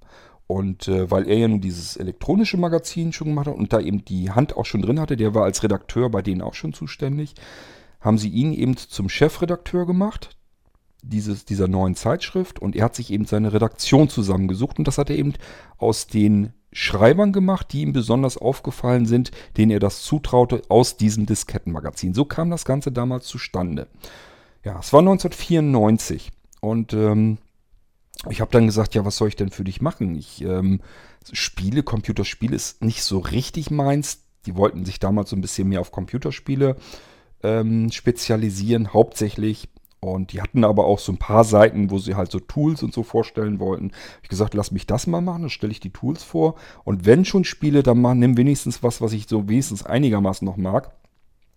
Und 0.48 0.88
äh, 0.88 1.12
weil 1.12 1.28
er 1.28 1.38
ja 1.38 1.48
nun 1.48 1.62
dieses 1.62 1.96
elektronische 1.96 2.58
Magazin 2.58 3.14
schon 3.14 3.28
gemacht 3.28 3.48
hat 3.48 3.56
und 3.56 3.72
da 3.72 3.80
eben 3.80 4.04
die 4.04 4.32
Hand 4.32 4.58
auch 4.58 4.66
schon 4.66 4.82
drin 4.82 5.00
hatte, 5.00 5.16
der 5.16 5.36
war 5.36 5.44
als 5.44 5.62
Redakteur 5.62 6.10
bei 6.10 6.24
denen 6.24 6.42
auch 6.42 6.56
schon 6.56 6.74
zuständig, 6.74 7.36
haben 8.02 8.18
sie 8.18 8.30
ihn 8.30 8.54
eben 8.54 8.76
zum 8.76 9.10
Chefredakteur 9.10 9.86
gemacht 9.86 10.36
dieses, 11.02 11.46
dieser 11.46 11.68
neuen 11.68 11.96
Zeitschrift 11.96 12.60
und 12.60 12.76
er 12.76 12.86
hat 12.86 12.96
sich 12.96 13.12
eben 13.12 13.26
seine 13.26 13.54
Redaktion 13.54 14.10
zusammengesucht 14.10 14.80
und 14.80 14.88
das 14.88 14.98
hat 14.98 15.10
er 15.10 15.18
eben 15.18 15.34
aus 15.78 16.08
den 16.08 16.54
Schreibern 16.72 17.34
gemacht, 17.34 17.74
die 17.74 17.82
ihm 17.82 17.94
besonders 17.94 18.38
aufgefallen 18.38 19.06
sind, 19.06 19.32
denen 19.58 19.72
er 19.72 19.80
das 19.80 20.04
zutraute 20.04 20.62
aus 20.70 20.98
diesem 20.98 21.26
Diskettenmagazin. 21.26 22.14
So 22.14 22.26
kam 22.26 22.50
das 22.52 22.66
Ganze 22.66 22.92
damals 22.92 23.26
zustande. 23.26 23.88
Ja, 24.64 24.80
es 24.80 24.94
war 24.94 25.00
1994 25.00 26.32
und 26.62 26.94
ähm, 26.94 27.38
ich 28.30 28.42
habe 28.42 28.52
dann 28.52 28.66
gesagt, 28.66 28.96
ja, 28.96 29.06
was 29.06 29.18
soll 29.18 29.30
ich 29.30 29.36
denn 29.36 29.50
für 29.50 29.64
dich 29.64 29.82
machen? 29.82 30.16
Ich 30.16 30.42
ähm, 30.42 30.82
spiele, 31.32 31.84
Computerspiele 31.84 32.56
ist 32.56 32.84
nicht 32.84 33.04
so 33.04 33.20
richtig 33.20 33.72
meins. 33.72 34.26
Die 34.46 34.56
wollten 34.56 34.86
sich 34.86 35.00
damals 35.00 35.30
so 35.30 35.36
ein 35.36 35.42
bisschen 35.42 35.70
mehr 35.70 35.82
auf 35.82 35.92
Computerspiele 35.92 36.76
ähm, 37.44 37.92
spezialisieren, 37.92 38.94
hauptsächlich. 38.94 39.70
Und 40.02 40.32
die 40.32 40.42
hatten 40.42 40.64
aber 40.64 40.86
auch 40.86 41.00
so 41.00 41.12
ein 41.12 41.18
paar 41.18 41.44
Seiten, 41.44 41.92
wo 41.92 41.98
sie 41.98 42.16
halt 42.16 42.32
so 42.32 42.40
Tools 42.40 42.84
und 42.84 42.94
so 42.94 43.04
vorstellen 43.04 43.60
wollten. 43.60 43.92
Ich 44.24 44.30
gesagt, 44.30 44.54
lass 44.54 44.72
mich 44.72 44.88
das 44.88 45.08
mal 45.08 45.20
machen, 45.22 45.42
dann 45.42 45.50
stelle 45.50 45.72
ich 45.72 45.82
die 45.82 45.90
Tools 45.90 46.24
vor. 46.24 46.56
Und 46.86 47.06
wenn 47.06 47.26
schon 47.26 47.44
Spiele, 47.44 47.84
dann 47.84 48.00
mal, 48.00 48.16
nimm 48.16 48.38
wenigstens 48.38 48.82
was, 48.82 49.02
was 49.02 49.12
ich 49.12 49.28
so 49.28 49.50
wenigstens 49.50 49.86
einigermaßen 49.86 50.46
noch 50.46 50.56
mag. 50.56 50.92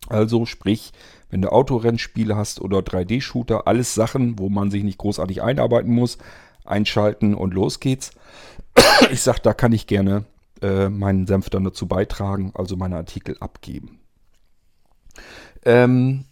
Also 0.09 0.47
sprich, 0.47 0.93
wenn 1.31 1.43
du 1.43 1.53
Autorennspiele 1.53 2.37
hast 2.37 2.61
oder 2.61 2.79
3D-Shooter, 2.79 3.69
alles 3.69 3.95
Sachen, 3.95 4.39
wo 4.41 4.49
man 4.49 4.73
sich 4.73 4.83
nicht 4.83 4.99
großartig 4.99 5.43
einarbeiten 5.43 5.95
muss, 5.95 6.19
einschalten 6.65 7.35
und 7.35 7.55
los 7.55 7.81
geht's. 7.81 8.13
Ich 9.11 9.21
sage, 9.23 9.41
da 9.43 9.53
kann 9.53 9.73
ich 9.73 9.87
gerne 9.87 10.25
äh, 10.63 10.89
meinen 10.89 11.27
Senf 11.27 11.51
dann 11.51 11.65
dazu 11.65 11.87
beitragen, 11.87 12.53
also 12.55 12.77
meine 12.77 12.97
Artikel 12.97 13.37
abgeben. 13.41 14.01
Ähm, 15.65 16.25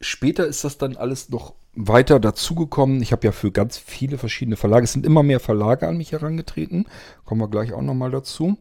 später 0.00 0.46
ist 0.46 0.64
das 0.64 0.78
dann 0.78 0.96
alles 0.96 1.28
noch 1.28 1.54
weiter 1.74 2.18
dazugekommen. 2.18 3.02
Ich 3.02 3.12
habe 3.12 3.26
ja 3.26 3.32
für 3.32 3.52
ganz 3.52 3.78
viele 3.78 4.18
verschiedene 4.18 4.56
Verlage, 4.56 4.84
es 4.84 4.92
sind 4.92 5.06
immer 5.06 5.22
mehr 5.22 5.40
Verlage 5.40 5.86
an 5.86 5.96
mich 5.96 6.12
herangetreten, 6.12 6.86
kommen 7.24 7.40
wir 7.40 7.48
gleich 7.48 7.72
auch 7.72 7.82
nochmal 7.82 8.10
dazu. 8.10 8.58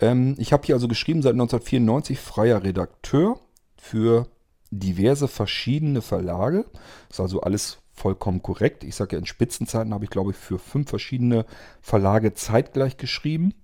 Ähm, 0.00 0.34
ich 0.38 0.52
habe 0.52 0.66
hier 0.66 0.74
also 0.74 0.88
geschrieben, 0.88 1.22
seit 1.22 1.32
1994 1.32 2.18
freier 2.18 2.62
Redakteur 2.62 3.40
für 3.76 4.26
diverse 4.70 5.28
verschiedene 5.28 6.02
Verlage. 6.02 6.64
Das 7.08 7.16
ist 7.16 7.20
also 7.20 7.40
alles 7.40 7.78
vollkommen 7.92 8.42
korrekt. 8.42 8.84
Ich 8.84 8.94
sage 8.94 9.16
ja, 9.16 9.20
in 9.20 9.26
Spitzenzeiten 9.26 9.94
habe 9.94 10.04
ich, 10.04 10.10
glaube 10.10 10.32
ich, 10.32 10.36
für 10.36 10.58
fünf 10.58 10.90
verschiedene 10.90 11.46
Verlage 11.80 12.34
zeitgleich 12.34 12.96
geschrieben. 12.96 13.54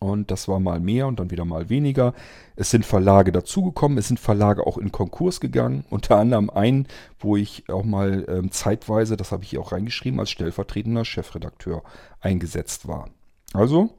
Und 0.00 0.30
das 0.30 0.46
war 0.46 0.60
mal 0.60 0.78
mehr 0.78 1.06
und 1.06 1.18
dann 1.18 1.30
wieder 1.30 1.44
mal 1.44 1.68
weniger. 1.68 2.14
Es 2.54 2.70
sind 2.70 2.86
Verlage 2.86 3.32
dazugekommen, 3.32 3.98
es 3.98 4.08
sind 4.08 4.20
Verlage 4.20 4.66
auch 4.66 4.78
in 4.78 4.92
Konkurs 4.92 5.40
gegangen. 5.40 5.84
Unter 5.90 6.16
anderem 6.16 6.50
einen, 6.50 6.86
wo 7.18 7.36
ich 7.36 7.68
auch 7.68 7.84
mal 7.84 8.24
ähm, 8.28 8.52
zeitweise, 8.52 9.16
das 9.16 9.32
habe 9.32 9.42
ich 9.42 9.50
hier 9.50 9.60
auch 9.60 9.72
reingeschrieben, 9.72 10.20
als 10.20 10.30
stellvertretender 10.30 11.04
Chefredakteur 11.04 11.82
eingesetzt 12.20 12.86
war. 12.86 13.08
Also 13.52 13.90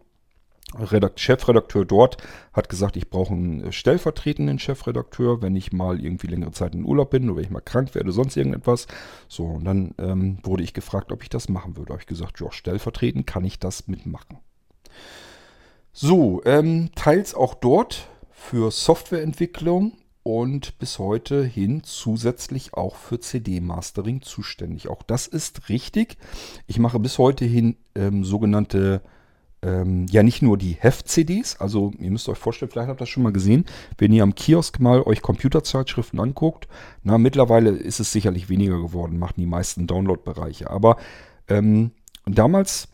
Redakt 0.78 1.20
Chefredakteur 1.20 1.84
dort 1.84 2.18
hat 2.54 2.70
gesagt, 2.70 2.96
ich 2.96 3.10
brauche 3.10 3.34
einen 3.34 3.64
äh, 3.64 3.72
stellvertretenden 3.72 4.60
Chefredakteur, 4.60 5.42
wenn 5.42 5.56
ich 5.56 5.74
mal 5.74 6.00
irgendwie 6.00 6.28
längere 6.28 6.52
Zeit 6.52 6.76
in 6.76 6.86
Urlaub 6.86 7.10
bin 7.10 7.28
oder 7.30 7.38
wenn 7.38 7.44
ich 7.46 7.50
mal 7.50 7.62
krank 7.62 7.96
werde, 7.96 8.12
sonst 8.12 8.38
irgendetwas. 8.38 8.88
So, 9.28 9.46
und 9.46 9.66
dann 9.66 9.96
ähm, 9.98 10.38
wurde 10.44 10.64
ich 10.64 10.74
gefragt, 10.74 11.12
ob 11.12 11.24
ich 11.24 11.30
das 11.30 11.50
machen 11.50 11.76
würde. 11.76 11.88
Da 11.88 11.94
habe 11.94 12.02
ich 12.04 12.08
gesagt, 12.08 12.40
ja, 12.40 12.52
stellvertretend 12.52 13.26
kann 13.26 13.44
ich 13.46 13.60
das 13.60 13.88
mitmachen. 13.88 14.38
So, 15.92 16.42
ähm, 16.46 16.92
teils 16.96 17.34
auch 17.34 17.54
dort 17.56 18.08
für 18.32 18.72
Softwareentwicklung 18.72 19.94
und 20.24 20.78
bis 20.80 21.00
heute 21.00 21.44
hin 21.44 21.82
zusätzlich 21.84 22.74
auch 22.74 22.96
für 22.96 23.20
CD-Mastering 23.20 24.22
zuständig. 24.22 24.88
Auch 24.88 25.04
das 25.04 25.28
ist 25.28 25.70
richtig. 25.70 26.18
Ich 26.68 26.80
mache 26.80 27.00
bis 27.00 27.18
heute 27.18 27.46
hin 27.46 27.78
ähm, 27.96 28.24
sogenannte 28.24 29.02
ähm, 29.62 30.06
ja 30.10 30.24
nicht 30.24 30.42
nur 30.42 30.58
die 30.58 30.78
Heft-CDs, 30.80 31.60
also 31.60 31.92
ihr 32.00 32.12
müsst 32.12 32.30
euch 32.30 32.38
vorstellen, 32.38 32.72
vielleicht 32.72 32.88
habt 32.88 33.00
ihr 33.02 33.04
das 33.04 33.10
schon 33.10 33.24
mal 33.24 33.34
gesehen, 33.34 33.66
wenn 33.98 34.14
ihr 34.14 34.24
am 34.24 34.36
Kiosk 34.36 34.80
mal 34.80 35.02
euch 35.02 35.22
Computerzeitschriften 35.22 36.20
anguckt, 36.20 36.68
na 37.04 37.18
mittlerweile 37.18 37.72
ist 37.72 38.00
es 38.00 38.12
sicherlich 38.12 38.48
weniger 38.48 38.80
geworden, 38.82 39.20
machen 39.20 39.36
die 39.38 39.46
meisten 39.46 39.88
Download-Bereiche, 39.88 40.70
aber 40.70 40.98
ähm, 41.50 41.92
damals 42.26 42.88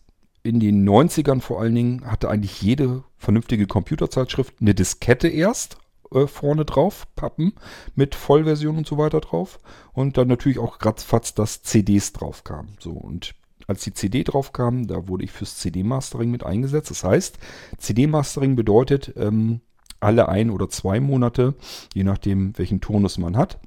in 0.46 0.60
den 0.60 0.88
90ern 0.88 1.40
vor 1.40 1.60
allen 1.60 1.74
Dingen 1.74 2.10
hatte 2.10 2.30
eigentlich 2.30 2.62
jede 2.62 3.04
vernünftige 3.18 3.66
Computerzeitschrift 3.66 4.54
eine 4.60 4.74
Diskette 4.74 5.28
erst 5.28 5.78
äh, 6.12 6.26
vorne 6.26 6.64
drauf, 6.64 7.06
Pappen 7.16 7.52
mit 7.94 8.14
Vollversion 8.14 8.76
und 8.78 8.86
so 8.86 8.96
weiter 8.96 9.20
drauf 9.20 9.58
und 9.92 10.16
dann 10.16 10.28
natürlich 10.28 10.58
auch 10.58 10.78
ratzfatz, 10.84 11.34
dass 11.34 11.62
CDs 11.62 12.12
drauf 12.12 12.44
kamen. 12.44 12.76
So 12.78 12.92
und 12.92 13.34
als 13.66 13.82
die 13.82 13.92
CD 13.92 14.22
drauf 14.22 14.52
kam, 14.52 14.86
da 14.86 15.08
wurde 15.08 15.24
ich 15.24 15.32
fürs 15.32 15.58
CD-Mastering 15.58 16.30
mit 16.30 16.44
eingesetzt. 16.44 16.90
Das 16.90 17.02
heißt, 17.02 17.38
CD-Mastering 17.78 18.54
bedeutet, 18.54 19.12
ähm, 19.16 19.60
alle 19.98 20.28
ein 20.28 20.50
oder 20.50 20.68
zwei 20.68 21.00
Monate, 21.00 21.54
je 21.92 22.04
nachdem 22.04 22.56
welchen 22.58 22.80
Turnus 22.80 23.18
man 23.18 23.36
hat, 23.36 23.58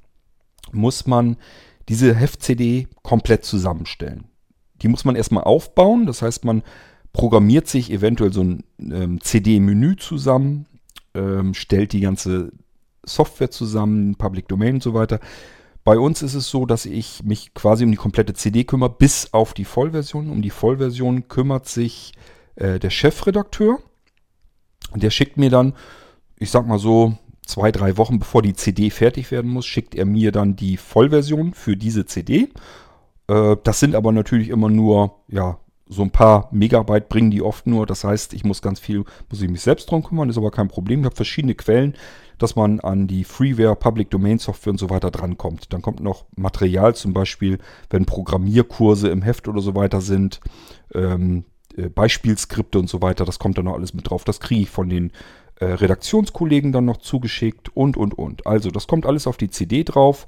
muss 0.72 1.06
man 1.06 1.36
diese 1.90 2.16
Heft-CD 2.16 2.88
komplett 3.02 3.44
zusammenstellen. 3.44 4.29
Die 4.82 4.88
muss 4.88 5.06
man 5.06 5.16
erstmal 5.16 5.44
aufbauen, 5.44 6.06
das 6.06 6.22
heißt, 6.22 6.46
man 6.46 6.64
programmiert 7.14 7.68
sich 7.68 7.92
eventuell 7.92 8.32
so 8.32 8.44
ein 8.44 8.64
ähm, 8.80 9.22
CD-Menü 9.22 9.96
zusammen, 9.98 10.68
ähm, 11.14 11.54
stellt 11.54 11.94
die 11.94 12.02
ganze 12.02 12.52
Software 13.04 13.52
zusammen, 13.52 14.16
Public 14.16 14.48
Domain 14.48 14.76
und 14.76 14.84
so 14.84 14.94
weiter. 14.94 15.20
Bei 15.84 15.98
uns 15.98 16.22
ist 16.22 16.36
es 16.36 16.50
so, 16.50 16.66
dass 16.66 16.86
ich 16.86 17.24
mich 17.24 17.54
quasi 17.54 17.84
um 17.84 17.92
die 17.92 17.98
komplette 17.98 18.34
CD 18.34 18.64
kümmere, 18.64 18.92
bis 18.92 19.34
auf 19.34 19.54
die 19.54 19.66
Vollversion. 19.66 20.30
Um 20.30 20.42
die 20.42 20.50
Vollversion 20.50 21.28
kümmert 21.28 21.68
sich 21.68 22.14
äh, 22.56 22.80
der 22.80 22.90
Chefredakteur. 22.90 23.80
Der 24.94 25.10
schickt 25.10 25.38
mir 25.38 25.50
dann, 25.50 25.74
ich 26.38 26.52
sag 26.52 26.68
mal 26.68 26.80
so, 26.80 27.18
zwei, 27.46 27.72
drei 27.72 27.98
Wochen 27.98 28.20
bevor 28.20 28.42
die 28.42 28.54
CD 28.54 28.90
fertig 28.92 29.32
werden 29.32 29.52
muss, 29.52 29.66
schickt 29.66 29.96
er 29.96 30.06
mir 30.06 30.32
dann 30.32 30.56
die 30.56 30.78
Vollversion 30.78 31.54
für 31.54 31.76
diese 31.76 32.06
CD. 32.06 32.50
Äh, 33.30 33.58
das 33.64 33.80
sind 33.80 33.96
aber 33.96 34.12
natürlich 34.12 34.50
immer 34.50 34.70
nur, 34.70 35.22
ja, 35.30 35.60
so 35.92 36.04
ein 36.04 36.12
paar 36.12 36.50
Megabyte 36.52 37.10
bringen 37.10 37.32
die 37.32 37.42
oft 37.42 37.66
nur. 37.66 37.86
Das 37.86 38.04
heißt, 38.04 38.34
ich 38.34 38.44
muss 38.44 38.62
ganz 38.62 38.80
viel, 38.80 39.06
muss 39.30 39.42
ich 39.42 39.50
mich 39.50 39.62
selbst 39.62 39.90
drum 39.90 40.04
kümmern, 40.04 40.30
ist 40.30 40.38
aber 40.38 40.52
kein 40.52 40.68
Problem. 40.68 41.00
Ich 41.00 41.06
habe 41.06 41.16
verschiedene 41.16 41.56
Quellen, 41.56 41.96
dass 42.38 42.56
man 42.56 42.80
an 42.80 43.08
die 43.08 43.24
Freeware, 43.24 43.76
Public 43.76 44.12
Domain 44.12 44.38
Software 44.38 44.72
und 44.72 44.78
so 44.78 44.92
weiter 44.92 45.10
drankommt. 45.10 45.74
Dann 45.74 45.82
kommt 45.82 46.00
noch 46.00 46.26
Material, 46.36 46.94
zum 46.96 47.14
Beispiel, 47.14 47.58
wenn 47.90 48.06
Programmierkurse 48.06 49.10
im 49.10 49.24
Heft 49.24 49.48
oder 49.48 49.62
so 49.62 49.74
weiter 49.74 50.00
sind, 50.00 50.42
ähm, 50.94 51.46
äh, 51.76 51.90
Beispielskripte 51.90 52.78
und 52.78 52.88
so 52.88 53.02
weiter, 53.02 53.26
das 53.26 53.40
kommt 53.40 53.58
dann 53.58 53.66
noch 53.66 53.74
alles 53.74 53.96
mit 53.96 54.10
drauf. 54.10 54.24
Das 54.24 54.40
kriege 54.40 54.62
ich 54.62 54.70
von 54.70 54.90
den 54.90 55.12
äh, 55.56 55.66
Redaktionskollegen 55.66 56.72
dann 56.72 56.86
noch 56.86 56.98
zugeschickt 56.98 57.76
und, 57.76 57.98
und, 57.98 58.16
und. 58.16 58.46
Also, 58.46 58.70
das 58.70 58.86
kommt 58.86 59.08
alles 59.08 59.26
auf 59.26 59.38
die 59.38 59.50
CD 59.50 59.84
drauf. 59.84 60.28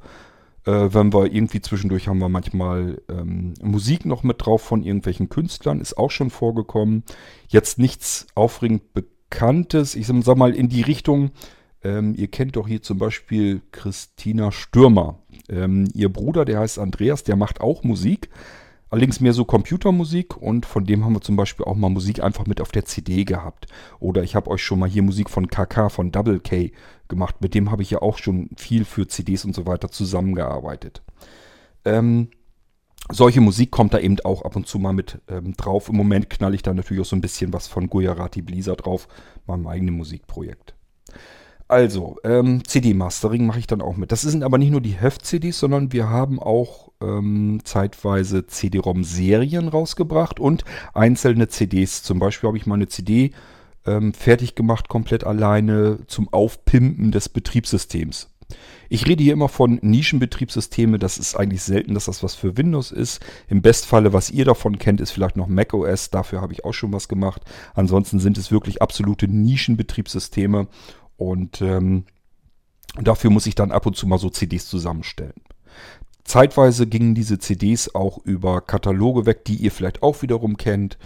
Äh, 0.65 0.93
wenn 0.93 1.13
wir 1.13 1.33
irgendwie 1.33 1.61
zwischendurch 1.61 2.07
haben 2.07 2.19
wir 2.19 2.29
manchmal 2.29 3.01
ähm, 3.09 3.53
Musik 3.61 4.05
noch 4.05 4.23
mit 4.23 4.45
drauf 4.45 4.61
von 4.61 4.83
irgendwelchen 4.83 5.29
Künstlern, 5.29 5.81
ist 5.81 5.97
auch 5.97 6.11
schon 6.11 6.29
vorgekommen. 6.29 7.03
Jetzt 7.47 7.79
nichts 7.79 8.27
aufregend 8.35 8.93
Bekanntes. 8.93 9.95
Ich 9.95 10.07
sag 10.07 10.37
mal 10.37 10.55
in 10.55 10.69
die 10.69 10.81
Richtung, 10.81 11.31
ähm, 11.83 12.13
ihr 12.15 12.27
kennt 12.27 12.55
doch 12.55 12.67
hier 12.67 12.81
zum 12.81 12.99
Beispiel 12.99 13.61
Christina 13.71 14.51
Stürmer. 14.51 15.19
Ähm, 15.49 15.87
ihr 15.93 16.09
Bruder, 16.09 16.45
der 16.45 16.59
heißt 16.59 16.77
Andreas, 16.77 17.23
der 17.23 17.35
macht 17.35 17.61
auch 17.61 17.83
Musik. 17.83 18.29
Allerdings 18.91 19.21
mehr 19.21 19.31
so 19.31 19.45
Computermusik 19.45 20.35
und 20.35 20.65
von 20.65 20.83
dem 20.83 21.05
haben 21.05 21.13
wir 21.13 21.21
zum 21.21 21.37
Beispiel 21.37 21.65
auch 21.65 21.75
mal 21.75 21.89
Musik 21.89 22.21
einfach 22.21 22.45
mit 22.45 22.59
auf 22.59 22.73
der 22.73 22.83
CD 22.83 23.23
gehabt. 23.23 23.67
Oder 24.01 24.21
ich 24.21 24.35
habe 24.35 24.51
euch 24.51 24.61
schon 24.61 24.79
mal 24.79 24.89
hier 24.89 25.01
Musik 25.01 25.29
von 25.29 25.47
KK, 25.47 25.89
von 25.89 26.11
Double 26.11 26.41
K 26.41 26.73
gemacht. 27.07 27.35
Mit 27.39 27.55
dem 27.55 27.71
habe 27.71 27.83
ich 27.83 27.91
ja 27.91 28.01
auch 28.01 28.17
schon 28.17 28.49
viel 28.57 28.83
für 28.83 29.07
CDs 29.07 29.45
und 29.45 29.55
so 29.55 29.65
weiter 29.65 29.89
zusammengearbeitet. 29.91 31.03
Ähm, 31.85 32.31
solche 33.09 33.39
Musik 33.39 33.71
kommt 33.71 33.93
da 33.93 33.99
eben 33.99 34.19
auch 34.25 34.41
ab 34.41 34.57
und 34.57 34.67
zu 34.67 34.77
mal 34.77 34.91
mit 34.91 35.21
ähm, 35.29 35.53
drauf. 35.55 35.87
Im 35.87 35.95
Moment 35.95 36.29
knall 36.29 36.53
ich 36.53 36.61
da 36.61 36.73
natürlich 36.73 37.01
auch 37.01 37.09
so 37.09 37.15
ein 37.15 37.21
bisschen 37.21 37.53
was 37.53 37.69
von 37.69 37.89
Gujarati 37.89 38.41
Blizzard 38.41 38.85
drauf, 38.85 39.07
meinem 39.47 39.67
eigenen 39.67 39.95
Musikprojekt. 39.95 40.75
Also, 41.71 42.17
ähm, 42.25 42.65
CD-Mastering 42.65 43.45
mache 43.45 43.59
ich 43.59 43.65
dann 43.65 43.81
auch 43.81 43.95
mit. 43.95 44.11
Das 44.11 44.23
sind 44.23 44.43
aber 44.43 44.57
nicht 44.57 44.71
nur 44.71 44.81
die 44.81 44.91
Heft-CDs, 44.91 45.57
sondern 45.57 45.93
wir 45.93 46.09
haben 46.09 46.37
auch 46.37 46.91
ähm, 46.99 47.61
zeitweise 47.63 48.45
CD-ROM-Serien 48.45 49.69
rausgebracht 49.69 50.41
und 50.41 50.65
einzelne 50.93 51.47
CDs. 51.47 52.03
Zum 52.03 52.19
Beispiel 52.19 52.49
habe 52.49 52.57
ich 52.57 52.65
mal 52.65 52.75
eine 52.75 52.89
CD 52.89 53.31
ähm, 53.85 54.13
fertig 54.13 54.55
gemacht, 54.55 54.89
komplett 54.89 55.23
alleine 55.23 55.99
zum 56.07 56.27
Aufpimpen 56.33 57.13
des 57.13 57.29
Betriebssystems. 57.29 58.27
Ich 58.89 59.07
rede 59.07 59.23
hier 59.23 59.31
immer 59.31 59.47
von 59.47 59.79
Nischenbetriebssysteme. 59.81 60.99
Das 60.99 61.17
ist 61.17 61.35
eigentlich 61.35 61.63
selten, 61.63 61.93
dass 61.93 62.05
das 62.05 62.23
was 62.23 62.35
für 62.35 62.57
Windows 62.57 62.91
ist. 62.91 63.21
Im 63.47 63.61
Bestfalle, 63.61 64.11
was 64.11 64.29
ihr 64.29 64.43
davon 64.43 64.77
kennt, 64.77 64.99
ist 64.99 65.11
vielleicht 65.11 65.37
noch 65.37 65.47
macOS. 65.47 66.09
Dafür 66.09 66.41
habe 66.41 66.51
ich 66.51 66.65
auch 66.65 66.73
schon 66.73 66.91
was 66.91 67.07
gemacht. 67.07 67.43
Ansonsten 67.73 68.19
sind 68.19 68.37
es 68.37 68.51
wirklich 68.51 68.81
absolute 68.81 69.29
Nischenbetriebssysteme. 69.29 70.67
Und 71.21 71.61
ähm, 71.61 72.05
dafür 72.99 73.29
muss 73.29 73.45
ich 73.45 73.53
dann 73.53 73.71
ab 73.71 73.85
und 73.85 73.95
zu 73.95 74.07
mal 74.07 74.17
so 74.17 74.31
CDs 74.31 74.65
zusammenstellen. 74.65 75.39
Zeitweise 76.23 76.87
gingen 76.87 77.13
diese 77.13 77.37
CDs 77.37 77.93
auch 77.93 78.17
über 78.25 78.59
Kataloge 78.61 79.27
weg, 79.27 79.45
die 79.45 79.53
ihr 79.53 79.71
vielleicht 79.71 80.01
auch 80.01 80.23
wiederum 80.23 80.57
kennt. 80.57 80.97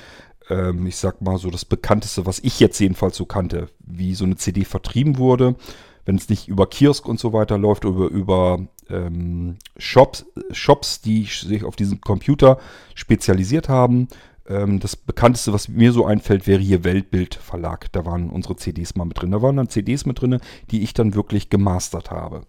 Ähm, 0.49 0.87
ich 0.87 0.95
sag 0.95 1.21
mal 1.21 1.37
so 1.37 1.49
das 1.49 1.65
bekannteste, 1.65 2.25
was 2.25 2.39
ich 2.39 2.61
jetzt 2.61 2.79
jedenfalls 2.79 3.17
so 3.17 3.25
kannte, 3.25 3.67
wie 3.79 4.15
so 4.15 4.23
eine 4.23 4.37
CD 4.37 4.63
vertrieben 4.63 5.17
wurde. 5.17 5.57
Wenn 6.05 6.15
es 6.15 6.29
nicht 6.29 6.47
über 6.47 6.69
Kiosk 6.69 7.05
und 7.09 7.19
so 7.19 7.33
weiter 7.33 7.57
läuft, 7.57 7.83
über, 7.83 8.07
über 8.07 8.65
ähm, 8.89 9.57
Shops, 9.75 10.25
Shops, 10.51 11.01
die 11.01 11.25
sich 11.25 11.65
auf 11.65 11.75
diesen 11.75 11.99
Computer 11.99 12.57
spezialisiert 12.93 13.67
haben, 13.67 14.07
ähm, 14.47 14.79
das 14.79 14.95
bekannteste, 14.95 15.53
was 15.53 15.67
mir 15.67 15.91
so 15.91 16.05
einfällt, 16.05 16.47
wäre 16.47 16.61
hier 16.61 16.83
Weltbild 16.83 17.35
Verlag. 17.35 17.91
Da 17.91 18.05
waren 18.05 18.29
unsere 18.29 18.55
CDs 18.55 18.95
mal 18.95 19.05
mit 19.05 19.21
drin. 19.21 19.31
Da 19.31 19.41
waren 19.41 19.57
dann 19.57 19.69
CDs 19.69 20.05
mit 20.05 20.21
drin, 20.21 20.39
die 20.71 20.83
ich 20.83 20.93
dann 20.93 21.15
wirklich 21.15 21.49
gemastert 21.49 22.11
habe. 22.11 22.45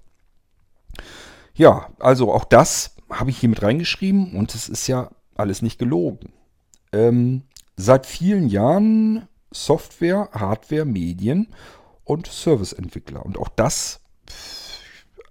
Ja, 1.55 1.89
also 1.99 2.33
auch 2.33 2.45
das 2.45 2.97
habe 3.11 3.31
ich 3.31 3.39
hier 3.39 3.49
mit 3.49 3.63
reingeschrieben 3.63 4.37
und 4.37 4.55
es 4.55 4.69
ist 4.69 4.87
ja 4.89 5.11
alles 5.37 5.63
nicht 5.63 5.79
gelogen. 5.79 6.33
Ähm, 6.93 7.43
seit 7.77 8.07
vielen 8.07 8.49
Jahren 8.49 9.29
Software, 9.53 10.29
Hardware, 10.33 10.85
Medien 10.85 11.49
und 12.05 12.27
Serviceentwickler. 12.27 13.25
Und 13.25 13.39
auch 13.39 13.49
das 13.49 14.01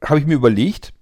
habe 0.03 0.19
ich 0.19 0.25
mir 0.25 0.35
überlegt, 0.35 0.93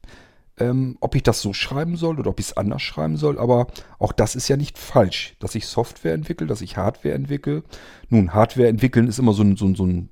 ähm, 0.59 0.97
ob 0.99 1.15
ich 1.15 1.23
das 1.23 1.41
so 1.41 1.53
schreiben 1.53 1.95
soll 1.95 2.19
oder 2.19 2.29
ob 2.29 2.39
ich 2.39 2.47
es 2.47 2.57
anders 2.57 2.81
schreiben 2.81 3.17
soll. 3.17 3.39
Aber 3.39 3.67
auch 3.99 4.11
das 4.11 4.35
ist 4.35 4.47
ja 4.47 4.57
nicht 4.57 4.77
falsch, 4.77 5.35
dass 5.39 5.55
ich 5.55 5.65
Software 5.67 6.13
entwickle, 6.13 6.47
dass 6.47 6.61
ich 6.61 6.77
Hardware 6.77 7.15
entwickle. 7.15 7.63
Nun, 8.09 8.33
Hardware 8.33 8.67
entwickeln 8.67 9.07
ist 9.07 9.19
immer 9.19 9.33
so 9.33 9.43
ein, 9.43 9.57
so 9.57 9.65
ein, 9.65 9.75
so 9.75 9.85
ein 9.85 10.09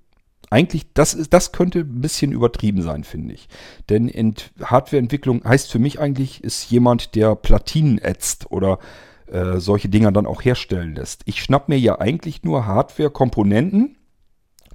eigentlich, 0.50 0.92
das, 0.94 1.14
ist, 1.14 1.32
das 1.32 1.54
könnte 1.54 1.80
ein 1.80 2.02
bisschen 2.02 2.34
übertrieben 2.34 2.82
sein, 2.82 3.06
finde 3.06 3.34
ich. 3.34 3.48
Denn 3.90 4.10
Ent 4.10 4.52
Hardwareentwicklung 4.62 5.44
heißt 5.46 5.72
für 5.72 5.80
mich 5.80 6.00
eigentlich, 6.00 6.44
ist 6.44 6.70
jemand, 6.70 7.16
der 7.16 7.36
Platinen 7.36 8.00
ätzt 8.00 8.52
oder 8.52 8.80
äh, 9.28 9.60
solche 9.60 9.88
Dinger 9.88 10.12
dann 10.12 10.26
auch 10.26 10.44
herstellen 10.44 10.96
lässt. 10.96 11.22
Ich 11.26 11.42
schnapp 11.42 11.70
mir 11.70 11.80
ja 11.80 12.00
eigentlich 12.00 12.44
nur 12.44 12.66
Hardware-Komponenten, 12.66 13.96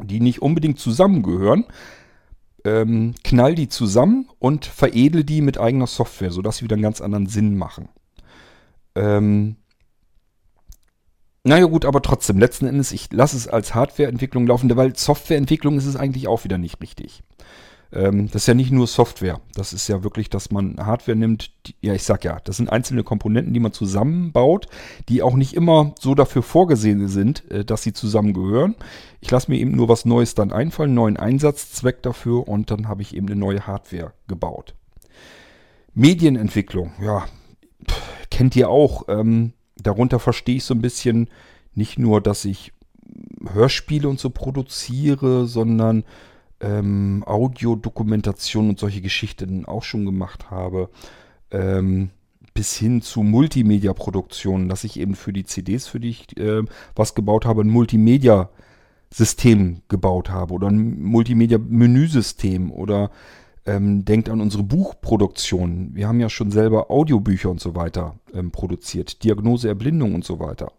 die 0.03 0.21
nicht 0.21 0.41
unbedingt 0.41 0.79
zusammengehören, 0.79 1.67
ähm, 2.67 3.15
knall 3.23 3.55
die 3.55 3.69
zusammen 3.69 4.29
und 4.39 4.67
veredle 4.67 5.25
die 5.25 5.41
mit 5.41 5.59
eigener 5.59 5.87
Software, 5.87 6.33
sodass 6.33 6.59
sie 6.59 6.65
wieder 6.65 6.75
einen 6.75 6.83
ganz 6.83 7.01
anderen 7.01 7.27
Sinn 7.27 7.57
machen. 7.57 7.89
Ähm, 8.97 9.57
naja 11.45 11.67
gut, 11.67 11.85
aber 11.85 12.03
trotzdem, 12.03 12.39
letzten 12.39 12.67
Endes, 12.67 12.91
ich 12.91 13.13
lasse 13.13 13.37
es 13.37 13.47
als 13.47 13.75
Hardwareentwicklung 13.75 14.49
laufen, 14.49 14.75
weil 14.77 14.97
Softwareentwicklung 14.97 15.79
ist 15.79 15.87
es 15.87 15.95
eigentlich 15.95 16.27
auch 16.27 16.43
wieder 16.43 16.59
nicht 16.59 16.81
richtig. 16.83 17.23
Ähm, 17.93 18.27
das 18.27 18.43
ist 18.43 18.49
ja 18.49 18.55
nicht 18.55 18.71
nur 18.71 18.87
Software. 18.87 19.41
Das 19.55 19.73
ist 19.73 19.89
ja 19.89 20.03
wirklich, 20.03 20.31
dass 20.31 20.51
man 20.51 20.77
Hardware 20.79 21.17
nimmt. 21.17 21.51
Die, 21.67 21.75
ja, 21.81 21.95
ich 21.95 22.03
sag 22.03 22.25
ja, 22.25 22.41
das 22.45 22.57
sind 22.57 22.71
einzelne 22.71 23.05
Komponenten, 23.05 23.55
die 23.55 23.61
man 23.61 23.73
zusammenbaut, 23.73 24.67
die 25.09 25.23
auch 25.23 25.35
nicht 25.35 25.55
immer 25.55 25.95
so 25.99 26.15
dafür 26.15 26.43
vorgesehen 26.43 27.09
sind, 27.09 27.51
äh, 27.51 27.65
dass 27.65 27.83
sie 27.83 27.93
zusammengehören. 27.93 28.75
Ich 29.21 29.31
lasse 29.31 29.51
mir 29.51 29.59
eben 29.59 29.73
nur 29.73 29.89
was 29.89 30.05
Neues 30.05 30.35
dann 30.35 30.53
einfallen, 30.53 30.95
neuen 30.95 31.17
Einsatzzweck 31.17 32.03
dafür 32.03 32.49
und 32.49 32.71
dann 32.71 32.89
habe 32.89 33.03
ich 33.03 33.15
eben 33.15 33.27
eine 33.27 33.37
neue 33.37 33.67
Hardware 33.67 34.13
gebaut. 34.29 34.75
Medienentwicklung, 35.95 36.93
ja, 37.01 37.25
pff, 37.89 38.03
kennt 38.31 38.55
ihr 38.57 38.69
auch. 38.69 39.05
Ähm, 39.09 39.55
darunter 39.77 40.19
verstehe 40.19 40.57
ich 40.57 40.65
so 40.65 40.75
ein 40.75 40.83
bisschen 40.83 41.31
nicht 41.75 41.99
nur, 41.99 42.21
dass 42.21 42.45
ich 42.45 42.73
Hörspiele 43.53 44.09
und 44.09 44.21
so 44.21 44.31
produziere, 44.31 45.47
sondern 45.47 46.05
ähm, 46.61 47.25
Audiodokumentation 47.27 48.71
und 48.71 48.79
solche 48.79 49.01
Geschichten 49.01 49.67
auch 49.67 49.83
schon 49.83 50.05
gemacht 50.05 50.51
habe. 50.51 50.91
Ähm, 51.51 52.11
bis 52.57 52.77
hin 52.77 53.03
zu 53.03 53.23
Multimedia-Produktionen, 53.23 54.69
dass 54.69 54.85
ich 54.85 54.99
eben 54.99 55.15
für 55.15 55.33
die 55.33 55.45
CDs, 55.45 55.87
für 55.87 56.01
die 56.01 56.09
ich 56.09 56.37
äh, 56.39 56.63
was 56.95 57.15
gebaut 57.15 57.45
habe, 57.45 57.61
ein 57.61 57.69
Multimedia-System 57.69 59.83
gebaut 59.89 60.31
habe 60.31 60.55
oder 60.55 60.69
ein 60.69 61.03
Multimedia-Menüsystem 61.03 62.73
oder 62.73 63.11
ähm, 63.67 64.07
denkt 64.07 64.31
an 64.31 64.41
unsere 64.41 64.63
Buchproduktion. 64.63 65.91
Wir 65.93 66.09
haben 66.09 66.21
ja 66.21 66.31
schon 66.31 66.51
selber 66.51 66.91
Audiobücher 66.91 67.51
und 67.51 67.61
so 67.61 67.77
weiter 67.77 68.15
ähm, 68.33 68.51
produziert, 68.51 69.23
Diagnose 69.23 69.69
Erblindung 69.69 70.15
und 70.15 70.25
so 70.25 70.41
weiter. 70.41 70.73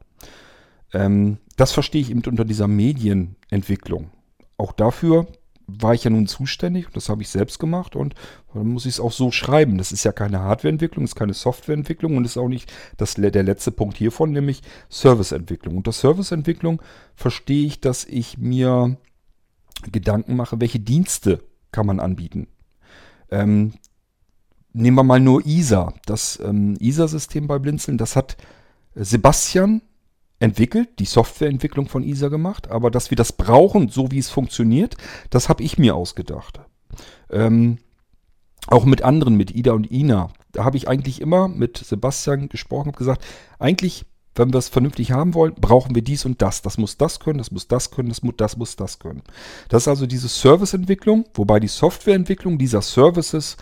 Ähm, 0.93 1.37
das 1.57 1.73
verstehe 1.73 2.01
ich 2.01 2.09
eben 2.09 2.23
unter 2.25 2.45
dieser 2.45 2.67
Medienentwicklung. 2.67 4.09
Auch 4.57 4.71
dafür 4.71 5.27
war 5.67 5.93
ich 5.93 6.05
ja 6.05 6.09
nun 6.09 6.27
zuständig 6.27 6.87
und 6.87 6.95
das 6.95 7.09
habe 7.09 7.21
ich 7.21 7.29
selbst 7.29 7.59
gemacht 7.59 7.95
und 7.95 8.15
dann 8.53 8.67
muss 8.67 8.85
ich 8.85 8.93
es 8.93 8.99
auch 8.99 9.11
so 9.11 9.31
schreiben. 9.31 9.77
Das 9.77 9.91
ist 9.91 10.05
ja 10.05 10.13
keine 10.13 10.39
Hardwareentwicklung, 10.39 11.03
ist 11.03 11.15
keine 11.15 11.33
Softwareentwicklung 11.33 12.15
und 12.15 12.25
ist 12.25 12.37
auch 12.37 12.47
nicht 12.47 12.71
das, 12.95 13.15
der 13.15 13.43
letzte 13.43 13.71
Punkt 13.71 13.97
hiervon, 13.97 14.31
nämlich 14.31 14.61
Serviceentwicklung. 14.89 15.75
Unter 15.75 15.91
Serviceentwicklung 15.91 16.81
verstehe 17.15 17.65
ich, 17.65 17.81
dass 17.81 18.05
ich 18.05 18.37
mir 18.37 18.97
Gedanken 19.91 20.35
mache, 20.35 20.59
welche 20.61 20.79
Dienste 20.79 21.43
kann 21.71 21.85
man 21.85 21.99
anbieten. 21.99 22.47
Ähm, 23.29 23.73
nehmen 24.71 24.97
wir 24.97 25.03
mal 25.03 25.19
nur 25.19 25.45
ISA. 25.45 25.93
Das 26.05 26.39
ähm, 26.43 26.77
ISA-System 26.79 27.47
bei 27.47 27.59
Blinzeln, 27.59 27.97
das 27.97 28.15
hat 28.15 28.37
Sebastian 28.95 29.81
entwickelt, 30.39 30.99
die 30.99 31.05
Softwareentwicklung 31.05 31.87
von 31.87 32.03
ISA 32.03 32.27
gemacht, 32.27 32.69
aber 32.69 32.91
dass 32.91 33.09
wir 33.09 33.15
das 33.15 33.33
brauchen, 33.33 33.89
so 33.89 34.11
wie 34.11 34.19
es 34.19 34.29
funktioniert, 34.29 34.95
das 35.29 35.49
habe 35.49 35.63
ich 35.63 35.77
mir 35.77 35.95
ausgedacht. 35.95 36.59
Ähm, 37.31 37.79
auch 38.67 38.85
mit 38.85 39.01
anderen, 39.01 39.35
mit 39.35 39.55
Ida 39.55 39.71
und 39.71 39.91
Ina, 39.91 40.29
da 40.51 40.65
habe 40.65 40.77
ich 40.77 40.87
eigentlich 40.87 41.21
immer 41.21 41.47
mit 41.47 41.77
Sebastian 41.77 42.49
gesprochen 42.49 42.89
und 42.89 42.97
gesagt, 42.97 43.23
eigentlich, 43.59 44.05
wenn 44.35 44.53
wir 44.53 44.59
es 44.59 44.69
vernünftig 44.69 45.11
haben 45.11 45.33
wollen, 45.33 45.55
brauchen 45.55 45.95
wir 45.95 46.03
dies 46.03 46.25
und 46.25 46.41
das. 46.41 46.61
Das 46.61 46.77
muss 46.77 46.97
das 46.97 47.19
können, 47.19 47.39
das 47.39 47.51
muss 47.51 47.67
das 47.67 47.91
können, 47.91 48.09
das 48.09 48.21
muss 48.21 48.35
das, 48.37 48.57
muss 48.57 48.75
das 48.75 48.99
können. 48.99 49.23
Das 49.69 49.83
ist 49.83 49.87
also 49.87 50.05
diese 50.05 50.27
Serviceentwicklung, 50.27 51.25
wobei 51.33 51.59
die 51.59 51.67
Softwareentwicklung 51.67 52.57
dieser 52.57 52.81
Services 52.81 53.57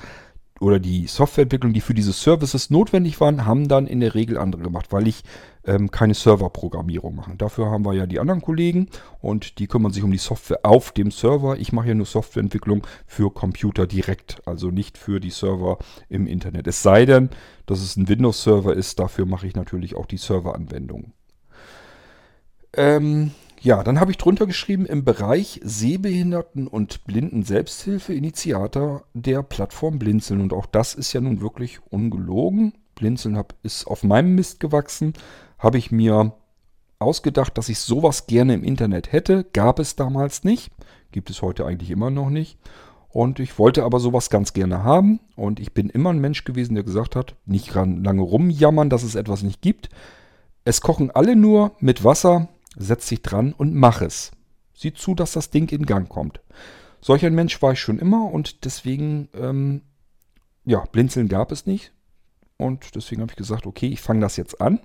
oder 0.59 0.79
die 0.79 1.07
Softwareentwicklung, 1.07 1.73
die 1.73 1.81
für 1.81 1.93
diese 1.93 2.13
Services 2.13 2.69
notwendig 2.69 3.19
waren, 3.21 3.45
haben 3.45 3.67
dann 3.67 3.87
in 3.87 3.99
der 3.99 4.15
Regel 4.15 4.37
andere 4.37 4.63
gemacht, 4.63 4.87
weil 4.91 5.07
ich 5.07 5.23
ähm, 5.65 5.91
keine 5.91 6.13
Serverprogrammierung 6.13 7.15
mache. 7.15 7.35
Dafür 7.35 7.69
haben 7.69 7.85
wir 7.85 7.93
ja 7.93 8.05
die 8.05 8.19
anderen 8.19 8.41
Kollegen 8.41 8.89
und 9.21 9.59
die 9.59 9.67
kümmern 9.67 9.91
sich 9.91 10.03
um 10.03 10.11
die 10.11 10.17
Software 10.17 10.59
auf 10.63 10.91
dem 10.91 11.11
Server. 11.11 11.57
Ich 11.57 11.73
mache 11.73 11.89
ja 11.89 11.95
nur 11.95 12.05
Softwareentwicklung 12.05 12.85
für 13.05 13.31
Computer 13.31 13.87
direkt, 13.87 14.41
also 14.45 14.71
nicht 14.71 14.97
für 14.97 15.19
die 15.19 15.31
Server 15.31 15.77
im 16.09 16.27
Internet. 16.27 16.67
Es 16.67 16.83
sei 16.83 17.05
denn, 17.05 17.29
dass 17.65 17.81
es 17.81 17.97
ein 17.97 18.07
Windows-Server 18.07 18.73
ist, 18.73 18.99
dafür 18.99 19.25
mache 19.25 19.47
ich 19.47 19.55
natürlich 19.55 19.95
auch 19.95 20.05
die 20.05 20.17
Serveranwendungen. 20.17 21.13
Ähm, 22.73 23.31
ja, 23.61 23.83
dann 23.83 23.99
habe 23.99 24.11
ich 24.11 24.17
drunter 24.17 24.45
geschrieben, 24.45 24.85
im 24.85 25.03
Bereich 25.03 25.59
Sehbehinderten 25.63 26.67
und 26.67 27.03
Blinden 27.05 27.41
Selbsthilfe 27.41 28.13
Initiator 28.13 29.05
der 29.13 29.41
Plattform 29.41 29.97
Blinzeln. 29.97 30.41
Und 30.41 30.53
auch 30.53 30.67
das 30.67 30.93
ist 30.93 31.13
ja 31.13 31.21
nun 31.21 31.41
wirklich 31.41 31.79
ungelogen. 31.89 32.73
Blinzeln 32.93 33.37
hab, 33.37 33.55
ist 33.63 33.87
auf 33.87 34.03
meinem 34.03 34.35
Mist 34.35 34.59
gewachsen. 34.59 35.13
Habe 35.57 35.77
ich 35.77 35.91
mir 35.91 36.33
ausgedacht, 36.99 37.57
dass 37.57 37.69
ich 37.69 37.79
sowas 37.79 38.27
gerne 38.27 38.53
im 38.53 38.63
Internet 38.63 39.11
hätte. 39.11 39.43
Gab 39.53 39.79
es 39.79 39.95
damals 39.95 40.43
nicht. 40.43 40.71
Gibt 41.11 41.29
es 41.29 41.41
heute 41.41 41.65
eigentlich 41.65 41.91
immer 41.91 42.09
noch 42.09 42.29
nicht. 42.29 42.57
Und 43.09 43.39
ich 43.39 43.57
wollte 43.57 43.83
aber 43.83 43.99
sowas 43.99 44.29
ganz 44.29 44.53
gerne 44.53 44.83
haben. 44.83 45.19
Und 45.35 45.59
ich 45.59 45.73
bin 45.73 45.89
immer 45.89 46.11
ein 46.11 46.19
Mensch 46.19 46.43
gewesen, 46.43 46.75
der 46.75 46.83
gesagt 46.83 47.15
hat, 47.15 47.35
nicht 47.45 47.73
lange 47.73 48.21
rumjammern, 48.21 48.89
dass 48.89 49.03
es 49.03 49.15
etwas 49.15 49.43
nicht 49.43 49.61
gibt. 49.61 49.89
Es 50.65 50.81
kochen 50.81 51.11
alle 51.11 51.35
nur 51.35 51.71
mit 51.79 52.03
Wasser 52.03 52.49
setz 52.75 53.07
dich 53.07 53.21
dran 53.21 53.53
und 53.53 53.73
mach 53.73 54.01
es. 54.01 54.31
Sieh 54.73 54.93
zu, 54.93 55.15
dass 55.15 55.31
das 55.31 55.49
Ding 55.49 55.71
in 55.71 55.85
Gang 55.85 56.09
kommt. 56.09 56.41
Solch 57.01 57.25
ein 57.25 57.35
Mensch 57.35 57.61
war 57.61 57.71
ich 57.71 57.79
schon 57.79 57.99
immer 57.99 58.31
und 58.31 58.65
deswegen, 58.65 59.29
ähm, 59.33 59.81
ja, 60.65 60.83
Blinzeln 60.91 61.27
gab 61.27 61.51
es 61.51 61.65
nicht. 61.65 61.93
Und 62.57 62.95
deswegen 62.95 63.21
habe 63.21 63.31
ich 63.31 63.37
gesagt, 63.37 63.65
okay, 63.65 63.87
ich 63.87 64.01
fange 64.01 64.21
das 64.21 64.37
jetzt 64.37 64.61
an 64.61 64.79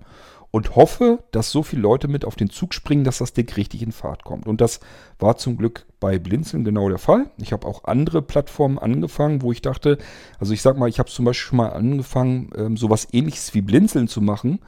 und 0.51 0.75
hoffe, 0.75 1.23
dass 1.31 1.51
so 1.51 1.63
viele 1.63 1.83
Leute 1.83 2.09
mit 2.09 2.25
auf 2.25 2.35
den 2.35 2.51
Zug 2.51 2.75
springen, 2.75 3.05
dass 3.05 3.19
das 3.19 3.33
Ding 3.33 3.49
richtig 3.55 3.83
in 3.83 3.93
Fahrt 3.93 4.25
kommt. 4.25 4.47
Und 4.47 4.61
das 4.61 4.81
war 5.19 5.37
zum 5.37 5.57
Glück 5.57 5.87
bei 6.01 6.19
Blinzeln 6.19 6.65
genau 6.65 6.89
der 6.89 6.99
Fall. 6.99 7.31
Ich 7.39 7.53
habe 7.53 7.67
auch 7.67 7.85
andere 7.85 8.21
Plattformen 8.21 8.79
angefangen, 8.79 9.43
wo 9.43 9.53
ich 9.53 9.63
dachte, 9.63 9.99
also 10.39 10.53
ich 10.53 10.63
sag 10.63 10.77
mal, 10.77 10.89
ich 10.89 10.99
habe 10.99 11.11
zum 11.11 11.25
Beispiel 11.25 11.49
schon 11.49 11.59
mal 11.59 11.71
angefangen, 11.71 12.51
ähm, 12.57 12.77
sowas 12.77 13.09
ähnliches 13.13 13.55
wie 13.55 13.63
Blinzeln 13.63 14.09
zu 14.09 14.21
machen 14.21 14.61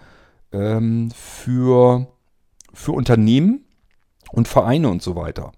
ähm, 0.53 1.11
für 1.11 2.07
für 2.75 2.93
Unternehmen 2.93 3.65
und 4.31 4.49
Vereine 4.49 4.89
und 4.89 5.03
so 5.03 5.17
weiter. 5.17 5.53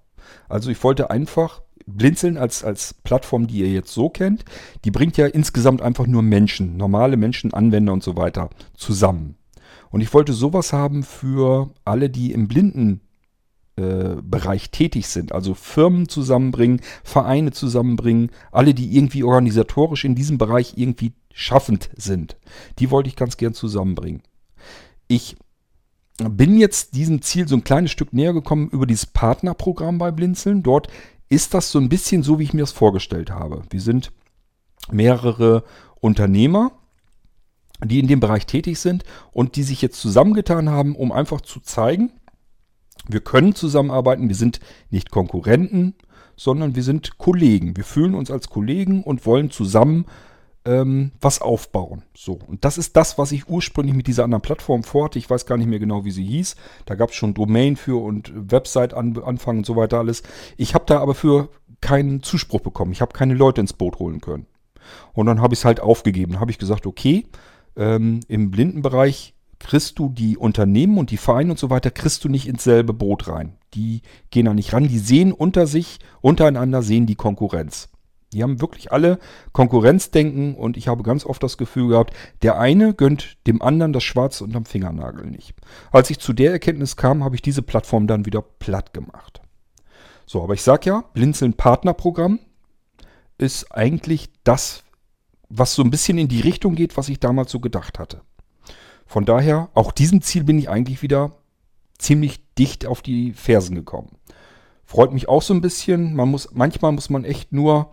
Also 0.49 0.71
ich 0.71 0.83
wollte 0.83 1.11
einfach 1.11 1.63
Blinzeln 1.87 2.39
als, 2.39 2.65
als 2.65 2.95
Plattform, 2.95 3.47
die 3.47 3.59
ihr 3.59 3.71
jetzt 3.71 3.93
so 3.93 4.09
kennt, 4.09 4.45
die 4.85 4.91
bringt 4.91 5.17
ja 5.17 5.27
insgesamt 5.27 5.83
einfach 5.83 6.07
nur 6.07 6.23
Menschen, 6.23 6.77
normale 6.77 7.17
Menschen, 7.17 7.53
Anwender 7.53 7.93
und 7.93 8.03
so 8.03 8.17
weiter 8.17 8.51
zusammen. 8.75 9.37
Und 9.95 10.01
ich 10.01 10.13
wollte 10.13 10.33
sowas 10.33 10.73
haben 10.73 11.05
für 11.05 11.71
alle, 11.85 12.11
die 12.11 12.33
im 12.33 12.49
Blindenbereich 12.49 14.65
äh, 14.65 14.69
tätig 14.73 15.07
sind. 15.07 15.31
Also 15.31 15.55
Firmen 15.55 16.09
zusammenbringen, 16.09 16.81
Vereine 17.05 17.53
zusammenbringen, 17.53 18.33
alle, 18.51 18.75
die 18.75 18.97
irgendwie 18.97 19.23
organisatorisch 19.23 20.05
in 20.05 20.17
diesem 20.17 20.37
Bereich 20.37 20.73
irgendwie 20.75 21.13
schaffend 21.33 21.91
sind. 21.95 22.37
Die 22.81 22.91
wollte 22.91 23.09
ich 23.09 23.15
ganz 23.15 23.37
gern 23.37 23.55
zusammenbringen. 23.55 24.25
Ich 25.07 25.37
bin 26.19 26.59
jetzt 26.59 26.97
diesem 26.97 27.23
Ziel 27.23 27.47
so 27.47 27.55
ein 27.55 27.63
kleines 27.63 27.93
Stück 27.93 28.13
näher 28.13 28.33
gekommen 28.33 28.71
über 28.71 28.87
dieses 28.87 29.07
Partnerprogramm 29.07 29.99
bei 29.99 30.11
Blinzeln. 30.11 30.65
Dort 30.65 30.89
ist 31.29 31.55
das 31.55 31.71
so 31.71 31.79
ein 31.79 31.89
bisschen 31.89 32.25
so, 32.25 32.41
wie 32.41 32.43
ich 32.43 32.53
mir 32.53 32.63
das 32.63 32.73
vorgestellt 32.73 33.31
habe. 33.31 33.63
Wir 33.71 33.81
sind 33.81 34.11
mehrere 34.91 35.63
Unternehmer, 36.01 36.73
die 37.83 37.99
in 37.99 38.07
dem 38.07 38.21
Bereich 38.21 38.47
tätig 38.47 38.79
sind 38.79 39.05
und 39.33 39.57
die 39.57 39.63
sich 39.63 39.83
jetzt 39.83 40.01
zusammengetan 40.01 40.71
haben, 40.71 40.95
um 40.95 41.13
einfach 41.13 41.41
zu 41.41 41.61
zeigen, 41.61 42.13
wir 43.09 43.21
können 43.21 43.55
zusammenarbeiten, 43.55 44.29
wir 44.29 44.37
sind 44.37 44.61
nicht 44.91 45.11
Konkurrenten, 45.11 45.95
sondern 46.37 46.75
wir 46.75 46.83
sind 46.83 47.19
Kollegen. 47.19 47.77
Wir 47.77 47.85
fühlen 47.85 48.15
uns 48.15 48.31
als 48.31 48.49
Kollegen 48.49 49.03
und 49.03 49.27
wollen 49.27 49.51
zusammen 49.51 50.07
ähm, 50.65 51.13
was 51.21 51.41
aufbauen. 51.41 52.03
So, 52.17 52.39
und 52.47 52.65
das 52.65 52.79
ist 52.79 52.97
das, 52.97 53.19
was 53.19 53.33
ich 53.33 53.49
ursprünglich 53.49 53.95
mit 53.95 54.07
dieser 54.07 54.25
anderen 54.25 54.43
Plattform 54.43 54.83
vorhatte. 54.83 55.19
Ich 55.19 55.29
weiß 55.29 55.47
gar 55.47 55.59
nicht 55.59 55.69
mehr 55.69 55.79
genau, 55.79 56.05
wie 56.05 56.11
sie 56.11 56.25
hieß. 56.25 56.57
Da 56.87 56.95
gab 56.95 57.11
es 57.11 57.17
schon 57.17 57.35
Domain 57.35 57.77
für 57.77 58.03
und 58.03 58.33
Website-Anfang 58.35 59.59
und 59.59 59.67
so 59.67 59.77
weiter 59.77 59.99
alles. 59.99 60.23
Ich 60.57 60.75
habe 60.75 60.85
da 60.87 61.01
aber 61.01 61.15
für 61.15 61.51
keinen 61.81 62.23
Zuspruch 62.23 62.61
bekommen. 62.61 62.93
Ich 62.93 63.03
habe 63.03 63.13
keine 63.13 63.35
Leute 63.35 63.61
ins 63.61 63.75
Boot 63.75 63.99
holen 63.99 64.21
können. 64.21 64.47
Und 65.13 65.27
dann 65.27 65.41
habe 65.41 65.55
ich 65.55 65.61
es 65.61 65.65
halt 65.65 65.81
aufgegeben. 65.81 66.41
habe 66.41 66.51
ich 66.51 66.59
gesagt, 66.59 66.87
okay, 66.87 67.27
ähm, 67.77 68.21
im 68.29 68.51
Blindenbereich 68.51 69.35
kriegst 69.59 69.99
du 69.99 70.09
die 70.09 70.37
Unternehmen 70.37 70.99
und 70.99 71.11
die 71.11 71.17
Vereine 71.17 71.53
und 71.53 71.59
so 71.59 71.71
weiter, 71.71 71.91
kriegst 71.91 72.25
du 72.25 72.29
nicht 72.29 72.47
ins 72.47 72.65
selbe 72.65 72.93
Boot 72.93 73.29
rein. 73.29 73.57
Die 73.73 74.03
gehen 74.31 74.47
da 74.47 74.55
nicht 74.55 74.73
ran. 74.73 74.89
Die 74.89 74.99
sehen 74.99 75.33
unter 75.33 75.67
sich, 75.67 75.99
untereinander 76.21 76.83
sehen 76.83 77.07
die 77.07 77.15
Konkurrenz. 77.15 77.89
Die 78.35 78.43
haben 78.43 78.61
wirklich 78.61 78.93
alle 78.93 79.19
Konkurrenzdenken 79.53 80.57
und 80.57 80.77
ich 80.77 80.89
habe 80.89 81.05
ganz 81.05 81.25
oft 81.25 81.43
das 81.43 81.57
Gefühl 81.57 81.89
gehabt, 81.89 82.15
der 82.43 82.59
eine 82.59 82.93
gönnt 82.93 83.39
dem 83.47 83.63
anderen 83.63 83.93
das 83.93 84.03
Schwarze 84.03 84.43
unterm 84.43 84.65
Fingernagel 84.65 85.27
nicht. 85.27 85.55
Als 85.93 86.11
ich 86.11 86.19
zu 86.19 86.33
der 86.33 86.51
Erkenntnis 86.51 86.97
kam, 86.97 87.23
habe 87.23 87.37
ich 87.37 87.43
diese 87.43 87.63
Plattform 87.63 88.09
dann 88.09 88.27
wieder 88.27 88.43
platt 88.43 88.93
gemacht. 88.93 89.41
So, 90.27 90.43
aber 90.43 90.55
ich 90.55 90.63
sage 90.63 90.91
ja, 90.91 91.05
Blinzeln 91.15 91.55
Partnerprogramm 91.55 92.41
ist 93.39 93.71
eigentlich 93.71 94.31
das, 94.43 94.83
was 95.49 95.75
so 95.75 95.83
ein 95.83 95.91
bisschen 95.91 96.19
in 96.19 96.29
die 96.29 96.41
Richtung 96.41 96.75
geht, 96.75 96.97
was 96.97 97.09
ich 97.09 97.21
damals 97.21 97.51
so 97.51 97.61
gedacht 97.61 97.99
hatte. 97.99 98.23
Von 99.07 99.25
daher, 99.25 99.69
auch 99.75 99.93
diesem 99.93 100.23
Ziel 100.23 100.45
bin 100.45 100.59
ich 100.59 100.69
eigentlich 100.69 101.03
wieder 101.03 101.33
ziemlich 101.99 102.41
dicht 102.59 102.87
auf 102.87 103.03
die 103.03 103.33
Fersen 103.33 103.75
gekommen. 103.75 104.17
Freut 104.85 105.13
mich 105.13 105.29
auch 105.29 105.43
so 105.43 105.55
ein 105.55 105.61
bisschen. 105.61 106.15
Man 106.15 106.31
muss, 106.31 106.49
manchmal 106.53 106.93
muss 106.93 107.11
man 107.11 107.25
echt 107.25 107.53
nur 107.53 107.91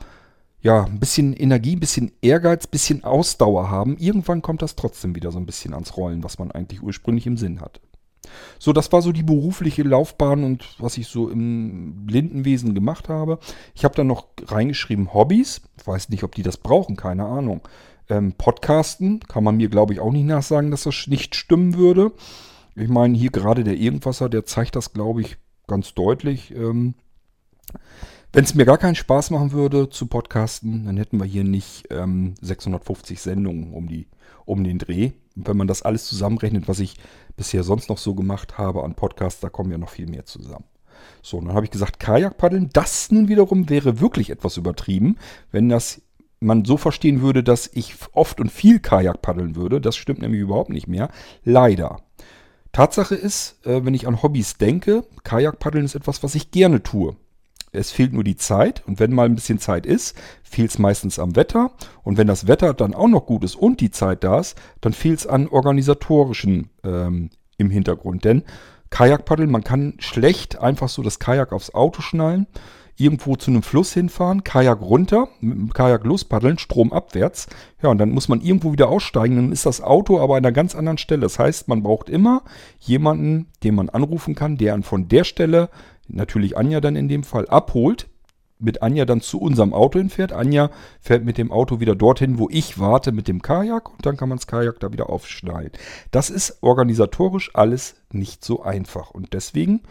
ja, 0.61 0.83
ein 0.85 0.99
bisschen 0.99 1.33
Energie, 1.33 1.75
ein 1.75 1.79
bisschen 1.79 2.11
Ehrgeiz, 2.21 2.65
ein 2.65 2.71
bisschen 2.71 3.03
Ausdauer 3.03 3.69
haben. 3.69 3.97
Irgendwann 3.97 4.41
kommt 4.41 4.61
das 4.61 4.75
trotzdem 4.75 5.15
wieder 5.15 5.31
so 5.31 5.39
ein 5.39 5.45
bisschen 5.45 5.73
ans 5.73 5.97
Rollen, 5.97 6.23
was 6.23 6.37
man 6.37 6.51
eigentlich 6.51 6.83
ursprünglich 6.83 7.25
im 7.25 7.37
Sinn 7.37 7.61
hat. 7.61 7.81
So, 8.59 8.73
das 8.73 8.91
war 8.91 9.01
so 9.01 9.11
die 9.11 9.23
berufliche 9.23 9.83
Laufbahn 9.83 10.43
und 10.43 10.75
was 10.77 10.97
ich 10.97 11.07
so 11.07 11.29
im 11.29 12.05
Blindenwesen 12.05 12.75
gemacht 12.75 13.09
habe. 13.09 13.39
Ich 13.73 13.83
habe 13.83 13.95
dann 13.95 14.07
noch 14.07 14.27
reingeschrieben 14.45 15.13
Hobbys. 15.13 15.61
Weiß 15.83 16.09
nicht, 16.09 16.23
ob 16.23 16.35
die 16.35 16.43
das 16.43 16.57
brauchen, 16.57 16.95
keine 16.95 17.25
Ahnung. 17.25 17.61
Ähm, 18.09 18.33
Podcasten 18.33 19.21
kann 19.21 19.43
man 19.43 19.57
mir, 19.57 19.69
glaube 19.69 19.93
ich, 19.93 19.99
auch 19.99 20.11
nicht 20.11 20.25
nachsagen, 20.25 20.71
dass 20.71 20.83
das 20.83 21.07
nicht 21.07 21.35
stimmen 21.35 21.75
würde. 21.75 22.11
Ich 22.75 22.89
meine, 22.89 23.17
hier 23.17 23.31
gerade 23.31 23.63
der 23.63 23.77
Irgendwasser, 23.77 24.29
der 24.29 24.45
zeigt 24.45 24.75
das, 24.75 24.93
glaube 24.93 25.21
ich, 25.21 25.37
ganz 25.67 25.93
deutlich. 25.93 26.53
Ähm, 26.55 26.93
wenn 28.33 28.43
es 28.43 28.55
mir 28.55 28.65
gar 28.65 28.77
keinen 28.77 28.95
Spaß 28.95 29.31
machen 29.31 29.51
würde 29.51 29.89
zu 29.89 30.05
podcasten, 30.05 30.85
dann 30.85 30.97
hätten 30.97 31.17
wir 31.17 31.25
hier 31.25 31.43
nicht 31.43 31.87
ähm, 31.89 32.35
650 32.41 33.19
Sendungen 33.19 33.73
um, 33.73 33.87
die, 33.87 34.07
um 34.45 34.63
den 34.63 34.77
Dreh. 34.77 35.11
Wenn 35.35 35.57
man 35.57 35.67
das 35.67 35.81
alles 35.81 36.05
zusammenrechnet, 36.05 36.67
was 36.67 36.79
ich 36.79 36.95
bisher 37.37 37.63
sonst 37.63 37.89
noch 37.89 37.97
so 37.97 38.15
gemacht 38.15 38.57
habe 38.57 38.83
an 38.83 38.95
Podcasts, 38.95 39.39
da 39.39 39.49
kommen 39.49 39.71
ja 39.71 39.77
noch 39.77 39.89
viel 39.89 40.07
mehr 40.07 40.25
zusammen. 40.25 40.65
So, 41.21 41.37
und 41.37 41.45
dann 41.45 41.55
habe 41.55 41.65
ich 41.65 41.71
gesagt, 41.71 41.99
Kajakpaddeln, 41.99 42.69
das 42.73 43.11
nun 43.11 43.27
wiederum 43.27 43.69
wäre 43.69 43.99
wirklich 43.99 44.29
etwas 44.29 44.57
übertrieben, 44.57 45.17
wenn 45.51 45.69
das 45.69 46.01
man 46.41 46.65
so 46.65 46.75
verstehen 46.75 47.21
würde, 47.21 47.43
dass 47.43 47.69
ich 47.73 47.95
oft 48.13 48.39
und 48.39 48.51
viel 48.51 48.79
Kajak 48.79 49.21
paddeln 49.21 49.55
würde. 49.55 49.79
Das 49.79 49.95
stimmt 49.95 50.21
nämlich 50.21 50.41
überhaupt 50.41 50.71
nicht 50.71 50.87
mehr. 50.87 51.09
Leider. 51.43 52.01
Tatsache 52.71 53.15
ist, 53.15 53.65
äh, 53.65 53.85
wenn 53.85 53.93
ich 53.93 54.07
an 54.07 54.23
Hobbys 54.23 54.57
denke, 54.57 55.05
Kajakpaddeln 55.23 55.85
ist 55.85 55.95
etwas, 55.95 56.23
was 56.23 56.35
ich 56.35 56.51
gerne 56.51 56.81
tue. 56.81 57.15
Es 57.73 57.91
fehlt 57.91 58.11
nur 58.11 58.23
die 58.23 58.35
Zeit 58.35 58.83
und 58.85 58.99
wenn 58.99 59.13
mal 59.13 59.25
ein 59.25 59.35
bisschen 59.35 59.59
Zeit 59.59 59.85
ist, 59.85 60.15
fehlt 60.43 60.71
es 60.71 60.79
meistens 60.79 61.19
am 61.19 61.35
Wetter 61.35 61.71
und 62.03 62.17
wenn 62.17 62.27
das 62.27 62.47
Wetter 62.47 62.73
dann 62.73 62.93
auch 62.93 63.07
noch 63.07 63.25
gut 63.25 63.43
ist 63.43 63.55
und 63.55 63.79
die 63.79 63.91
Zeit 63.91 64.23
da 64.23 64.39
ist, 64.39 64.57
dann 64.81 64.91
fehlt 64.93 65.19
es 65.19 65.27
an 65.27 65.47
organisatorischen 65.47 66.69
ähm, 66.83 67.29
im 67.57 67.69
Hintergrund. 67.69 68.25
Denn 68.25 68.43
Kajakpaddeln, 68.89 69.49
man 69.49 69.63
kann 69.63 69.93
schlecht 69.99 70.59
einfach 70.59 70.89
so 70.89 71.01
das 71.01 71.19
Kajak 71.19 71.53
aufs 71.53 71.73
Auto 71.73 72.01
schnallen. 72.01 72.47
irgendwo 72.97 73.35
zu 73.35 73.51
einem 73.51 73.63
Fluss 73.63 73.93
hinfahren, 73.93 74.43
Kajak 74.43 74.81
runter, 74.81 75.27
mit 75.39 75.57
dem 75.57 75.73
Kajak 75.73 76.03
lospaddeln, 76.03 76.59
stromabwärts. 76.59 77.47
Ja, 77.81 77.89
und 77.89 77.97
dann 77.97 78.11
muss 78.11 78.27
man 78.27 78.41
irgendwo 78.41 78.71
wieder 78.71 78.89
aussteigen, 78.89 79.35
dann 79.37 79.51
ist 79.51 79.65
das 79.65 79.81
Auto 79.81 80.19
aber 80.19 80.35
an 80.35 80.45
einer 80.45 80.51
ganz 80.51 80.75
anderen 80.75 80.97
Stelle. 80.97 81.21
Das 81.21 81.39
heißt, 81.39 81.67
man 81.67 81.83
braucht 81.83 82.09
immer 82.09 82.43
jemanden, 82.79 83.47
den 83.63 83.75
man 83.75 83.89
anrufen 83.89 84.35
kann, 84.35 84.57
der 84.57 84.73
einen 84.73 84.83
von 84.83 85.07
der 85.07 85.23
Stelle, 85.23 85.69
natürlich 86.13 86.57
Anja 86.57 86.81
dann 86.81 86.95
in 86.95 87.07
dem 87.07 87.23
Fall, 87.23 87.47
abholt, 87.47 88.07
mit 88.59 88.83
Anja 88.83 89.05
dann 89.05 89.21
zu 89.21 89.41
unserem 89.41 89.73
Auto 89.73 89.99
hinfährt. 89.99 90.31
Anja 90.31 90.69
fährt 90.99 91.25
mit 91.25 91.37
dem 91.37 91.51
Auto 91.51 91.79
wieder 91.79 91.95
dorthin, 91.95 92.37
wo 92.37 92.47
ich 92.49 92.79
warte 92.79 93.11
mit 93.11 93.27
dem 93.27 93.41
Kajak 93.41 93.89
und 93.89 94.05
dann 94.05 94.17
kann 94.17 94.29
man 94.29 94.37
das 94.37 94.47
Kajak 94.47 94.79
da 94.79 94.91
wieder 94.91 95.09
aufschneiden. 95.09 95.73
Das 96.11 96.29
ist 96.29 96.59
organisatorisch 96.61 97.51
alles 97.55 97.95
nicht 98.11 98.45
so 98.45 98.61
einfach 98.61 99.11
und 99.11 99.33
deswegen 99.33 99.81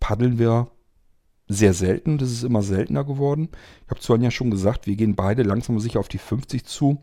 paddeln 0.00 0.38
wir 0.38 0.68
sehr 1.46 1.72
selten. 1.74 2.18
Das 2.18 2.30
ist 2.30 2.42
immer 2.42 2.62
seltener 2.62 3.04
geworden. 3.04 3.48
Ich 3.84 3.90
habe 3.90 4.00
zu 4.00 4.12
Anja 4.12 4.30
schon 4.30 4.50
gesagt, 4.50 4.86
wir 4.86 4.96
gehen 4.96 5.14
beide 5.14 5.42
langsam 5.42 5.78
sicher 5.80 6.00
auf 6.00 6.08
die 6.08 6.18
50 6.18 6.64
zu. 6.64 6.98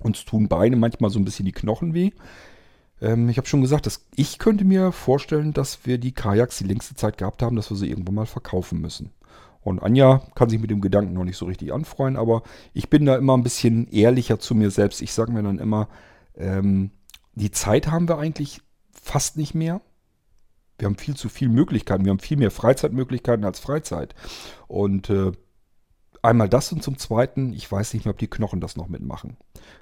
Uns 0.00 0.24
tun 0.24 0.48
beide 0.48 0.76
manchmal 0.76 1.10
so 1.10 1.18
ein 1.18 1.24
bisschen 1.24 1.46
die 1.46 1.52
Knochen 1.52 1.94
weh. 1.94 2.10
Ähm, 3.00 3.28
ich 3.28 3.36
habe 3.36 3.46
schon 3.46 3.62
gesagt, 3.62 3.86
dass 3.86 4.06
ich 4.16 4.38
könnte 4.38 4.64
mir 4.64 4.92
vorstellen, 4.92 5.52
dass 5.52 5.86
wir 5.86 5.98
die 5.98 6.12
Kajaks 6.12 6.58
die 6.58 6.64
längste 6.64 6.94
Zeit 6.94 7.18
gehabt 7.18 7.42
haben, 7.42 7.56
dass 7.56 7.70
wir 7.70 7.76
sie 7.76 7.88
irgendwann 7.88 8.14
mal 8.14 8.26
verkaufen 8.26 8.80
müssen. 8.80 9.10
Und 9.60 9.82
Anja 9.82 10.22
kann 10.34 10.50
sich 10.50 10.60
mit 10.60 10.70
dem 10.70 10.82
Gedanken 10.82 11.14
noch 11.14 11.24
nicht 11.24 11.38
so 11.38 11.46
richtig 11.46 11.72
anfreuen, 11.72 12.16
aber 12.16 12.42
ich 12.74 12.90
bin 12.90 13.06
da 13.06 13.16
immer 13.16 13.34
ein 13.34 13.42
bisschen 13.42 13.88
ehrlicher 13.90 14.38
zu 14.38 14.54
mir 14.54 14.70
selbst. 14.70 15.00
Ich 15.00 15.12
sage 15.12 15.32
mir 15.32 15.42
dann 15.42 15.58
immer, 15.58 15.88
ähm, 16.36 16.90
die 17.34 17.50
Zeit 17.50 17.90
haben 17.90 18.08
wir 18.08 18.18
eigentlich 18.18 18.60
fast 18.92 19.38
nicht 19.38 19.54
mehr. 19.54 19.80
Wir 20.78 20.86
haben 20.86 20.96
viel 20.96 21.16
zu 21.16 21.28
viele 21.28 21.50
Möglichkeiten. 21.50 22.04
Wir 22.04 22.10
haben 22.10 22.18
viel 22.18 22.36
mehr 22.36 22.50
Freizeitmöglichkeiten 22.50 23.44
als 23.44 23.58
Freizeit. 23.58 24.14
Und 24.66 25.08
äh, 25.08 25.32
einmal 26.24 26.48
das 26.48 26.72
und 26.72 26.82
zum 26.82 26.98
Zweiten, 26.98 27.52
ich 27.52 27.70
weiß 27.70 27.94
nicht 27.94 28.04
mehr, 28.04 28.12
ob 28.12 28.18
die 28.18 28.28
Knochen 28.28 28.60
das 28.60 28.76
noch 28.76 28.88
mitmachen. 28.88 29.36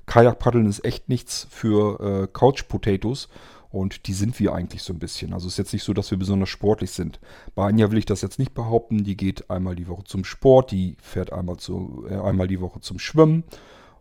Kajakpaddeln 0.07 0.67
ist 0.67 0.85
echt 0.85 1.09
nichts 1.09 1.47
für 1.51 2.01
äh, 2.01 2.29
Couch 2.31 2.69
Potatoes 2.69 3.29
und 3.71 4.07
die 4.07 4.13
sind 4.13 4.39
wir 4.39 4.53
eigentlich 4.53 4.83
so 4.83 4.93
ein 4.93 4.99
bisschen. 4.99 5.33
Also 5.33 5.47
es 5.47 5.55
ist 5.55 5.59
jetzt 5.59 5.73
nicht 5.73 5.85
so, 5.85 5.95
dass 5.95 6.11
wir 6.11 6.19
besonders 6.19 6.51
sportlich 6.51 6.91
sind. 6.91 7.21
Bei 7.55 7.67
Anja 7.67 7.91
will 7.91 7.99
ich 7.99 8.05
das 8.05 8.21
jetzt 8.21 8.39
nicht 8.39 8.55
behaupten. 8.55 9.05
Die 9.05 9.17
geht 9.17 9.51
einmal 9.51 9.77
die 9.77 9.89
Woche 9.89 10.05
zum 10.05 10.25
Sport, 10.25 10.73
die 10.73 10.97
fährt 11.01 11.33
einmal, 11.33 11.57
zu, 11.57 12.05
äh, 12.09 12.17
einmal 12.17 12.49
die 12.49 12.61
Woche 12.61 12.81
zum 12.81 12.99
Schwimmen. 12.99 13.45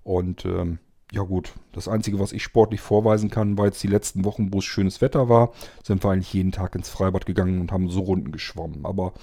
Und 0.03 0.45
ähm, 0.45 0.79
ja 1.13 1.21
gut, 1.23 1.53
das 1.73 1.87
Einzige, 1.87 2.19
was 2.19 2.33
ich 2.33 2.43
sportlich 2.43 2.81
vorweisen 2.81 3.29
kann, 3.29 3.57
war 3.57 3.65
jetzt 3.65 3.83
die 3.83 3.87
letzten 3.87 4.25
Wochen, 4.25 4.53
wo 4.53 4.59
es 4.59 4.65
schönes 4.65 4.99
Wetter 4.99 5.29
war, 5.29 5.51
sind 5.83 6.03
wir 6.03 6.09
eigentlich 6.09 6.33
jeden 6.33 6.51
Tag 6.51 6.75
ins 6.75 6.89
Freibad 6.89 7.25
gegangen 7.25 7.61
und 7.61 7.71
haben 7.71 7.89
so 7.89 8.01
Runden 8.01 8.31
geschwommen. 8.31 8.85
Aber 8.85 9.13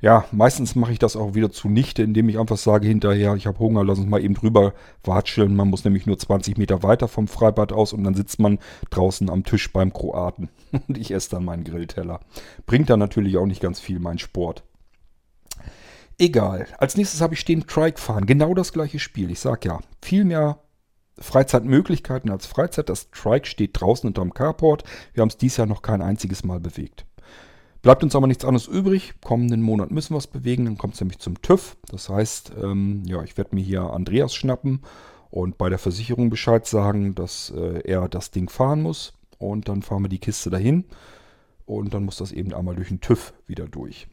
ja, 0.00 0.26
meistens 0.30 0.76
mache 0.76 0.92
ich 0.92 1.00
das 1.00 1.16
auch 1.16 1.34
wieder 1.34 1.50
zunichte, 1.50 2.04
indem 2.04 2.28
ich 2.28 2.38
einfach 2.38 2.56
sage 2.56 2.86
hinterher, 2.86 3.34
ich 3.34 3.48
habe 3.48 3.58
Hunger, 3.58 3.82
lass 3.82 3.98
uns 3.98 4.08
mal 4.08 4.22
eben 4.22 4.34
drüber 4.34 4.72
watscheln. 5.02 5.56
Man 5.56 5.68
muss 5.68 5.84
nämlich 5.84 6.06
nur 6.06 6.16
20 6.16 6.56
Meter 6.56 6.84
weiter 6.84 7.08
vom 7.08 7.26
Freibad 7.26 7.72
aus 7.72 7.92
und 7.92 8.04
dann 8.04 8.14
sitzt 8.14 8.38
man 8.38 8.60
draußen 8.90 9.28
am 9.28 9.42
Tisch 9.42 9.72
beim 9.72 9.92
Kroaten. 9.92 10.50
Und 10.88 10.98
ich 10.98 11.10
esse 11.10 11.30
dann 11.30 11.44
meinen 11.44 11.64
Grillteller. 11.64 12.20
Bringt 12.66 12.90
dann 12.90 13.00
natürlich 13.00 13.38
auch 13.38 13.46
nicht 13.46 13.60
ganz 13.60 13.80
viel, 13.80 13.98
mein 13.98 14.18
Sport. 14.18 14.62
Egal. 16.18 16.66
Als 16.78 16.96
nächstes 16.96 17.20
habe 17.20 17.34
ich 17.34 17.40
stehen 17.40 17.66
Trike 17.66 18.00
fahren. 18.00 18.26
Genau 18.26 18.54
das 18.54 18.72
gleiche 18.72 18.98
Spiel. 18.98 19.30
Ich 19.30 19.40
sage 19.40 19.68
ja, 19.68 19.80
viel 20.02 20.24
mehr 20.24 20.60
Freizeitmöglichkeiten 21.18 22.30
als 22.30 22.46
Freizeit. 22.46 22.88
Das 22.88 23.10
Trike 23.10 23.46
steht 23.46 23.80
draußen 23.80 24.06
unterm 24.06 24.34
Carport. 24.34 24.84
Wir 25.14 25.22
haben 25.22 25.28
es 25.28 25.38
dieses 25.38 25.56
Jahr 25.56 25.66
noch 25.66 25.82
kein 25.82 26.02
einziges 26.02 26.44
Mal 26.44 26.60
bewegt. 26.60 27.07
Bleibt 27.82 28.02
uns 28.02 28.16
aber 28.16 28.26
nichts 28.26 28.44
anderes 28.44 28.66
übrig. 28.66 29.14
Kommenden 29.22 29.62
Monat 29.62 29.90
müssen 29.90 30.14
wir 30.14 30.18
es 30.18 30.26
bewegen. 30.26 30.64
Dann 30.64 30.78
kommt 30.78 30.94
es 30.94 31.00
nämlich 31.00 31.18
zum 31.18 31.40
TÜV. 31.40 31.76
Das 31.90 32.08
heißt, 32.08 32.52
ähm, 32.60 33.02
ja, 33.06 33.22
ich 33.22 33.36
werde 33.36 33.54
mir 33.54 33.62
hier 33.62 33.82
Andreas 33.82 34.34
schnappen 34.34 34.80
und 35.30 35.58
bei 35.58 35.68
der 35.68 35.78
Versicherung 35.78 36.30
Bescheid 36.30 36.66
sagen, 36.66 37.14
dass 37.14 37.50
äh, 37.50 37.82
er 37.84 38.08
das 38.08 38.30
Ding 38.30 38.48
fahren 38.48 38.82
muss. 38.82 39.12
Und 39.38 39.68
dann 39.68 39.82
fahren 39.82 40.02
wir 40.02 40.08
die 40.08 40.18
Kiste 40.18 40.50
dahin. 40.50 40.84
Und 41.66 41.94
dann 41.94 42.04
muss 42.04 42.16
das 42.16 42.32
eben 42.32 42.52
einmal 42.52 42.74
durch 42.74 42.88
den 42.88 43.00
TÜV 43.00 43.32
wieder 43.46 43.68
durch. 43.68 44.08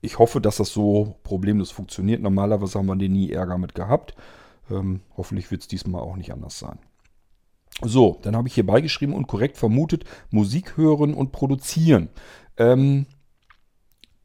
Ich 0.00 0.18
hoffe, 0.18 0.40
dass 0.40 0.56
das 0.56 0.72
so 0.72 1.16
problemlos 1.22 1.70
funktioniert. 1.70 2.20
Normalerweise 2.20 2.78
haben 2.78 2.86
wir 2.86 2.96
den 2.96 3.12
nie 3.12 3.30
Ärger 3.30 3.58
mit 3.58 3.74
gehabt. 3.74 4.14
Ähm, 4.70 5.00
hoffentlich 5.16 5.50
wird 5.50 5.62
es 5.62 5.68
diesmal 5.68 6.02
auch 6.02 6.16
nicht 6.16 6.32
anders 6.32 6.58
sein. 6.58 6.78
So, 7.80 8.18
dann 8.22 8.36
habe 8.36 8.48
ich 8.48 8.54
hier 8.54 8.66
beigeschrieben 8.66 9.14
und 9.14 9.26
korrekt 9.26 9.56
vermutet, 9.56 10.04
Musik 10.30 10.76
hören 10.76 11.14
und 11.14 11.32
produzieren. 11.32 12.10
Ähm, 12.56 13.06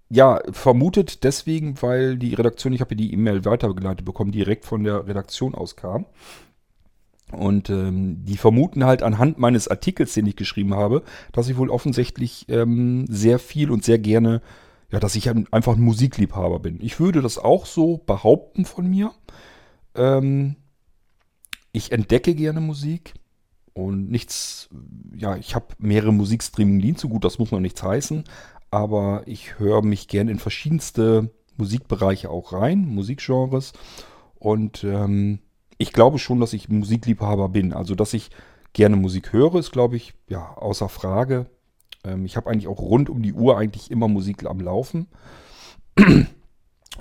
ja, 0.09 0.41
vermutet 0.51 1.23
deswegen, 1.23 1.81
weil 1.81 2.17
die 2.17 2.33
Redaktion, 2.33 2.73
ich 2.73 2.81
habe 2.81 2.95
die 2.95 3.13
E-Mail 3.13 3.43
weitergeleitet 3.45 4.05
bekommen, 4.05 4.31
direkt 4.31 4.65
von 4.65 4.83
der 4.83 5.07
Redaktion 5.07 5.53
aus 5.53 5.75
kam. 5.75 6.05
Und 7.31 7.69
ähm, 7.69 8.23
die 8.23 8.37
vermuten 8.37 8.85
halt 8.85 9.03
anhand 9.03 9.37
meines 9.37 9.67
Artikels, 9.67 10.13
den 10.13 10.27
ich 10.27 10.37
geschrieben 10.37 10.73
habe, 10.73 11.03
dass 11.33 11.49
ich 11.49 11.57
wohl 11.57 11.69
offensichtlich 11.69 12.45
ähm, 12.47 13.05
sehr 13.09 13.37
viel 13.37 13.69
und 13.69 13.83
sehr 13.83 13.99
gerne, 13.99 14.41
ja, 14.91 15.01
dass 15.01 15.15
ich 15.15 15.29
einfach 15.29 15.75
ein 15.75 15.81
Musikliebhaber 15.81 16.59
bin. 16.59 16.79
Ich 16.79 17.01
würde 17.01 17.21
das 17.21 17.37
auch 17.37 17.65
so 17.65 17.97
behaupten 17.97 18.63
von 18.63 18.87
mir. 18.87 19.11
Ähm, 19.93 20.55
ich 21.73 21.91
entdecke 21.91 22.33
gerne 22.33 22.61
Musik. 22.61 23.13
Und 23.77 24.09
nichts, 24.09 24.69
ja, 25.15 25.35
ich 25.35 25.53
habe 25.53 25.67
mehrere 25.77 26.11
Musikstreaming-Dienste, 26.11 27.07
gut, 27.07 27.23
das 27.23 27.37
muss 27.37 27.51
noch 27.51 27.59
nichts 27.59 27.83
heißen, 27.83 28.23
aber 28.71 29.21
ich 29.27 29.59
höre 29.59 29.83
mich 29.83 30.07
gern 30.07 30.29
in 30.29 30.39
verschiedenste 30.39 31.29
Musikbereiche 31.57 32.31
auch 32.31 32.53
rein, 32.53 32.87
Musikgenres. 32.87 33.73
Und 34.39 34.83
ähm, 34.83 35.37
ich 35.77 35.93
glaube 35.93 36.17
schon, 36.17 36.39
dass 36.39 36.53
ich 36.53 36.69
Musikliebhaber 36.69 37.49
bin. 37.49 37.71
Also, 37.71 37.93
dass 37.93 38.15
ich 38.15 38.31
gerne 38.73 38.95
Musik 38.95 39.31
höre, 39.31 39.53
ist, 39.59 39.71
glaube 39.71 39.95
ich, 39.95 40.15
ja, 40.27 40.55
außer 40.55 40.89
Frage. 40.89 41.45
Ähm, 42.03 42.25
ich 42.25 42.35
habe 42.35 42.49
eigentlich 42.49 42.67
auch 42.67 42.79
rund 42.79 43.11
um 43.11 43.21
die 43.21 43.33
Uhr 43.33 43.59
eigentlich 43.59 43.91
immer 43.91 44.07
Musik 44.07 44.43
am 44.47 44.59
Laufen 44.59 45.05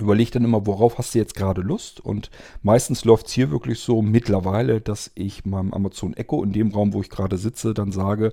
überlege 0.01 0.33
dann 0.33 0.45
immer, 0.45 0.67
worauf 0.67 0.99
hast 0.99 1.15
du 1.15 1.19
jetzt 1.19 1.35
gerade 1.35 1.61
Lust? 1.61 2.01
Und 2.01 2.31
meistens 2.63 3.05
läuft 3.05 3.27
es 3.27 3.33
hier 3.33 3.51
wirklich 3.51 3.81
so 3.81 4.03
mittlerweile, 4.03 4.81
dass 4.81 5.11
ich 5.15 5.45
meinem 5.45 5.73
Amazon 5.73 6.15
Echo 6.15 6.43
in 6.43 6.53
dem 6.53 6.71
Raum, 6.71 6.93
wo 6.93 7.01
ich 7.01 7.11
gerade 7.11 7.39
sitze, 7.39 7.75
dann 7.75 7.93
sage, 7.93 8.33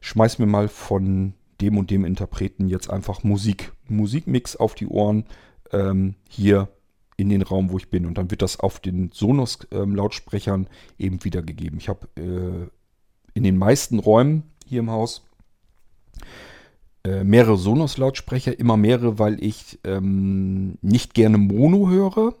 schmeiß 0.00 0.38
mir 0.38 0.46
mal 0.46 0.68
von 0.68 1.34
dem 1.60 1.78
und 1.78 1.90
dem 1.90 2.04
Interpreten 2.04 2.68
jetzt 2.68 2.90
einfach 2.90 3.22
Musik, 3.22 3.72
Musikmix 3.88 4.56
auf 4.56 4.74
die 4.74 4.86
Ohren 4.86 5.24
ähm, 5.72 6.14
hier 6.28 6.68
in 7.16 7.28
den 7.28 7.42
Raum, 7.42 7.70
wo 7.70 7.76
ich 7.76 7.90
bin. 7.90 8.06
Und 8.06 8.16
dann 8.16 8.30
wird 8.30 8.42
das 8.42 8.58
auf 8.58 8.80
den 8.80 9.10
Sonos-Lautsprechern 9.12 10.62
ähm, 10.62 10.68
eben 10.98 11.24
wiedergegeben. 11.24 11.78
Ich 11.78 11.88
habe 11.88 12.08
äh, 12.16 12.68
in 13.34 13.44
den 13.44 13.58
meisten 13.58 13.98
Räumen 13.98 14.44
hier 14.66 14.80
im 14.80 14.90
Haus 14.90 15.22
äh, 17.04 17.24
mehrere 17.24 17.56
Sonos-Lautsprecher, 17.56 18.58
immer 18.58 18.76
mehrere, 18.76 19.18
weil 19.18 19.42
ich 19.42 19.78
ähm, 19.84 20.78
nicht 20.82 21.14
gerne 21.14 21.38
Mono 21.38 21.88
höre. 21.88 22.34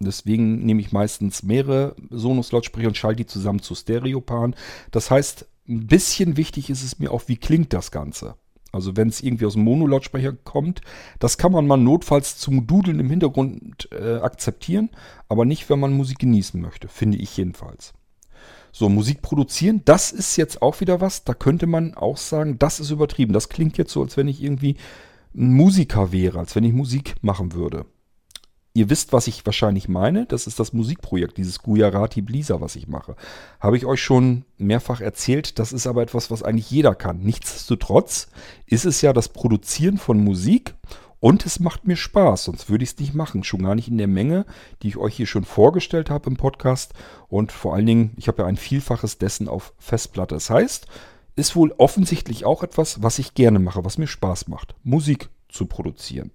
Deswegen 0.00 0.64
nehme 0.66 0.80
ich 0.80 0.92
meistens 0.92 1.42
mehrere 1.42 1.96
Sonos-Lautsprecher 2.10 2.88
und 2.88 2.96
schalte 2.96 3.22
die 3.22 3.26
zusammen 3.26 3.60
zu 3.60 3.74
Stereopaaren. 3.74 4.54
Das 4.90 5.10
heißt, 5.10 5.46
ein 5.68 5.86
bisschen 5.86 6.36
wichtig 6.36 6.68
ist 6.68 6.82
es 6.82 6.98
mir 6.98 7.10
auch, 7.10 7.22
wie 7.26 7.36
klingt 7.36 7.72
das 7.72 7.90
Ganze. 7.90 8.34
Also 8.72 8.96
wenn 8.96 9.08
es 9.08 9.22
irgendwie 9.22 9.46
aus 9.46 9.54
dem 9.54 9.62
Mono-Lautsprecher 9.62 10.32
kommt, 10.32 10.80
das 11.20 11.38
kann 11.38 11.52
man 11.52 11.66
mal 11.66 11.76
notfalls 11.76 12.38
zum 12.38 12.66
Dudeln 12.66 12.98
im 12.98 13.08
Hintergrund 13.08 13.88
äh, 13.92 14.16
akzeptieren, 14.16 14.90
aber 15.28 15.44
nicht, 15.44 15.70
wenn 15.70 15.78
man 15.78 15.92
Musik 15.92 16.18
genießen 16.18 16.60
möchte, 16.60 16.88
finde 16.88 17.18
ich 17.18 17.36
jedenfalls. 17.36 17.94
So, 18.76 18.88
Musik 18.88 19.22
produzieren, 19.22 19.82
das 19.84 20.10
ist 20.10 20.34
jetzt 20.36 20.60
auch 20.60 20.80
wieder 20.80 21.00
was, 21.00 21.22
da 21.22 21.32
könnte 21.32 21.68
man 21.68 21.94
auch 21.94 22.16
sagen, 22.16 22.58
das 22.58 22.80
ist 22.80 22.90
übertrieben. 22.90 23.32
Das 23.32 23.48
klingt 23.48 23.78
jetzt 23.78 23.92
so, 23.92 24.02
als 24.02 24.16
wenn 24.16 24.26
ich 24.26 24.42
irgendwie 24.42 24.74
ein 25.32 25.52
Musiker 25.52 26.10
wäre, 26.10 26.40
als 26.40 26.56
wenn 26.56 26.64
ich 26.64 26.72
Musik 26.72 27.14
machen 27.22 27.52
würde. 27.52 27.86
Ihr 28.72 28.90
wisst, 28.90 29.12
was 29.12 29.28
ich 29.28 29.46
wahrscheinlich 29.46 29.88
meine. 29.88 30.26
Das 30.26 30.48
ist 30.48 30.58
das 30.58 30.72
Musikprojekt, 30.72 31.36
dieses 31.36 31.60
Gujarati 31.60 32.20
Blisa, 32.20 32.60
was 32.60 32.74
ich 32.74 32.88
mache. 32.88 33.14
Habe 33.60 33.76
ich 33.76 33.86
euch 33.86 34.02
schon 34.02 34.44
mehrfach 34.58 35.00
erzählt. 35.00 35.60
Das 35.60 35.72
ist 35.72 35.86
aber 35.86 36.02
etwas, 36.02 36.32
was 36.32 36.42
eigentlich 36.42 36.68
jeder 36.68 36.96
kann. 36.96 37.20
Nichtsdestotrotz 37.20 38.26
ist 38.66 38.86
es 38.86 39.00
ja 39.02 39.12
das 39.12 39.28
Produzieren 39.28 39.98
von 39.98 40.18
Musik 40.18 40.74
und 41.24 41.46
es 41.46 41.58
macht 41.58 41.86
mir 41.86 41.96
Spaß, 41.96 42.44
sonst 42.44 42.68
würde 42.68 42.84
ich 42.84 42.90
es 42.90 42.98
nicht 42.98 43.14
machen. 43.14 43.44
Schon 43.44 43.62
gar 43.62 43.74
nicht 43.74 43.88
in 43.88 43.96
der 43.96 44.08
Menge, 44.08 44.44
die 44.82 44.88
ich 44.88 44.98
euch 44.98 45.16
hier 45.16 45.26
schon 45.26 45.46
vorgestellt 45.46 46.10
habe 46.10 46.28
im 46.28 46.36
Podcast. 46.36 46.92
Und 47.28 47.50
vor 47.50 47.72
allen 47.72 47.86
Dingen, 47.86 48.12
ich 48.18 48.28
habe 48.28 48.42
ja 48.42 48.46
ein 48.46 48.58
Vielfaches 48.58 49.16
dessen 49.16 49.48
auf 49.48 49.72
Festplatte. 49.78 50.34
Das 50.34 50.50
heißt, 50.50 50.86
ist 51.34 51.56
wohl 51.56 51.72
offensichtlich 51.78 52.44
auch 52.44 52.62
etwas, 52.62 53.02
was 53.02 53.18
ich 53.18 53.32
gerne 53.32 53.58
mache, 53.58 53.86
was 53.86 53.96
mir 53.96 54.06
Spaß 54.06 54.48
macht. 54.48 54.74
Musik 54.82 55.30
zu 55.48 55.64
produzieren. 55.64 56.30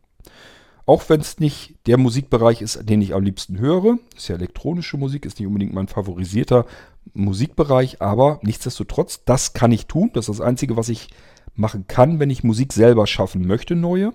Auch 0.88 1.08
wenn 1.08 1.22
es 1.22 1.40
nicht 1.40 1.76
der 1.86 2.00
Musikbereich 2.00 2.64
ist, 2.64 2.90
den 2.90 3.04
ich 3.04 3.14
am 3.14 3.22
liebsten 3.22 3.60
höre. 3.60 4.00
Ist 4.18 4.28
ja 4.28 4.38
elektronische 4.38 4.98
Musik, 4.98 5.24
ist 5.24 5.38
nicht 5.38 5.46
unbedingt 5.46 5.76
mein 5.76 5.88
favorisierter 5.88 6.66
Musikbereich, 7.14 8.02
aber 8.02 8.40
nichtsdestotrotz, 8.42 9.24
das 9.24 9.54
kann 9.54 9.72
ich 9.72 9.86
tun. 9.86 10.10
Das 10.16 10.30
ist 10.30 10.40
das 10.40 10.48
Einzige, 10.48 10.78
was 10.78 10.90
ich 10.90 11.10
machen 11.54 11.86
kann, 11.88 12.20
wenn 12.20 12.32
ich 12.32 12.44
Musik 12.44 12.74
selber 12.74 13.06
schaffen 13.06 13.46
möchte, 13.46 13.76
neue. 13.76 14.14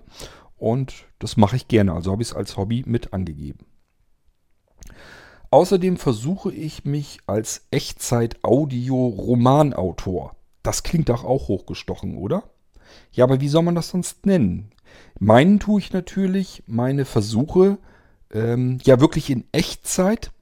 Und 0.64 1.04
Das 1.18 1.36
mache 1.36 1.56
ich 1.56 1.68
gerne, 1.68 1.92
also 1.92 2.10
habe 2.10 2.22
ich 2.22 2.28
es 2.28 2.34
als 2.34 2.56
Hobby 2.56 2.84
mit 2.86 3.12
angegeben. 3.12 3.66
Außerdem 5.50 5.98
versuche 5.98 6.50
ich 6.52 6.86
mich 6.86 7.18
als 7.26 7.66
Echtzeit-Audio-Romanautor. 7.70 10.34
Das 10.62 10.82
klingt 10.82 11.10
doch 11.10 11.22
auch 11.22 11.48
hochgestochen, 11.48 12.16
oder? 12.16 12.44
Ja, 13.12 13.24
aber 13.24 13.42
wie 13.42 13.48
soll 13.48 13.62
man 13.62 13.74
das 13.74 13.90
sonst 13.90 14.24
nennen? 14.24 14.72
Meinen 15.18 15.60
tue 15.60 15.80
ich 15.80 15.92
natürlich 15.92 16.62
meine 16.66 17.04
Versuche, 17.04 17.76
ähm, 18.32 18.78
ja 18.84 19.00
wirklich 19.00 19.28
in 19.28 19.44
Echtzeit. 19.52 20.32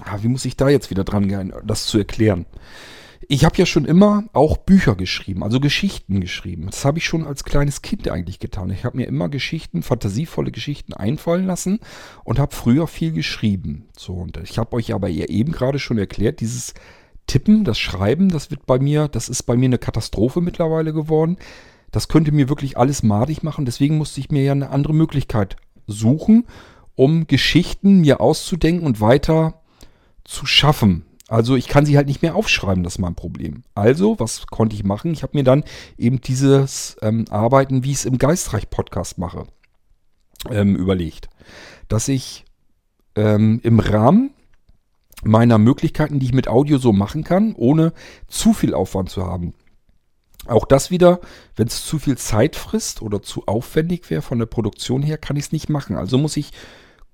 Ah, 0.00 0.18
wie 0.22 0.28
muss 0.28 0.44
ich 0.44 0.56
da 0.56 0.68
jetzt 0.68 0.90
wieder 0.90 1.02
dran 1.02 1.26
gehen, 1.26 1.52
das 1.64 1.86
zu 1.86 1.98
erklären? 1.98 2.46
Ich 3.28 3.44
habe 3.44 3.56
ja 3.56 3.66
schon 3.66 3.84
immer 3.84 4.24
auch 4.32 4.56
Bücher 4.56 4.94
geschrieben, 4.94 5.42
also 5.42 5.58
Geschichten 5.58 6.20
geschrieben. 6.20 6.66
Das 6.66 6.84
habe 6.84 6.98
ich 6.98 7.04
schon 7.04 7.26
als 7.26 7.44
kleines 7.44 7.82
Kind 7.82 8.08
eigentlich 8.08 8.38
getan. 8.38 8.70
Ich 8.70 8.84
habe 8.84 8.96
mir 8.96 9.06
immer 9.06 9.28
Geschichten, 9.28 9.82
fantasievolle 9.82 10.52
Geschichten 10.52 10.92
einfallen 10.92 11.46
lassen 11.46 11.80
und 12.24 12.38
habe 12.38 12.54
früher 12.54 12.86
viel 12.86 13.12
geschrieben. 13.12 13.88
So, 13.96 14.14
und 14.14 14.36
ich 14.38 14.58
habe 14.58 14.76
euch 14.76 14.92
aber 14.92 15.08
eben 15.08 15.52
gerade 15.52 15.78
schon 15.78 15.98
erklärt, 15.98 16.40
dieses 16.40 16.74
Tippen, 17.26 17.64
das 17.64 17.78
Schreiben, 17.78 18.28
das 18.28 18.50
wird 18.50 18.66
bei 18.66 18.78
mir, 18.78 19.08
das 19.08 19.28
ist 19.28 19.44
bei 19.44 19.56
mir 19.56 19.66
eine 19.66 19.78
Katastrophe 19.78 20.40
mittlerweile 20.40 20.92
geworden. 20.92 21.38
Das 21.90 22.08
könnte 22.08 22.32
mir 22.32 22.48
wirklich 22.48 22.76
alles 22.76 23.02
madig 23.02 23.42
machen. 23.42 23.64
Deswegen 23.64 23.96
musste 23.96 24.20
ich 24.20 24.30
mir 24.30 24.42
ja 24.42 24.52
eine 24.52 24.70
andere 24.70 24.94
Möglichkeit 24.94 25.56
suchen, 25.86 26.44
um 26.94 27.26
Geschichten 27.26 28.00
mir 28.00 28.20
auszudenken 28.20 28.86
und 28.86 29.00
weiter 29.00 29.62
zu 30.24 30.44
schaffen. 30.46 31.05
Also 31.28 31.56
ich 31.56 31.66
kann 31.66 31.84
sie 31.84 31.96
halt 31.96 32.06
nicht 32.06 32.22
mehr 32.22 32.36
aufschreiben, 32.36 32.84
das 32.84 32.94
ist 32.94 32.98
mein 33.00 33.16
Problem. 33.16 33.64
Also, 33.74 34.18
was 34.20 34.46
konnte 34.46 34.76
ich 34.76 34.84
machen? 34.84 35.12
Ich 35.12 35.22
habe 35.22 35.36
mir 35.36 35.42
dann 35.42 35.64
eben 35.98 36.20
dieses 36.20 36.96
ähm, 37.02 37.24
Arbeiten, 37.30 37.82
wie 37.82 37.90
ich 37.90 37.98
es 37.98 38.04
im 38.04 38.18
Geistreich-Podcast 38.18 39.18
mache, 39.18 39.46
ähm, 40.50 40.76
überlegt. 40.76 41.28
Dass 41.88 42.06
ich 42.06 42.44
ähm, 43.16 43.60
im 43.64 43.80
Rahmen 43.80 44.30
meiner 45.24 45.58
Möglichkeiten, 45.58 46.20
die 46.20 46.26
ich 46.26 46.32
mit 46.32 46.46
Audio 46.46 46.78
so 46.78 46.92
machen 46.92 47.24
kann, 47.24 47.54
ohne 47.56 47.92
zu 48.28 48.52
viel 48.52 48.74
Aufwand 48.74 49.10
zu 49.10 49.24
haben. 49.24 49.54
Auch 50.46 50.64
das 50.64 50.92
wieder, 50.92 51.20
wenn 51.56 51.66
es 51.66 51.84
zu 51.84 51.98
viel 51.98 52.16
Zeit 52.16 52.54
frisst 52.54 53.02
oder 53.02 53.20
zu 53.20 53.46
aufwendig 53.46 54.08
wäre 54.10 54.22
von 54.22 54.38
der 54.38 54.46
Produktion 54.46 55.02
her, 55.02 55.18
kann 55.18 55.36
ich 55.36 55.46
es 55.46 55.52
nicht 55.52 55.68
machen. 55.68 55.96
Also 55.96 56.18
muss 56.18 56.36
ich 56.36 56.52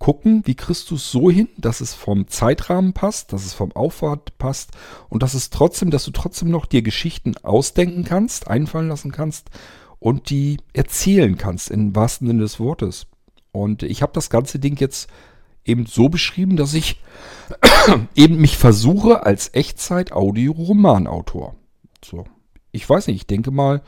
gucken, 0.03 0.43
wie 0.47 0.57
kriegst 0.57 0.91
du 0.91 0.97
es 0.97 1.13
so 1.13 1.31
hin, 1.31 1.47
dass 1.57 1.81
es 1.81 1.95
vom 1.95 2.27
Zeitrahmen 2.27 2.93
passt, 2.93 3.33
dass 3.33 3.47
es 3.47 3.55
vom 3.55 3.71
Aufwand 3.71 4.37
passt 4.37 4.73
und 5.09 5.23
dass 5.23 5.35
es 5.35 5.51
trotzdem, 5.51 5.93
dass 5.93 6.05
du 6.05 6.11
trotzdem 6.11 6.51
noch 6.51 6.67
dir 6.67 6.83
Geschichten 6.83 7.37
ausdenken 7.45 8.03
kannst, 8.03 8.49
einfallen 8.49 8.89
lassen 8.89 9.13
kannst 9.13 9.51
und 10.01 10.29
die 10.29 10.57
erzählen 10.73 11.39
kannst, 11.39 11.71
im 11.71 11.95
wahrsten 11.95 12.27
Sinne 12.27 12.43
des 12.43 12.59
Wortes. 12.59 13.07
Und 13.53 13.85
ich 13.85 14.03
habe 14.03 14.11
das 14.13 14.29
ganze 14.29 14.59
Ding 14.59 14.77
jetzt 14.81 15.09
eben 15.65 15.87
so 15.87 16.09
beschrieben, 16.09 16.57
dass 16.57 16.75
ich 16.75 17.01
eben 18.17 18.39
mich 18.39 18.59
versuche 18.59 19.25
als 19.25 19.55
Echtzeit-Audio-Romanautor. 19.55 21.55
So. 22.05 22.25
Ich 22.73 22.91
weiß 22.91 23.07
nicht, 23.07 23.19
ich 23.19 23.29
denke 23.29 23.53
mal, 23.53 23.83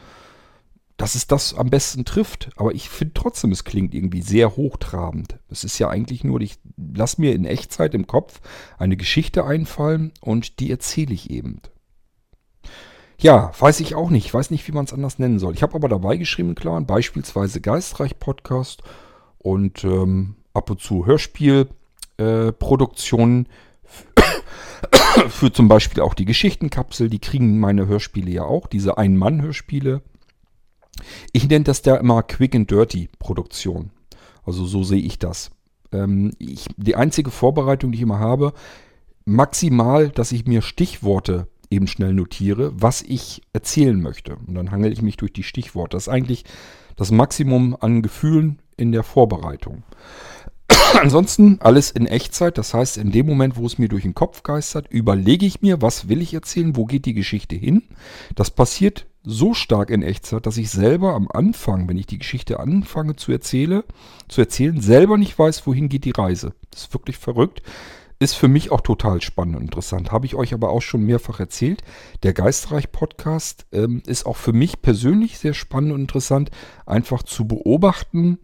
dass 0.96 1.14
es 1.14 1.26
das 1.26 1.54
am 1.54 1.70
besten 1.70 2.04
trifft. 2.04 2.50
Aber 2.56 2.74
ich 2.74 2.88
finde 2.88 3.14
trotzdem, 3.14 3.52
es 3.52 3.64
klingt 3.64 3.94
irgendwie 3.94 4.22
sehr 4.22 4.56
hochtrabend. 4.56 5.38
Es 5.48 5.64
ist 5.64 5.78
ja 5.78 5.88
eigentlich 5.88 6.24
nur, 6.24 6.40
ich 6.40 6.58
lasse 6.76 7.20
mir 7.20 7.34
in 7.34 7.44
Echtzeit 7.44 7.94
im 7.94 8.06
Kopf 8.06 8.40
eine 8.78 8.96
Geschichte 8.96 9.44
einfallen 9.44 10.12
und 10.20 10.60
die 10.60 10.70
erzähle 10.70 11.14
ich 11.14 11.30
eben. 11.30 11.60
Ja, 13.18 13.52
weiß 13.58 13.80
ich 13.80 13.94
auch 13.94 14.10
nicht. 14.10 14.26
Ich 14.26 14.34
weiß 14.34 14.50
nicht, 14.50 14.68
wie 14.68 14.72
man 14.72 14.84
es 14.84 14.92
anders 14.92 15.18
nennen 15.18 15.38
soll. 15.38 15.54
Ich 15.54 15.62
habe 15.62 15.74
aber 15.74 15.88
dabei 15.88 16.16
geschrieben, 16.16 16.54
klar, 16.54 16.80
beispielsweise 16.80 17.60
Geistreich-Podcast 17.60 18.82
und 19.38 19.84
ähm, 19.84 20.36
ab 20.52 20.70
und 20.70 20.80
zu 20.80 21.06
Hörspielproduktionen. 21.06 23.46
Äh, 23.46 23.50
für 25.28 25.52
zum 25.52 25.68
Beispiel 25.68 26.02
auch 26.02 26.14
die 26.14 26.24
Geschichtenkapsel, 26.24 27.08
die 27.08 27.20
kriegen 27.20 27.60
meine 27.60 27.86
Hörspiele 27.86 28.30
ja 28.30 28.42
auch, 28.42 28.66
diese 28.66 28.98
Ein-Mann-Hörspiele. 28.98 30.02
Ich 31.32 31.48
nenne 31.48 31.64
das 31.64 31.82
da 31.82 31.96
immer 31.96 32.22
Quick 32.22 32.54
and 32.54 32.70
Dirty 32.70 33.08
Produktion. 33.18 33.90
Also 34.44 34.66
so 34.66 34.84
sehe 34.84 35.00
ich 35.00 35.18
das. 35.18 35.50
Ähm, 35.92 36.32
ich, 36.38 36.66
die 36.76 36.96
einzige 36.96 37.30
Vorbereitung, 37.30 37.92
die 37.92 37.96
ich 37.96 38.02
immer 38.02 38.18
habe, 38.18 38.52
maximal, 39.24 40.10
dass 40.10 40.32
ich 40.32 40.46
mir 40.46 40.62
Stichworte 40.62 41.48
eben 41.70 41.86
schnell 41.86 42.12
notiere, 42.12 42.72
was 42.74 43.02
ich 43.02 43.42
erzählen 43.52 44.00
möchte. 44.00 44.36
Und 44.46 44.54
dann 44.54 44.70
hangel 44.70 44.92
ich 44.92 45.02
mich 45.02 45.16
durch 45.16 45.32
die 45.32 45.42
Stichworte. 45.42 45.96
Das 45.96 46.04
ist 46.04 46.12
eigentlich 46.12 46.44
das 46.96 47.10
Maximum 47.10 47.76
an 47.78 48.02
Gefühlen 48.02 48.60
in 48.76 48.92
der 48.92 49.02
Vorbereitung. 49.02 49.82
Ansonsten 50.94 51.58
alles 51.60 51.90
in 51.90 52.06
Echtzeit, 52.06 52.58
das 52.58 52.74
heißt, 52.74 52.96
in 52.96 53.10
dem 53.10 53.26
Moment, 53.26 53.56
wo 53.56 53.66
es 53.66 53.78
mir 53.78 53.88
durch 53.88 54.02
den 54.02 54.14
Kopf 54.14 54.42
geistert, 54.42 54.88
überlege 54.90 55.46
ich 55.46 55.62
mir, 55.62 55.82
was 55.82 56.08
will 56.08 56.22
ich 56.22 56.34
erzählen, 56.34 56.76
wo 56.76 56.84
geht 56.84 57.06
die 57.06 57.14
Geschichte 57.14 57.56
hin. 57.56 57.82
Das 58.34 58.50
passiert 58.50 59.06
so 59.24 59.54
stark 59.54 59.90
in 59.90 60.02
Echtzeit, 60.02 60.46
dass 60.46 60.58
ich 60.58 60.70
selber 60.70 61.14
am 61.14 61.28
Anfang, 61.32 61.88
wenn 61.88 61.96
ich 61.96 62.06
die 62.06 62.18
Geschichte 62.18 62.60
anfange 62.60 63.16
zu, 63.16 63.32
erzähle, 63.32 63.84
zu 64.28 64.42
erzählen, 64.42 64.80
selber 64.80 65.16
nicht 65.16 65.38
weiß, 65.38 65.66
wohin 65.66 65.88
geht 65.88 66.04
die 66.04 66.10
Reise. 66.10 66.52
Das 66.70 66.82
ist 66.82 66.94
wirklich 66.94 67.16
verrückt. 67.16 67.62
Ist 68.20 68.34
für 68.34 68.48
mich 68.48 68.70
auch 68.70 68.80
total 68.80 69.20
spannend 69.22 69.56
und 69.56 69.62
interessant. 69.62 70.12
Habe 70.12 70.26
ich 70.26 70.34
euch 70.34 70.54
aber 70.54 70.70
auch 70.70 70.82
schon 70.82 71.02
mehrfach 71.02 71.40
erzählt. 71.40 71.82
Der 72.22 72.32
Geistreich-Podcast 72.32 73.66
ähm, 73.72 74.02
ist 74.06 74.24
auch 74.24 74.36
für 74.36 74.52
mich 74.52 74.82
persönlich 74.82 75.38
sehr 75.38 75.54
spannend 75.54 75.92
und 75.92 76.02
interessant, 76.02 76.50
einfach 76.86 77.22
zu 77.22 77.48
beobachten, 77.48 78.38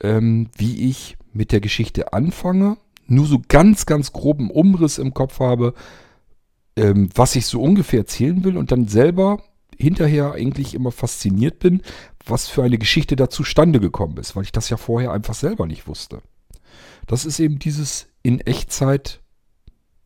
ähm, 0.00 0.50
wie 0.56 0.88
ich 0.88 1.16
mit 1.32 1.52
der 1.52 1.60
Geschichte 1.60 2.12
anfange, 2.12 2.76
nur 3.06 3.26
so 3.26 3.40
ganz, 3.48 3.86
ganz 3.86 4.12
groben 4.12 4.50
Umriss 4.50 4.98
im 4.98 5.14
Kopf 5.14 5.40
habe, 5.40 5.74
ähm, 6.76 7.08
was 7.14 7.34
ich 7.34 7.46
so 7.46 7.62
ungefähr 7.62 8.00
erzählen 8.00 8.44
will 8.44 8.56
und 8.56 8.72
dann 8.72 8.88
selber 8.88 9.42
hinterher 9.78 10.32
eigentlich 10.32 10.74
immer 10.74 10.90
fasziniert 10.90 11.58
bin, 11.60 11.82
was 12.26 12.48
für 12.48 12.62
eine 12.62 12.78
Geschichte 12.78 13.16
da 13.16 13.30
zustande 13.30 13.80
gekommen 13.80 14.16
ist, 14.18 14.36
weil 14.36 14.42
ich 14.44 14.52
das 14.52 14.68
ja 14.68 14.76
vorher 14.76 15.12
einfach 15.12 15.34
selber 15.34 15.66
nicht 15.66 15.86
wusste. 15.86 16.22
Das 17.06 17.24
ist 17.24 17.40
eben 17.40 17.58
dieses 17.58 18.08
in 18.22 18.40
Echtzeit, 18.40 19.20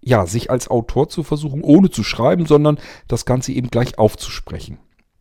ja, 0.01 0.27
sich 0.27 0.51
als 0.51 0.69
Autor 0.69 1.09
zu 1.09 1.23
versuchen, 1.23 1.63
ohne 1.63 1.91
zu 1.91 2.05
schreiben, 2.05 2.47
sondern 2.47 2.79
das 3.09 3.25
Ganze 3.25 3.53
eben 3.53 3.71
gleich 3.71 3.99
aufzusprechen. 3.99 4.79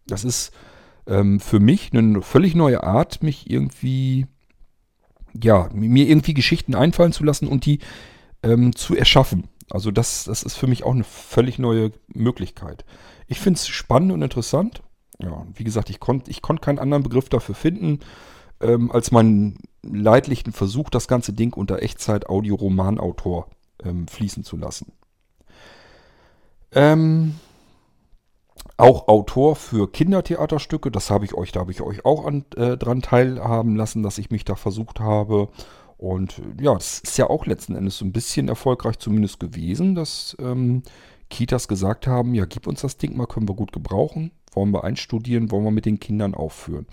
Das 0.07 0.23
ist 0.23 0.51
ähm, 1.07 1.39
für 1.39 1.59
mich 1.59 1.91
eine 1.93 2.21
völlig 2.21 2.55
neue 2.55 2.83
Art, 2.83 3.23
mich 3.23 3.49
irgendwie, 3.49 4.27
ja, 5.33 5.69
mir 5.73 6.07
irgendwie 6.07 6.33
Geschichten 6.33 6.75
einfallen 6.75 7.13
zu 7.13 7.23
lassen 7.23 7.47
und 7.47 7.65
die 7.65 7.79
ähm, 8.43 8.75
zu 8.75 8.95
erschaffen. 8.95 9.47
Also 9.69 9.91
das, 9.91 10.25
das 10.25 10.43
ist 10.43 10.57
für 10.57 10.67
mich 10.67 10.83
auch 10.83 10.93
eine 10.93 11.03
völlig 11.03 11.57
neue 11.57 11.91
Möglichkeit. 12.13 12.85
Ich 13.31 13.39
finde 13.39 13.59
es 13.59 13.67
spannend 13.69 14.11
und 14.11 14.21
interessant. 14.21 14.83
Ja, 15.17 15.45
wie 15.53 15.63
gesagt, 15.63 15.89
ich 15.89 16.01
konnte 16.01 16.29
ich 16.29 16.41
konnt 16.41 16.61
keinen 16.61 16.79
anderen 16.79 17.01
Begriff 17.01 17.29
dafür 17.29 17.55
finden, 17.55 18.01
ähm, 18.59 18.91
als 18.91 19.11
meinen 19.11 19.57
leidlichen 19.83 20.51
Versuch, 20.51 20.89
das 20.89 21.07
ganze 21.07 21.31
Ding 21.31 21.53
unter 21.53 21.81
Echtzeit-Audio-Romanautor 21.81 23.47
ähm, 23.85 24.09
fließen 24.09 24.43
zu 24.43 24.57
lassen. 24.57 24.91
Ähm, 26.73 27.35
auch 28.75 29.07
Autor 29.07 29.55
für 29.55 29.89
Kindertheaterstücke, 29.89 30.91
das 30.91 31.09
habe 31.09 31.23
ich 31.23 31.33
euch, 31.33 31.53
da 31.53 31.61
habe 31.61 31.71
ich 31.71 31.81
euch 31.81 32.03
auch 32.03 32.25
an, 32.25 32.43
äh, 32.57 32.75
dran 32.75 33.01
teilhaben 33.01 33.77
lassen, 33.77 34.03
dass 34.03 34.17
ich 34.17 34.29
mich 34.29 34.43
da 34.43 34.55
versucht 34.55 34.99
habe. 34.99 35.47
Und 35.97 36.41
ja, 36.59 36.73
das 36.73 36.99
ist 36.99 37.17
ja 37.17 37.29
auch 37.29 37.45
letzten 37.45 37.77
Endes 37.77 37.99
so 37.99 38.03
ein 38.03 38.11
bisschen 38.11 38.49
erfolgreich 38.49 38.99
zumindest 38.99 39.39
gewesen, 39.39 39.95
dass 39.95 40.35
ähm, 40.41 40.83
Kitas 41.31 41.67
gesagt 41.67 42.05
haben, 42.05 42.35
ja, 42.35 42.45
gib 42.45 42.67
uns 42.67 42.81
das 42.81 42.97
Ding 42.97 43.17
mal, 43.17 43.25
können 43.25 43.49
wir 43.49 43.55
gut 43.55 43.71
gebrauchen, 43.71 44.31
wollen 44.51 44.71
wir 44.71 44.83
einstudieren, 44.83 45.49
wollen 45.49 45.63
wir 45.63 45.71
mit 45.71 45.85
den 45.85 45.99
Kindern 45.99 46.35
aufführen. 46.35 46.85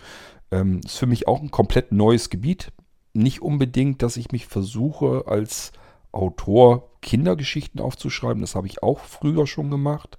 Ähm, 0.51 0.80
ist 0.84 0.97
für 0.97 1.07
mich 1.07 1.28
auch 1.28 1.43
ein 1.43 1.51
komplett 1.51 1.93
neues 1.93 2.30
Gebiet. 2.30 2.72
Nicht 3.12 3.43
unbedingt, 3.43 4.03
dass 4.03 4.16
ich 4.16 4.32
mich 4.32 4.47
versuche, 4.47 5.24
als 5.26 5.72
Autor 6.12 6.91
Kindergeschichten 7.03 7.80
aufzuschreiben. 7.80 8.41
Das 8.41 8.55
habe 8.55 8.66
ich 8.66 8.82
auch 8.82 9.01
früher 9.01 9.47
schon 9.47 9.70
gemacht. 9.70 10.18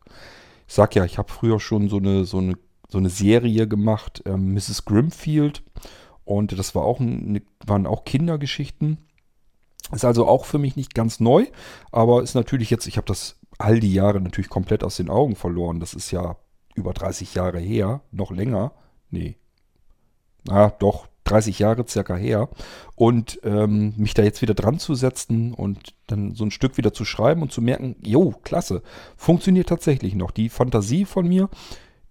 Ich 0.67 0.75
sag 0.75 0.95
ja, 0.95 1.03
ich 1.05 1.17
habe 1.17 1.31
früher 1.31 1.59
schon 1.59 1.89
so 1.89 1.97
eine, 1.97 2.25
so 2.25 2.37
eine, 2.37 2.53
so 2.87 2.99
eine 2.99 3.09
Serie 3.09 3.67
gemacht, 3.67 4.21
ähm, 4.25 4.53
Mrs. 4.53 4.85
Grimfield. 4.85 5.63
Und 6.25 6.57
das 6.57 6.75
war 6.75 6.83
auch 6.83 6.99
eine, 6.99 7.41
waren 7.65 7.87
auch 7.87 8.05
Kindergeschichten. 8.05 8.99
Ist 9.91 10.05
also 10.05 10.27
auch 10.27 10.45
für 10.45 10.59
mich 10.59 10.75
nicht 10.75 10.93
ganz 10.93 11.19
neu, 11.19 11.47
aber 11.91 12.21
ist 12.21 12.35
natürlich 12.35 12.69
jetzt, 12.69 12.85
ich 12.85 12.97
habe 12.97 13.07
das 13.07 13.38
all 13.59 13.79
die 13.79 13.93
Jahre 13.93 14.19
natürlich 14.19 14.49
komplett 14.49 14.83
aus 14.83 14.97
den 14.97 15.09
Augen 15.09 15.35
verloren. 15.35 15.79
Das 15.79 15.93
ist 15.93 16.09
ja 16.09 16.37
über 16.73 16.93
30 16.93 17.35
Jahre 17.35 17.59
her, 17.59 18.01
noch 18.11 18.31
länger. 18.31 18.71
Nee. 19.11 19.35
Ah, 20.47 20.71
doch, 20.79 21.07
30 21.25 21.59
Jahre 21.59 21.85
circa 21.87 22.15
her. 22.15 22.49
Und 22.95 23.39
ähm, 23.43 23.93
mich 23.97 24.13
da 24.13 24.23
jetzt 24.23 24.41
wieder 24.41 24.53
dran 24.53 24.79
zu 24.79 24.95
setzen 24.95 25.53
und 25.53 25.93
dann 26.07 26.33
so 26.33 26.45
ein 26.45 26.51
Stück 26.51 26.77
wieder 26.77 26.93
zu 26.93 27.05
schreiben 27.05 27.41
und 27.41 27.51
zu 27.51 27.61
merken, 27.61 27.97
jo, 28.01 28.33
klasse, 28.43 28.81
funktioniert 29.17 29.69
tatsächlich 29.69 30.15
noch. 30.15 30.31
Die 30.31 30.49
Fantasie 30.49 31.05
von 31.05 31.27
mir, 31.27 31.49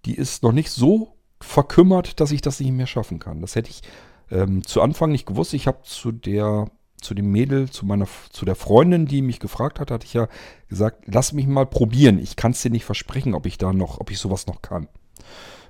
die 0.05 0.15
ist 0.15 0.43
noch 0.43 0.53
nicht 0.53 0.69
so 0.69 1.15
verkümmert, 1.41 2.19
dass 2.19 2.31
ich 2.31 2.41
das 2.41 2.59
nicht 2.59 2.71
mehr 2.71 2.87
schaffen 2.87 3.17
kann. 3.17 3.41
Das 3.41 3.55
hätte 3.55 3.71
ich 3.71 3.81
ähm, 4.29 4.63
zu 4.65 4.81
Anfang 4.81 5.11
nicht 5.11 5.25
gewusst. 5.25 5.53
Ich 5.53 5.67
habe 5.67 5.81
zu 5.81 6.11
der 6.11 6.69
zu 7.01 7.13
dem 7.13 7.31
Mädel, 7.31 7.69
zu 7.69 7.85
meiner, 7.85 8.07
zu 8.29 8.45
der 8.45 8.55
Freundin, 8.55 9.05
die 9.05 9.21
mich 9.21 9.39
gefragt 9.39 9.79
hat, 9.79 9.91
hatte 9.91 10.05
ich 10.05 10.13
ja 10.13 10.27
gesagt, 10.67 11.03
lass 11.05 11.33
mich 11.33 11.47
mal 11.47 11.65
probieren. 11.65 12.19
Ich 12.19 12.35
kann 12.35 12.51
es 12.51 12.61
dir 12.61 12.71
nicht 12.71 12.85
versprechen, 12.85 13.33
ob 13.33 13.45
ich 13.45 13.57
da 13.57 13.73
noch, 13.73 13.99
ob 13.99 14.11
ich 14.11 14.19
sowas 14.19 14.47
noch 14.47 14.61
kann. 14.61 14.87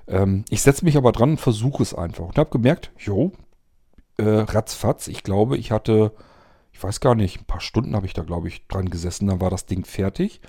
Ähm, 0.06 0.44
ich 0.50 0.62
setze 0.62 0.84
mich 0.84 0.96
aber 0.96 1.12
dran 1.12 1.30
und 1.30 1.40
versuche 1.40 1.82
es 1.82 1.94
einfach. 1.94 2.26
Und 2.26 2.38
habe 2.38 2.50
gemerkt, 2.50 2.92
jo, 2.98 3.32
äh, 4.18 4.24
ratzfatz, 4.24 5.08
ich 5.08 5.22
glaube, 5.22 5.56
ich 5.56 5.70
hatte, 5.70 6.12
ich 6.72 6.82
weiß 6.82 7.00
gar 7.00 7.14
nicht, 7.14 7.40
ein 7.40 7.46
paar 7.46 7.60
Stunden 7.60 7.96
habe 7.96 8.06
ich 8.06 8.12
da, 8.12 8.22
glaube 8.22 8.48
ich, 8.48 8.66
dran 8.68 8.90
gesessen, 8.90 9.28
dann 9.28 9.40
war 9.40 9.50
das 9.50 9.66
Ding 9.66 9.84
fertig. 9.84 10.40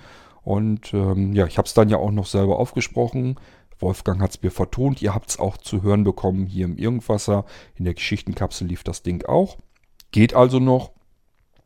Und 0.42 0.92
ähm, 0.92 1.32
ja, 1.32 1.46
ich 1.46 1.58
habe 1.58 1.66
es 1.66 1.74
dann 1.74 1.88
ja 1.88 1.98
auch 1.98 2.10
noch 2.10 2.26
selber 2.26 2.58
aufgesprochen. 2.58 3.36
Wolfgang 3.78 4.20
hat 4.20 4.30
es 4.30 4.42
mir 4.42 4.50
vertont. 4.50 5.02
Ihr 5.02 5.14
habt 5.14 5.30
es 5.30 5.38
auch 5.38 5.56
zu 5.56 5.82
hören 5.82 6.04
bekommen 6.04 6.46
hier 6.46 6.64
im 6.64 6.76
Irgendwasser. 6.76 7.44
In 7.74 7.84
der 7.84 7.94
Geschichtenkapsel 7.94 8.66
lief 8.66 8.84
das 8.84 9.02
Ding 9.02 9.24
auch. 9.24 9.58
Geht 10.12 10.34
also 10.34 10.60
noch. 10.60 10.92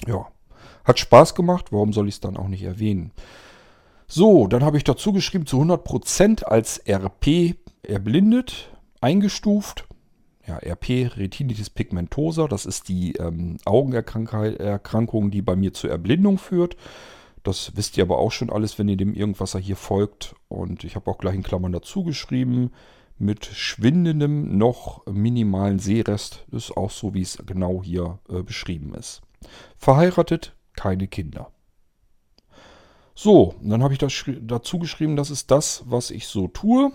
Ja, 0.07 0.27
hat 0.85 0.99
Spaß 0.99 1.35
gemacht. 1.35 1.73
Warum 1.73 1.93
soll 1.93 2.09
ich 2.09 2.15
es 2.15 2.21
dann 2.21 2.37
auch 2.37 2.49
nicht 2.49 2.63
erwähnen? 2.63 3.13
So, 4.09 4.47
dann 4.47 4.65
habe 4.65 4.77
ich 4.77 4.85
dazu 4.85 5.13
geschrieben, 5.13 5.47
zu 5.47 5.61
100% 5.61 6.45
als 6.45 6.81
RP 6.87 7.57
erblindet, 7.83 8.71
eingestuft. 9.01 9.87
Ja, 10.47 10.59
RP, 10.59 11.17
Retinitis 11.17 11.71
pigmentosa, 11.71 12.47
das 12.47 12.67
ist 12.67 12.89
die 12.89 13.15
ähm, 13.15 13.57
Augenerkrankung, 13.65 15.33
die 15.33 15.43
bei 15.43 15.57
mir 15.57 15.73
zur 15.73 15.91
Erblindung 15.91 16.39
führt. 16.39 16.77
Das 17.43 17.77
wisst 17.77 17.97
ihr 17.97 18.05
aber 18.05 18.19
auch 18.19 18.31
schon 18.31 18.51
alles, 18.51 18.79
wenn 18.79 18.89
ihr 18.89 18.97
dem 18.97 19.15
Irgendwasser 19.15 19.59
hier 19.59 19.75
folgt. 19.75 20.37
Und 20.47 20.85
ich 20.85 20.95
habe 20.95 21.11
auch 21.11 21.19
gleich 21.19 21.35
in 21.35 21.43
Klammern 21.43 21.73
dazu 21.73 22.05
geschrieben, 22.05 22.71
mit 23.19 23.47
schwindendem, 23.47 24.57
noch 24.57 25.07
minimalen 25.07 25.79
Sehrest. 25.79 26.45
Das 26.51 26.65
ist 26.65 26.77
auch 26.77 26.91
so, 26.91 27.15
wie 27.15 27.23
es 27.23 27.39
genau 27.47 27.83
hier 27.83 28.19
äh, 28.29 28.43
beschrieben 28.43 28.95
ist. 28.95 29.23
Verheiratet, 29.77 30.55
keine 30.75 31.09
Kinder. 31.09 31.51
So, 33.15 33.55
dann 33.63 33.83
habe 33.83 33.95
ich 33.95 33.99
das 33.99 34.13
dazu 34.43 34.79
geschrieben, 34.79 35.17
das 35.17 35.31
ist 35.31 35.51
das, 35.51 35.85
was 35.87 36.11
ich 36.11 36.27
so 36.27 36.49
tue. 36.49 36.93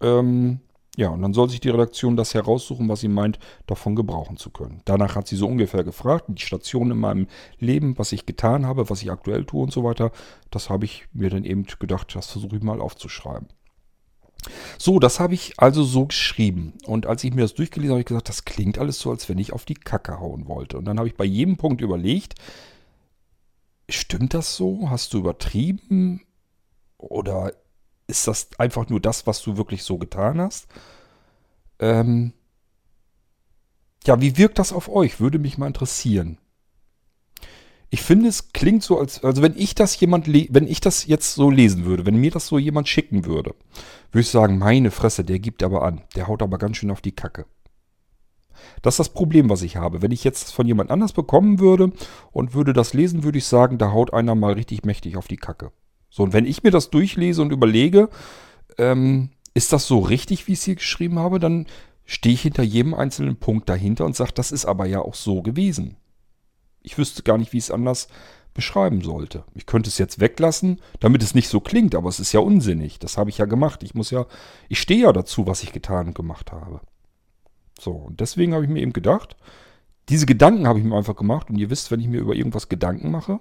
Ähm, 0.00 0.60
ja, 0.96 1.10
und 1.10 1.20
dann 1.20 1.34
soll 1.34 1.50
sich 1.50 1.60
die 1.60 1.68
Redaktion 1.68 2.16
das 2.16 2.32
heraussuchen, 2.32 2.88
was 2.88 3.00
sie 3.00 3.08
meint, 3.08 3.38
davon 3.66 3.94
gebrauchen 3.94 4.38
zu 4.38 4.48
können. 4.48 4.80
Danach 4.86 5.14
hat 5.14 5.28
sie 5.28 5.36
so 5.36 5.46
ungefähr 5.46 5.84
gefragt, 5.84 6.24
die 6.28 6.40
Station 6.40 6.90
in 6.90 6.96
meinem 6.96 7.26
Leben, 7.58 7.98
was 7.98 8.12
ich 8.12 8.24
getan 8.24 8.64
habe, 8.64 8.88
was 8.88 9.02
ich 9.02 9.10
aktuell 9.10 9.44
tue 9.44 9.62
und 9.62 9.72
so 9.72 9.84
weiter. 9.84 10.10
Das 10.50 10.70
habe 10.70 10.86
ich 10.86 11.06
mir 11.12 11.28
dann 11.28 11.44
eben 11.44 11.66
gedacht, 11.78 12.14
das 12.14 12.30
versuche 12.30 12.56
ich 12.56 12.62
mal 12.62 12.80
aufzuschreiben. 12.80 13.48
So, 14.78 14.98
das 14.98 15.20
habe 15.20 15.34
ich 15.34 15.54
also 15.58 15.82
so 15.84 16.06
geschrieben. 16.06 16.74
Und 16.86 17.06
als 17.06 17.24
ich 17.24 17.34
mir 17.34 17.42
das 17.42 17.54
durchgelesen 17.54 17.90
habe, 17.90 17.98
habe 17.98 18.00
ich 18.00 18.06
gesagt, 18.06 18.28
das 18.28 18.44
klingt 18.44 18.78
alles 18.78 18.98
so, 18.98 19.10
als 19.10 19.28
wenn 19.28 19.38
ich 19.38 19.52
auf 19.52 19.64
die 19.64 19.74
Kacke 19.74 20.20
hauen 20.20 20.46
wollte. 20.48 20.78
Und 20.78 20.84
dann 20.84 20.98
habe 20.98 21.08
ich 21.08 21.16
bei 21.16 21.24
jedem 21.24 21.56
Punkt 21.56 21.80
überlegt, 21.80 22.34
stimmt 23.88 24.34
das 24.34 24.56
so? 24.56 24.90
Hast 24.90 25.12
du 25.12 25.18
übertrieben? 25.18 26.22
Oder 26.98 27.52
ist 28.06 28.26
das 28.26 28.48
einfach 28.58 28.88
nur 28.88 29.00
das, 29.00 29.26
was 29.26 29.42
du 29.42 29.56
wirklich 29.56 29.82
so 29.82 29.98
getan 29.98 30.40
hast? 30.40 30.68
Ähm 31.78 32.32
ja, 34.06 34.20
wie 34.20 34.36
wirkt 34.36 34.58
das 34.58 34.72
auf 34.72 34.88
euch? 34.88 35.20
Würde 35.20 35.38
mich 35.38 35.58
mal 35.58 35.66
interessieren. 35.66 36.38
Ich 37.90 38.02
finde, 38.02 38.28
es 38.28 38.52
klingt 38.52 38.82
so, 38.82 38.98
als 38.98 39.22
also 39.22 39.42
wenn 39.42 39.56
ich 39.56 39.74
das 39.74 39.98
jemand, 40.00 40.26
wenn 40.26 40.66
ich 40.66 40.80
das 40.80 41.06
jetzt 41.06 41.34
so 41.34 41.50
lesen 41.50 41.84
würde, 41.84 42.04
wenn 42.04 42.16
mir 42.16 42.30
das 42.30 42.48
so 42.48 42.58
jemand 42.58 42.88
schicken 42.88 43.24
würde, 43.26 43.54
würde 44.10 44.22
ich 44.22 44.28
sagen, 44.28 44.58
meine 44.58 44.90
Fresse, 44.90 45.24
der 45.24 45.38
gibt 45.38 45.62
aber 45.62 45.82
an, 45.82 46.02
der 46.16 46.26
haut 46.26 46.42
aber 46.42 46.58
ganz 46.58 46.78
schön 46.78 46.90
auf 46.90 47.00
die 47.00 47.12
Kacke. 47.12 47.46
Das 48.82 48.94
ist 48.94 48.98
das 48.98 49.08
Problem, 49.10 49.48
was 49.48 49.62
ich 49.62 49.76
habe. 49.76 50.02
Wenn 50.02 50.12
ich 50.12 50.24
jetzt 50.24 50.52
von 50.52 50.66
jemand 50.66 50.90
anders 50.90 51.12
bekommen 51.12 51.60
würde 51.60 51.92
und 52.32 52.54
würde 52.54 52.72
das 52.72 52.94
lesen, 52.94 53.22
würde 53.22 53.38
ich 53.38 53.46
sagen, 53.46 53.78
da 53.78 53.92
haut 53.92 54.12
einer 54.12 54.34
mal 54.34 54.54
richtig 54.54 54.84
mächtig 54.84 55.16
auf 55.16 55.28
die 55.28 55.36
Kacke. 55.36 55.70
So, 56.10 56.22
und 56.22 56.32
wenn 56.32 56.46
ich 56.46 56.62
mir 56.62 56.70
das 56.70 56.90
durchlese 56.90 57.42
und 57.42 57.52
überlege, 57.52 58.08
ähm, 58.78 59.30
ist 59.54 59.72
das 59.72 59.86
so 59.86 60.00
richtig, 60.00 60.46
wie 60.46 60.52
ich 60.52 60.60
es 60.60 60.64
hier 60.64 60.74
geschrieben 60.76 61.18
habe, 61.18 61.38
dann 61.38 61.66
stehe 62.04 62.34
ich 62.34 62.42
hinter 62.42 62.62
jedem 62.62 62.94
einzelnen 62.94 63.36
Punkt 63.36 63.68
dahinter 63.68 64.04
und 64.04 64.16
sage, 64.16 64.32
das 64.34 64.52
ist 64.52 64.64
aber 64.64 64.86
ja 64.86 65.00
auch 65.00 65.14
so 65.14 65.42
gewesen. 65.42 65.96
Ich 66.86 66.96
wüsste 66.98 67.24
gar 67.24 67.36
nicht, 67.36 67.52
wie 67.52 67.58
ich 67.58 67.64
es 67.64 67.70
anders 67.72 68.06
beschreiben 68.54 69.02
sollte. 69.02 69.44
Ich 69.54 69.66
könnte 69.66 69.88
es 69.88 69.98
jetzt 69.98 70.20
weglassen, 70.20 70.80
damit 71.00 71.22
es 71.22 71.34
nicht 71.34 71.48
so 71.48 71.60
klingt, 71.60 71.94
aber 71.94 72.08
es 72.08 72.20
ist 72.20 72.32
ja 72.32 72.40
unsinnig. 72.40 73.00
Das 73.00 73.18
habe 73.18 73.28
ich 73.28 73.38
ja 73.38 73.44
gemacht. 73.44 73.82
Ich 73.82 73.94
muss 73.94 74.10
ja, 74.10 74.26
ich 74.68 74.80
stehe 74.80 75.02
ja 75.02 75.12
dazu, 75.12 75.46
was 75.46 75.64
ich 75.64 75.72
getan 75.72 76.06
und 76.06 76.14
gemacht 76.14 76.52
habe. 76.52 76.80
So, 77.78 77.90
und 77.90 78.20
deswegen 78.20 78.54
habe 78.54 78.64
ich 78.64 78.70
mir 78.70 78.80
eben 78.80 78.92
gedacht, 78.92 79.36
diese 80.08 80.26
Gedanken 80.26 80.68
habe 80.68 80.78
ich 80.78 80.84
mir 80.84 80.96
einfach 80.96 81.16
gemacht 81.16 81.50
und 81.50 81.56
ihr 81.56 81.70
wisst, 81.70 81.90
wenn 81.90 82.00
ich 82.00 82.06
mir 82.06 82.20
über 82.20 82.34
irgendwas 82.34 82.68
Gedanken 82.68 83.10
mache, 83.10 83.40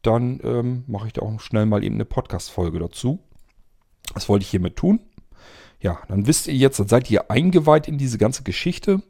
dann 0.00 0.40
ähm, 0.42 0.84
mache 0.86 1.08
ich 1.08 1.12
da 1.12 1.22
auch 1.22 1.38
schnell 1.38 1.66
mal 1.66 1.84
eben 1.84 1.96
eine 1.96 2.06
Podcast-Folge 2.06 2.78
dazu. 2.78 3.20
Das 4.14 4.30
wollte 4.30 4.44
ich 4.44 4.50
hiermit 4.50 4.76
tun. 4.76 5.00
Ja, 5.78 5.98
dann 6.08 6.26
wisst 6.26 6.48
ihr 6.48 6.54
jetzt, 6.54 6.80
dann 6.80 6.88
seid 6.88 7.10
ihr 7.10 7.30
eingeweiht 7.30 7.86
in 7.86 7.98
diese 7.98 8.18
ganze 8.18 8.42
Geschichte 8.42 9.02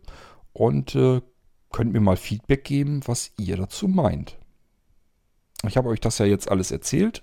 und 0.52 0.94
äh, 0.94 1.22
könnt 1.72 1.92
mir 1.92 2.00
mal 2.00 2.16
Feedback 2.16 2.64
geben, 2.64 3.00
was 3.06 3.32
ihr 3.38 3.56
dazu 3.56 3.88
meint. 3.88 4.36
Ich 5.66 5.76
habe 5.76 5.88
euch 5.88 6.00
das 6.00 6.18
ja 6.18 6.26
jetzt 6.26 6.50
alles 6.50 6.70
erzählt 6.70 7.22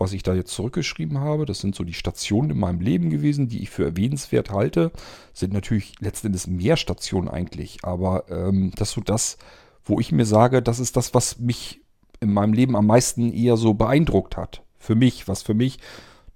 was 0.00 0.14
ich 0.14 0.22
da 0.22 0.34
jetzt 0.34 0.52
zurückgeschrieben 0.54 1.20
habe. 1.20 1.44
Das 1.44 1.60
sind 1.60 1.74
so 1.74 1.84
die 1.84 1.92
Stationen 1.92 2.50
in 2.50 2.58
meinem 2.58 2.80
Leben 2.80 3.10
gewesen, 3.10 3.48
die 3.48 3.62
ich 3.62 3.70
für 3.70 3.84
erwähnenswert 3.84 4.50
halte. 4.50 4.90
Sind 5.34 5.52
natürlich 5.52 5.92
letzten 6.00 6.28
Endes 6.28 6.46
mehr 6.46 6.76
Stationen 6.76 7.28
eigentlich, 7.28 7.78
aber 7.82 8.24
ähm, 8.30 8.72
das 8.76 8.88
ist 8.88 8.94
so 8.94 9.00
das, 9.02 9.36
wo 9.84 10.00
ich 10.00 10.10
mir 10.10 10.24
sage, 10.24 10.62
das 10.62 10.80
ist 10.80 10.96
das, 10.96 11.12
was 11.12 11.38
mich 11.38 11.82
in 12.20 12.32
meinem 12.32 12.54
Leben 12.54 12.76
am 12.76 12.86
meisten 12.86 13.32
eher 13.32 13.56
so 13.58 13.74
beeindruckt 13.74 14.36
hat. 14.36 14.62
Für 14.78 14.94
mich, 14.94 15.28
was 15.28 15.42
für 15.42 15.54
mich 15.54 15.78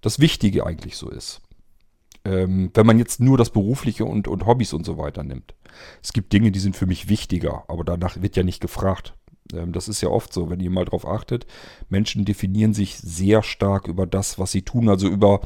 das 0.02 0.20
Wichtige 0.20 0.66
eigentlich 0.66 0.96
so 0.96 1.08
ist. 1.08 1.40
Ähm, 2.24 2.70
wenn 2.72 2.86
man 2.86 2.98
jetzt 2.98 3.20
nur 3.20 3.36
das 3.36 3.50
Berufliche 3.50 4.04
und, 4.04 4.28
und 4.28 4.46
Hobbys 4.46 4.72
und 4.72 4.86
so 4.86 4.96
weiter 4.96 5.22
nimmt. 5.22 5.54
Es 6.02 6.12
gibt 6.12 6.32
Dinge, 6.32 6.52
die 6.52 6.58
sind 6.58 6.76
für 6.76 6.86
mich 6.86 7.08
wichtiger, 7.08 7.64
aber 7.68 7.84
danach 7.84 8.22
wird 8.22 8.36
ja 8.36 8.42
nicht 8.42 8.60
gefragt. 8.60 9.14
Ähm, 9.52 9.72
das 9.72 9.88
ist 9.88 10.00
ja 10.00 10.08
oft 10.08 10.32
so, 10.32 10.50
wenn 10.50 10.60
ihr 10.60 10.70
mal 10.70 10.84
drauf 10.84 11.06
achtet. 11.06 11.46
Menschen 11.88 12.24
definieren 12.24 12.74
sich 12.74 12.96
sehr 12.96 13.42
stark 13.42 13.88
über 13.88 14.06
das, 14.06 14.38
was 14.38 14.52
sie 14.52 14.62
tun, 14.62 14.88
also 14.88 15.08
über 15.08 15.40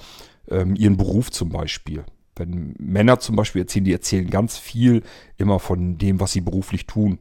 ähm, 0.49 0.77
ihren 0.77 0.97
Beruf 0.97 1.31
zum 1.31 1.51
Beispiel. 1.51 2.05
Wenn 2.37 2.75
Männer 2.79 3.19
zum 3.19 3.35
Beispiel 3.35 3.63
erzählen, 3.63 3.85
die 3.85 3.93
erzählen 3.93 4.31
ganz 4.31 4.57
viel 4.57 5.03
immer 5.37 5.59
von 5.59 5.99
dem, 5.99 6.21
was 6.21 6.33
sie 6.33 6.41
beruflich 6.41 6.87
tun. 6.87 7.19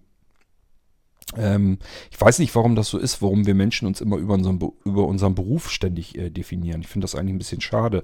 Ähm, 1.36 1.80
ich 2.12 2.22
weiß 2.22 2.40
nicht, 2.40 2.56
warum 2.56 2.76
das 2.76 2.90
so 2.90 2.98
ist, 2.98 3.22
warum 3.22 3.46
wir 3.46 3.56
Menschen 3.56 3.88
uns 3.88 4.00
immer 4.00 4.18
über 4.18 4.36
unseren, 4.36 4.60
über 4.86 5.08
unseren 5.08 5.36
Beruf 5.36 5.70
ständig 5.70 6.18
äh, 6.18 6.30
definieren. 6.30 6.82
Ich 6.82 6.88
finde 6.88 7.06
das 7.06 7.16
eigentlich 7.16 7.34
ein 7.34 7.40
bisschen 7.40 7.62
schade. 7.62 8.04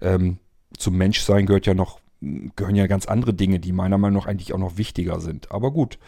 Ähm, 0.00 0.38
zum 0.78 0.96
Menschsein 0.96 1.46
gehört 1.46 1.66
ja 1.66 1.74
noch, 1.74 2.00
gehören 2.20 2.76
ja 2.76 2.86
ganz 2.86 3.06
andere 3.06 3.34
Dinge, 3.34 3.60
die 3.60 3.72
meiner 3.72 3.98
Meinung 3.98 4.22
nach 4.22 4.28
eigentlich 4.28 4.52
auch 4.52 4.58
noch 4.58 4.76
wichtiger 4.76 5.20
sind. 5.20 5.50
Aber 5.50 5.72
gut, 5.72 5.98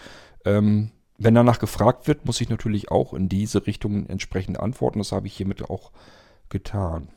ähm, 0.44 0.90
wenn 1.18 1.34
danach 1.34 1.58
gefragt 1.58 2.08
wird, 2.08 2.26
muss 2.26 2.40
ich 2.40 2.48
natürlich 2.48 2.90
auch 2.90 3.14
in 3.14 3.28
diese 3.28 3.66
Richtung 3.66 4.06
entsprechend 4.06 4.58
antworten. 4.58 4.98
Das 4.98 5.12
habe 5.12 5.26
ich 5.26 5.36
hiermit 5.36 5.68
auch 5.68 5.92
getan. 6.48 7.08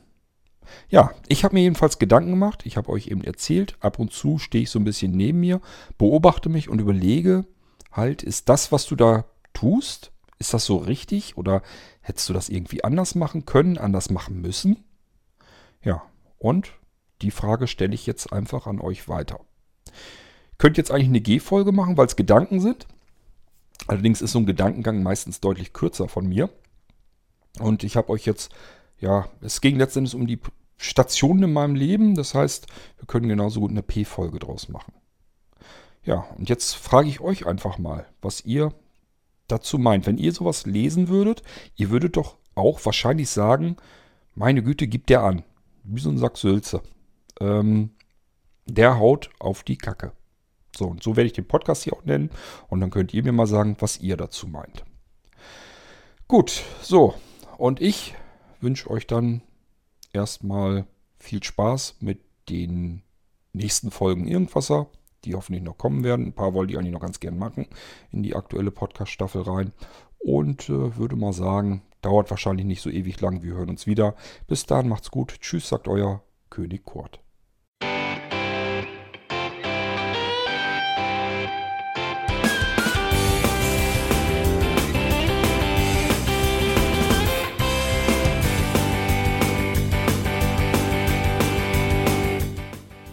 Ja, 0.88 1.12
ich 1.28 1.44
habe 1.44 1.54
mir 1.54 1.62
jedenfalls 1.62 1.98
Gedanken 1.98 2.30
gemacht. 2.30 2.62
Ich 2.64 2.76
habe 2.76 2.90
euch 2.90 3.08
eben 3.08 3.24
erzählt, 3.24 3.76
ab 3.80 3.98
und 3.98 4.12
zu 4.12 4.38
stehe 4.38 4.64
ich 4.64 4.70
so 4.70 4.78
ein 4.78 4.84
bisschen 4.84 5.12
neben 5.12 5.40
mir, 5.40 5.60
beobachte 5.96 6.48
mich 6.48 6.68
und 6.68 6.80
überlege 6.80 7.46
halt, 7.90 8.22
ist 8.22 8.48
das, 8.48 8.70
was 8.70 8.86
du 8.86 8.94
da 8.96 9.24
tust, 9.54 10.12
ist 10.38 10.54
das 10.54 10.64
so 10.64 10.76
richtig 10.76 11.36
oder 11.36 11.62
hättest 12.00 12.28
du 12.28 12.32
das 12.32 12.48
irgendwie 12.48 12.84
anders 12.84 13.14
machen 13.14 13.44
können, 13.44 13.78
anders 13.78 14.10
machen 14.10 14.40
müssen? 14.40 14.84
Ja, 15.82 16.02
und 16.38 16.72
die 17.22 17.30
Frage 17.30 17.66
stelle 17.66 17.94
ich 17.94 18.06
jetzt 18.06 18.32
einfach 18.32 18.66
an 18.66 18.80
euch 18.80 19.08
weiter. 19.08 19.40
Könnt 20.58 20.76
jetzt 20.76 20.90
eigentlich 20.90 21.08
eine 21.08 21.20
G-Folge 21.20 21.72
machen, 21.72 21.96
weil 21.96 22.06
es 22.06 22.16
Gedanken 22.16 22.60
sind. 22.60 22.86
Allerdings 23.86 24.20
ist 24.20 24.32
so 24.32 24.40
ein 24.40 24.46
Gedankengang 24.46 25.02
meistens 25.02 25.40
deutlich 25.40 25.72
kürzer 25.72 26.08
von 26.08 26.26
mir. 26.26 26.50
Und 27.60 27.84
ich 27.84 27.96
habe 27.96 28.10
euch 28.10 28.26
jetzt, 28.26 28.50
ja, 28.98 29.28
es 29.40 29.60
ging 29.60 29.76
letztendlich 29.76 30.14
um 30.14 30.26
die 30.26 30.40
Stationen 30.76 31.44
in 31.44 31.52
meinem 31.52 31.74
Leben. 31.74 32.14
Das 32.14 32.34
heißt, 32.34 32.66
wir 32.98 33.06
können 33.06 33.28
genauso 33.28 33.60
gut 33.60 33.70
eine 33.70 33.82
P-Folge 33.82 34.38
draus 34.38 34.68
machen. 34.68 34.92
Ja, 36.04 36.26
und 36.36 36.48
jetzt 36.48 36.74
frage 36.74 37.08
ich 37.08 37.20
euch 37.20 37.46
einfach 37.46 37.78
mal, 37.78 38.06
was 38.22 38.44
ihr 38.44 38.72
dazu 39.46 39.78
meint. 39.78 40.06
Wenn 40.06 40.18
ihr 40.18 40.32
sowas 40.32 40.66
lesen 40.66 41.08
würdet, 41.08 41.42
ihr 41.76 41.90
würdet 41.90 42.16
doch 42.16 42.36
auch 42.54 42.84
wahrscheinlich 42.84 43.30
sagen, 43.30 43.76
meine 44.34 44.62
Güte, 44.62 44.86
gibt 44.86 45.10
der 45.10 45.22
an. 45.22 45.42
Wie 45.84 46.00
so 46.00 46.10
ein 46.10 46.18
Sack 46.18 46.36
Sülze. 46.36 46.82
Ähm, 47.40 47.90
der 48.66 48.98
haut 48.98 49.30
auf 49.38 49.62
die 49.62 49.78
Kacke. 49.78 50.12
So, 50.76 50.86
und 50.86 51.02
so 51.02 51.16
werde 51.16 51.26
ich 51.26 51.32
den 51.32 51.48
Podcast 51.48 51.84
hier 51.84 51.94
auch 51.94 52.04
nennen. 52.04 52.30
Und 52.68 52.80
dann 52.80 52.90
könnt 52.90 53.14
ihr 53.14 53.22
mir 53.22 53.32
mal 53.32 53.46
sagen, 53.46 53.76
was 53.80 53.98
ihr 53.98 54.16
dazu 54.16 54.46
meint. 54.46 54.84
Gut, 56.28 56.62
so. 56.82 57.14
Und 57.56 57.80
ich 57.80 58.14
wünsche 58.60 58.90
euch 58.90 59.06
dann 59.06 59.42
erstmal 60.12 60.86
viel 61.18 61.42
Spaß 61.42 61.96
mit 62.00 62.20
den 62.48 63.02
nächsten 63.52 63.90
Folgen 63.90 64.26
Irgendwasser. 64.28 64.88
die 65.24 65.34
hoffentlich 65.34 65.64
noch 65.64 65.78
kommen 65.78 66.04
werden. 66.04 66.26
Ein 66.26 66.32
paar 66.32 66.54
wollte 66.54 66.72
ich 66.72 66.78
eigentlich 66.78 66.92
noch 66.92 67.00
ganz 67.00 67.18
gern 67.18 67.38
machen 67.38 67.66
in 68.12 68.22
die 68.22 68.36
aktuelle 68.36 68.70
Podcast-Staffel 68.70 69.42
rein. 69.42 69.72
Und 70.18 70.68
äh, 70.68 70.96
würde 70.96 71.16
mal 71.16 71.32
sagen, 71.32 71.82
dauert 72.02 72.30
wahrscheinlich 72.30 72.66
nicht 72.66 72.82
so 72.82 72.90
ewig 72.90 73.20
lang. 73.20 73.42
Wir 73.42 73.54
hören 73.54 73.70
uns 73.70 73.86
wieder. 73.86 74.14
Bis 74.46 74.66
dann, 74.66 74.88
macht's 74.88 75.10
gut. 75.10 75.40
Tschüss, 75.40 75.68
sagt 75.68 75.88
euer 75.88 76.22
König 76.50 76.84
Kurt. 76.84 77.20